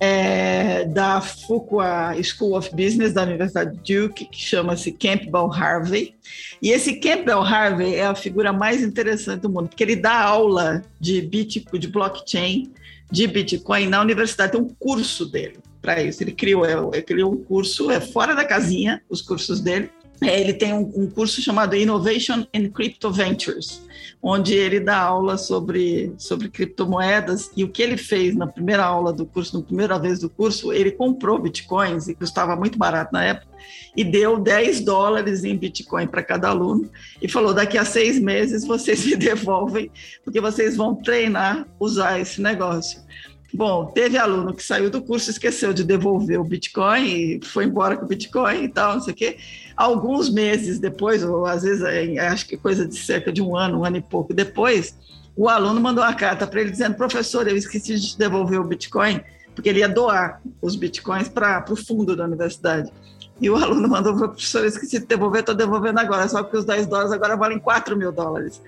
é, 0.00 0.84
da 0.84 1.20
Fuqua 1.20 2.14
School 2.22 2.56
of 2.56 2.70
Business 2.74 3.12
da 3.12 3.22
Universidade 3.22 3.76
Duke, 3.78 4.26
que 4.26 4.40
chama-se 4.40 4.92
Campbell 4.92 5.52
Harvey. 5.52 6.14
E 6.62 6.70
esse 6.70 6.94
Campbell 6.94 7.40
Harvey 7.40 7.94
é 7.94 8.06
a 8.06 8.14
figura 8.14 8.52
mais 8.52 8.82
interessante 8.82 9.42
do 9.42 9.50
mundo, 9.50 9.68
porque 9.68 9.82
ele 9.82 9.96
dá 9.96 10.20
aula 10.20 10.82
de 11.00 11.20
Bitcoin, 11.22 11.78
de 11.78 11.88
blockchain, 11.88 12.72
de 13.10 13.26
Bitcoin 13.26 13.88
na 13.88 14.00
universidade. 14.00 14.52
Tem 14.52 14.60
um 14.60 14.68
curso 14.78 15.26
dele 15.26 15.58
para 15.80 16.02
isso. 16.02 16.22
Ele 16.22 16.32
criou, 16.32 16.92
ele 16.92 17.02
criou 17.02 17.32
um 17.32 17.42
curso, 17.42 17.90
é 17.90 18.00
fora 18.00 18.34
da 18.34 18.44
casinha, 18.44 19.02
os 19.08 19.22
cursos 19.22 19.60
dele. 19.60 19.90
É, 20.22 20.40
ele 20.40 20.52
tem 20.52 20.72
um, 20.72 20.90
um 20.94 21.08
curso 21.08 21.40
chamado 21.40 21.76
Innovation 21.76 22.44
in 22.52 22.68
Crypto 22.70 23.10
Ventures 23.10 23.82
onde 24.22 24.54
ele 24.54 24.80
dá 24.80 24.98
aula 24.98 25.38
sobre, 25.38 26.12
sobre 26.18 26.48
criptomoedas. 26.48 27.50
E 27.56 27.64
o 27.64 27.68
que 27.68 27.82
ele 27.82 27.96
fez 27.96 28.34
na 28.34 28.46
primeira 28.46 28.84
aula 28.84 29.12
do 29.12 29.24
curso, 29.24 29.58
na 29.58 29.64
primeira 29.64 29.98
vez 29.98 30.18
do 30.18 30.28
curso, 30.28 30.72
ele 30.72 30.90
comprou 30.90 31.38
bitcoins, 31.38 32.08
e 32.08 32.14
custava 32.14 32.56
muito 32.56 32.78
barato 32.78 33.12
na 33.12 33.24
época, 33.24 33.46
e 33.96 34.04
deu 34.04 34.38
10 34.38 34.80
dólares 34.80 35.44
em 35.44 35.56
bitcoin 35.56 36.06
para 36.06 36.22
cada 36.22 36.48
aluno, 36.48 36.90
e 37.22 37.28
falou: 37.28 37.54
daqui 37.54 37.78
a 37.78 37.84
seis 37.84 38.18
meses 38.18 38.64
vocês 38.64 39.04
me 39.06 39.16
devolvem, 39.16 39.90
porque 40.24 40.40
vocês 40.40 40.76
vão 40.76 40.94
treinar 40.94 41.66
usar 41.78 42.18
esse 42.20 42.40
negócio. 42.40 43.00
Bom, 43.52 43.86
teve 43.86 44.18
aluno 44.18 44.52
que 44.52 44.62
saiu 44.62 44.90
do 44.90 45.00
curso, 45.00 45.30
esqueceu 45.30 45.72
de 45.72 45.82
devolver 45.82 46.38
o 46.38 46.44
Bitcoin 46.44 47.06
e 47.06 47.40
foi 47.42 47.64
embora 47.64 47.96
com 47.96 48.04
o 48.04 48.08
Bitcoin 48.08 48.64
e 48.64 48.68
tal, 48.68 48.94
não 48.94 49.00
sei 49.00 49.14
o 49.14 49.16
quê. 49.16 49.38
Alguns 49.74 50.28
meses 50.28 50.78
depois, 50.78 51.24
ou 51.24 51.46
às 51.46 51.62
vezes, 51.62 51.82
é, 51.82 52.18
acho 52.28 52.46
que 52.46 52.56
coisa 52.58 52.86
de 52.86 52.96
cerca 52.96 53.32
de 53.32 53.40
um 53.40 53.56
ano, 53.56 53.80
um 53.80 53.84
ano 53.84 53.96
e 53.96 54.02
pouco 54.02 54.34
depois, 54.34 54.94
o 55.34 55.48
aluno 55.48 55.80
mandou 55.80 56.04
uma 56.04 56.14
carta 56.14 56.46
para 56.46 56.60
ele 56.60 56.70
dizendo: 56.70 56.94
professor, 56.96 57.48
eu 57.48 57.56
esqueci 57.56 57.98
de 57.98 58.18
devolver 58.18 58.60
o 58.60 58.64
Bitcoin, 58.64 59.20
porque 59.54 59.70
ele 59.70 59.78
ia 59.78 59.88
doar 59.88 60.42
os 60.60 60.76
Bitcoins 60.76 61.28
para 61.28 61.64
o 61.70 61.76
fundo 61.76 62.14
da 62.14 62.24
universidade. 62.24 62.92
E 63.40 63.48
o 63.48 63.56
aluno 63.56 63.88
mandou 63.88 64.14
para 64.16 64.26
o 64.26 64.28
professor, 64.30 64.62
eu 64.62 64.68
esqueci 64.68 64.98
de 64.98 65.06
devolver, 65.06 65.40
estou 65.40 65.54
devolvendo 65.54 66.00
agora, 66.00 66.28
só 66.28 66.42
que 66.42 66.56
os 66.56 66.64
10 66.64 66.86
dólares 66.86 67.12
agora 67.12 67.36
valem 67.36 67.58
4 67.58 67.96
mil 67.96 68.10
dólares. 68.10 68.60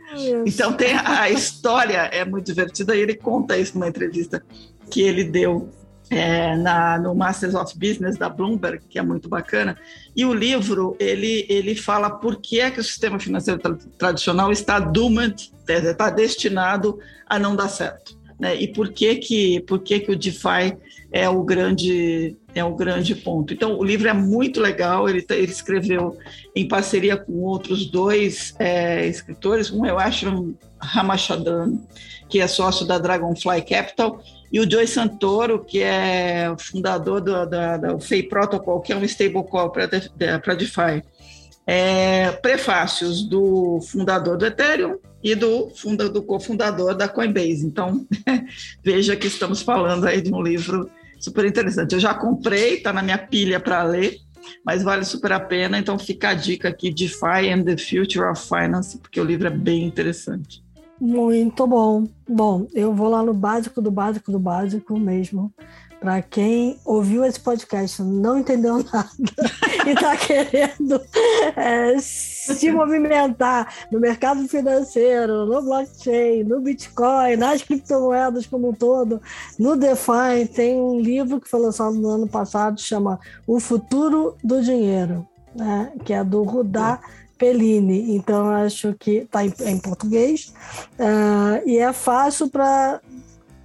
Então 0.46 0.72
tem 0.72 0.94
a 0.94 1.28
história, 1.28 2.08
é 2.12 2.24
muito 2.24 2.46
divertida, 2.46 2.94
e 2.94 3.00
ele 3.00 3.14
conta 3.14 3.58
isso 3.58 3.74
numa 3.74 3.88
entrevista 3.88 4.42
que 4.90 5.02
ele 5.02 5.24
deu 5.24 5.70
é, 6.10 6.56
na, 6.56 6.98
no 6.98 7.14
Masters 7.14 7.54
of 7.54 7.78
Business 7.78 8.18
da 8.18 8.28
Bloomberg, 8.28 8.82
que 8.88 8.98
é 8.98 9.02
muito 9.02 9.28
bacana. 9.28 9.78
E 10.14 10.24
o 10.24 10.34
livro 10.34 10.96
ele, 10.98 11.46
ele 11.48 11.74
fala 11.74 12.10
por 12.10 12.36
que 12.36 12.60
é 12.60 12.70
que 12.70 12.80
o 12.80 12.84
sistema 12.84 13.18
financeiro 13.18 13.60
tra 13.60 13.76
tradicional 13.96 14.50
está 14.50 14.80
doomed, 14.80 15.52
está 15.68 16.10
destinado 16.10 16.98
a 17.26 17.38
não 17.38 17.54
dar 17.54 17.68
certo. 17.68 18.18
Né? 18.40 18.56
E 18.56 18.68
por 18.68 18.90
que 18.90 19.16
que, 19.16 19.60
por 19.60 19.80
que 19.80 20.00
que 20.00 20.10
o 20.10 20.16
DeFi 20.16 20.76
é 21.12 21.28
o 21.28 21.42
grande 21.42 22.36
é 22.54 22.64
o 22.64 22.74
grande 22.74 23.14
ponto. 23.14 23.54
Então, 23.54 23.78
o 23.78 23.84
livro 23.84 24.08
é 24.08 24.12
muito 24.12 24.60
legal. 24.60 25.08
Ele, 25.08 25.22
tá, 25.22 25.36
ele 25.36 25.52
escreveu 25.52 26.16
em 26.54 26.66
parceria 26.66 27.16
com 27.16 27.32
outros 27.42 27.86
dois 27.86 28.54
é, 28.58 29.06
escritores. 29.06 29.70
Um 29.70 29.86
é 29.86 29.92
o 29.92 29.98
Ashram 29.98 30.54
Ramachandran, 30.80 31.78
que 32.28 32.40
é 32.40 32.48
sócio 32.48 32.86
da 32.86 32.98
Dragonfly 32.98 33.62
Capital, 33.62 34.20
e 34.52 34.58
o 34.58 34.68
Joy 34.68 34.86
Santoro, 34.86 35.64
que 35.64 35.80
é 35.80 36.52
fundador 36.58 37.20
do, 37.20 37.46
da 37.46 37.98
FEI 38.00 38.24
Protocol, 38.24 38.80
que 38.80 38.92
é 38.92 38.96
um 38.96 39.04
stablecoin 39.04 39.70
para 39.70 40.54
DeFi. 40.54 41.02
É, 41.66 42.32
prefácios 42.32 43.22
do 43.22 43.80
fundador 43.80 44.36
do 44.36 44.44
Ethereum 44.44 44.98
e 45.22 45.36
do, 45.36 45.70
funda, 45.70 46.08
do 46.08 46.22
cofundador 46.22 46.96
da 46.96 47.08
Coinbase. 47.08 47.64
Então, 47.64 48.04
veja 48.82 49.14
que 49.14 49.28
estamos 49.28 49.62
falando 49.62 50.06
aí 50.06 50.20
de 50.20 50.34
um 50.34 50.42
livro 50.42 50.90
super 51.20 51.44
interessante. 51.44 51.94
Eu 51.94 52.00
já 52.00 52.12
comprei, 52.12 52.78
está 52.78 52.92
na 52.92 53.02
minha 53.02 53.18
pilha 53.18 53.60
para 53.60 53.84
ler, 53.84 54.16
mas 54.64 54.82
vale 54.82 55.04
super 55.04 55.30
a 55.30 55.38
pena. 55.38 55.78
Então 55.78 55.96
fica 55.96 56.30
a 56.30 56.34
dica 56.34 56.70
aqui, 56.70 56.92
DeFi 56.92 57.50
and 57.52 57.62
the 57.62 57.76
Future 57.76 58.24
of 58.24 58.42
Finance, 58.42 58.98
porque 58.98 59.20
o 59.20 59.24
livro 59.24 59.46
é 59.46 59.50
bem 59.50 59.84
interessante. 59.84 60.64
Muito 61.00 61.66
bom. 61.66 62.06
Bom, 62.28 62.66
eu 62.74 62.94
vou 62.94 63.08
lá 63.08 63.22
no 63.22 63.32
básico 63.32 63.80
do 63.80 63.90
básico 63.90 64.30
do 64.30 64.38
básico 64.38 64.98
mesmo. 64.98 65.50
Para 65.98 66.22
quem 66.22 66.78
ouviu 66.84 67.24
esse 67.24 67.38
podcast 67.38 68.02
não 68.02 68.38
entendeu 68.38 68.82
nada 68.90 69.10
e 69.86 69.90
está 69.90 70.16
querendo 70.16 71.00
é, 71.56 71.98
se 71.98 72.70
movimentar 72.70 73.68
no 73.90 74.00
mercado 74.00 74.46
financeiro, 74.48 75.44
no 75.44 75.60
blockchain, 75.62 76.44
no 76.44 76.60
Bitcoin, 76.60 77.36
nas 77.36 77.62
criptomoedas 77.62 78.46
como 78.46 78.70
um 78.70 78.72
todo, 78.72 79.20
no 79.58 79.76
DeFi, 79.76 80.46
tem 80.54 80.80
um 80.80 80.98
livro 80.98 81.38
que 81.38 81.48
foi 81.48 81.60
lançado 81.60 81.94
no 81.94 82.08
ano 82.08 82.26
passado, 82.26 82.80
chama 82.80 83.20
O 83.46 83.60
Futuro 83.60 84.36
do 84.42 84.62
Dinheiro, 84.62 85.28
né? 85.54 85.92
que 86.02 86.14
é 86.14 86.24
do 86.24 86.42
Rudá 86.42 86.98
Pellini. 87.40 88.14
Então, 88.14 88.50
acho 88.50 88.94
que 88.94 89.12
está 89.12 89.42
em, 89.42 89.52
em, 89.64 89.78
português 89.78 90.52
uh, 90.98 91.66
e 91.66 91.78
é 91.78 91.90
fácil 91.90 92.50
para 92.50 93.00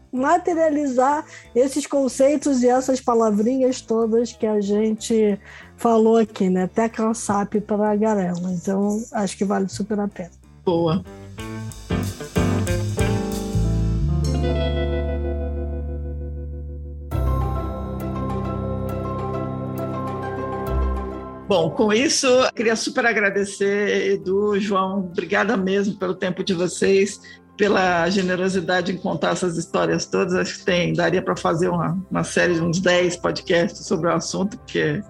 materializar 0.09 1.26
esses 1.53 1.86
conceitos 1.86 2.63
e 2.63 2.69
essas 2.69 3.01
palavrinhas 3.01 3.82
todas 3.82 4.32
que 4.32 4.47
a 4.47 4.61
gente 4.61 5.38
falou 5.76 6.15
aqui, 6.15 6.49
né? 6.49 6.67
Tecla 6.67 7.13
SAP 7.13 7.55
para 7.67 7.91
a 7.91 7.95
Garela. 7.97 8.49
Então, 8.53 9.03
acho 9.11 9.38
que 9.38 9.43
vale 9.43 9.67
super 9.67 9.99
a 9.99 10.07
pena. 10.07 10.32
Boa. 10.63 11.03
Bom, 21.48 21.70
com 21.70 21.93
isso, 21.93 22.28
queria 22.56 22.76
super 22.76 23.06
agradecer, 23.06 24.14
Edu, 24.14 24.60
João, 24.60 25.02
obrigada 25.02 25.56
mesmo 25.56 25.96
pelo 25.96 26.16
tempo 26.16 26.43
de 26.43 26.56
vocês, 26.56 27.22
pela 27.56 28.10
generosidade 28.10 28.91
em 28.91 28.98
contar 28.98 29.34
essas 29.34 29.56
histórias 29.56 30.08
todas. 30.08 30.34
Acho 30.34 30.58
que 30.58 30.66
tem, 30.66 30.91
daria 30.93 31.22
para 31.22 31.36
fazer 31.36 31.70
uma, 31.70 32.04
uma 32.10 32.24
série 32.24 32.56
de 32.56 32.62
uns 32.62 32.80
10 32.80 33.18
podcasts 33.18 33.86
sobre 33.86 34.10
o 34.10 34.14
assunto, 34.14 34.58
porque 34.58 35.04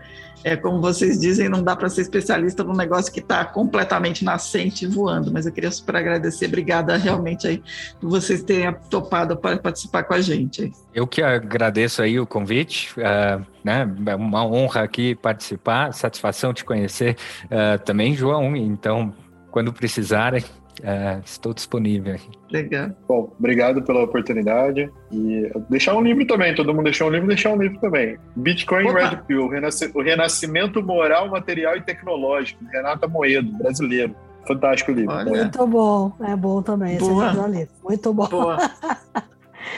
é, 0.46 0.56
como 0.56 0.80
vocês 0.80 1.20
dizem, 1.20 1.50
não 1.50 1.64
dá 1.64 1.76
para 1.76 1.90
ser 1.90 2.02
especialista 2.02 2.64
num 2.64 2.76
negócio 2.76 3.12
que 3.12 3.20
está 3.20 3.44
completamente 3.44 4.24
nascente 4.24 4.86
voando, 4.86 5.32
mas 5.34 5.48
eu 5.48 5.52
queria 5.52 5.72
super 5.72 5.96
agradecer, 5.96 6.46
obrigada 6.46 6.96
realmente 6.98 7.48
aí 7.48 7.64
por 8.00 8.12
vocês 8.12 8.44
terem 8.44 8.72
topado 8.88 9.36
para 9.36 9.58
participar 9.58 10.04
com 10.04 10.14
a 10.14 10.22
gente. 10.22 10.72
Eu 10.94 11.08
que 11.08 11.24
agradeço 11.24 12.00
aí 12.04 12.20
o 12.20 12.28
convite, 12.28 12.94
uh, 13.00 13.44
né? 13.64 13.92
É 14.06 14.16
uma 14.16 14.46
honra 14.46 14.84
aqui 14.84 15.16
participar, 15.16 15.92
satisfação 15.92 16.54
te 16.54 16.64
conhecer 16.64 17.18
uh, 17.46 17.84
também, 17.84 18.16
João. 18.16 18.56
Então, 18.56 19.12
quando 19.50 19.74
precisarem, 19.74 20.44
é, 20.84 21.20
estou 21.24 21.54
disponível. 21.54 22.16
Legal. 22.52 22.92
Bom, 23.08 23.34
obrigado 23.40 23.82
pela 23.82 24.04
oportunidade. 24.04 24.92
E 25.12 25.52
deixar 25.70 25.96
um 25.96 26.02
livro 26.02 26.26
também, 26.28 26.54
todo 26.54 26.74
mundo 26.74 26.86
deixou 26.86 27.08
um 27.08 27.12
livro, 27.12 27.28
deixar 27.28 27.52
um 27.52 27.62
livro 27.62 27.80
também. 27.80 28.18
Bitcoin 28.36 28.90
Opa. 28.90 29.10
Red 29.10 29.18
Pill, 29.28 29.46
o 29.94 30.02
renascimento 30.02 30.82
moral, 30.84 31.30
material 31.30 31.78
e 31.78 31.82
tecnológico, 31.82 32.64
Renata 32.72 33.08
Moedo, 33.08 33.52
brasileiro. 33.58 34.16
Fantástico 34.48 34.92
livro. 34.92 35.12
Olha. 35.12 35.26
Muito 35.26 35.68
bom, 35.68 36.14
é 36.22 36.36
bom 36.36 36.62
também. 36.62 36.98
Boa. 36.98 37.50
Esse 37.50 37.70
Muito 37.84 38.14
bom. 38.14 38.28
Boa. 38.28 38.58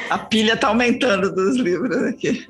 A 0.10 0.18
pilha 0.18 0.54
está 0.54 0.68
aumentando 0.68 1.34
dos 1.34 1.56
livros 1.58 1.96
aqui. 2.04 2.46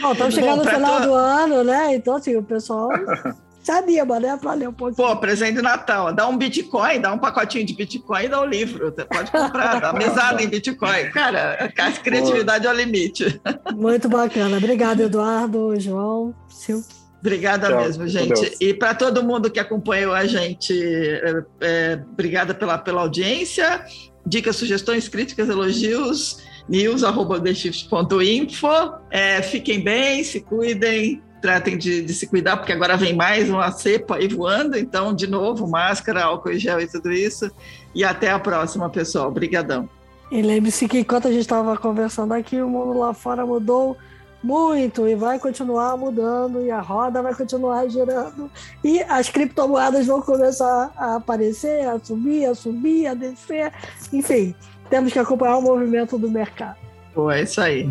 Bom, 0.00 0.12
estamos 0.12 0.34
chegando 0.34 0.58
bom, 0.58 0.64
no 0.64 0.70
final 0.70 0.96
tua... 0.96 1.06
do 1.06 1.14
ano, 1.14 1.64
né? 1.64 1.94
Então, 1.94 2.16
assim, 2.16 2.36
o 2.36 2.42
pessoal 2.42 2.88
anima, 3.72 4.20
né? 4.20 4.36
Para 4.40 4.54
ler 4.54 4.68
um 4.68 4.72
pouquinho. 4.72 5.08
Pô, 5.08 5.16
presente 5.16 5.56
de 5.56 5.62
Natal. 5.62 6.12
Dá 6.12 6.26
um 6.28 6.36
Bitcoin, 6.36 7.00
dá 7.00 7.12
um 7.12 7.18
pacotinho 7.18 7.64
de 7.64 7.74
Bitcoin 7.74 8.24
e 8.24 8.28
dá 8.28 8.40
um 8.40 8.46
livro. 8.46 8.92
Você 8.92 9.04
pode 9.04 9.30
comprar, 9.30 9.80
dá 9.80 9.92
mesada 9.92 10.42
em 10.42 10.48
Bitcoin. 10.48 11.10
Cara, 11.12 11.72
a 11.76 11.92
criatividade 11.92 12.64
Pô. 12.64 12.70
é 12.70 12.72
o 12.72 12.76
limite. 12.76 13.40
Muito 13.74 14.08
bacana. 14.08 14.56
Obrigada, 14.56 15.02
Eduardo, 15.02 15.78
João, 15.78 16.34
Sil. 16.48 16.84
Obrigada 17.24 17.68
Tchau, 17.68 17.80
mesmo, 17.80 18.06
gente. 18.06 18.54
E 18.60 18.74
para 18.74 18.94
todo 18.94 19.24
mundo 19.24 19.50
que 19.50 19.58
acompanhou 19.58 20.12
a 20.12 20.26
gente, 20.26 20.78
é, 20.78 21.42
é, 21.62 21.98
obrigada 22.12 22.52
pela, 22.52 22.76
pela 22.76 23.00
audiência. 23.00 23.82
Dicas, 24.26 24.56
sugestões, 24.56 25.08
críticas, 25.08 25.48
elogios, 25.48 26.42
news.theshift.info. 26.68 28.66
É, 29.10 29.40
fiquem 29.40 29.82
bem, 29.82 30.22
se 30.22 30.42
cuidem, 30.42 31.22
tratem 31.44 31.76
de, 31.76 32.00
de, 32.00 32.14
se 32.14 32.26
cuidar, 32.26 32.56
porque 32.56 32.72
agora 32.72 32.96
vem 32.96 33.14
mais 33.14 33.50
uma 33.50 33.70
cepa 33.70 34.16
aí 34.16 34.26
voando, 34.28 34.78
então, 34.78 35.12
de 35.14 35.26
novo, 35.26 35.68
máscara, 35.68 36.24
álcool 36.24 36.52
e 36.52 36.58
gel 36.58 36.80
e 36.80 36.86
tudo 36.86 37.12
isso. 37.12 37.50
E 37.94 38.02
até 38.02 38.30
a 38.30 38.38
próxima, 38.38 38.88
pessoal. 38.88 39.28
Obrigadão. 39.28 39.86
E 40.30 40.40
lembre-se 40.40 40.88
que 40.88 41.00
enquanto 41.00 41.28
a 41.28 41.30
gente 41.30 41.42
estava 41.42 41.76
conversando 41.76 42.32
aqui, 42.32 42.62
o 42.62 42.68
mundo 42.70 42.98
lá 42.98 43.12
fora 43.12 43.44
mudou 43.44 43.94
muito 44.42 45.06
e 45.06 45.14
vai 45.14 45.38
continuar 45.38 45.98
mudando 45.98 46.62
e 46.64 46.70
a 46.70 46.80
roda 46.80 47.20
vai 47.20 47.34
continuar 47.34 47.86
girando 47.88 48.50
e 48.82 49.02
as 49.02 49.28
criptomoedas 49.28 50.06
vão 50.06 50.22
começar 50.22 50.92
a 50.96 51.16
aparecer, 51.16 51.86
a 51.86 51.98
subir, 51.98 52.46
a 52.46 52.54
subir, 52.54 53.06
a 53.06 53.12
descer, 53.12 53.70
enfim, 54.10 54.54
temos 54.88 55.12
que 55.12 55.18
acompanhar 55.18 55.58
o 55.58 55.62
movimento 55.62 56.16
do 56.16 56.30
mercado. 56.30 56.76
Pô, 57.14 57.30
é 57.30 57.42
isso 57.42 57.60
aí. 57.60 57.90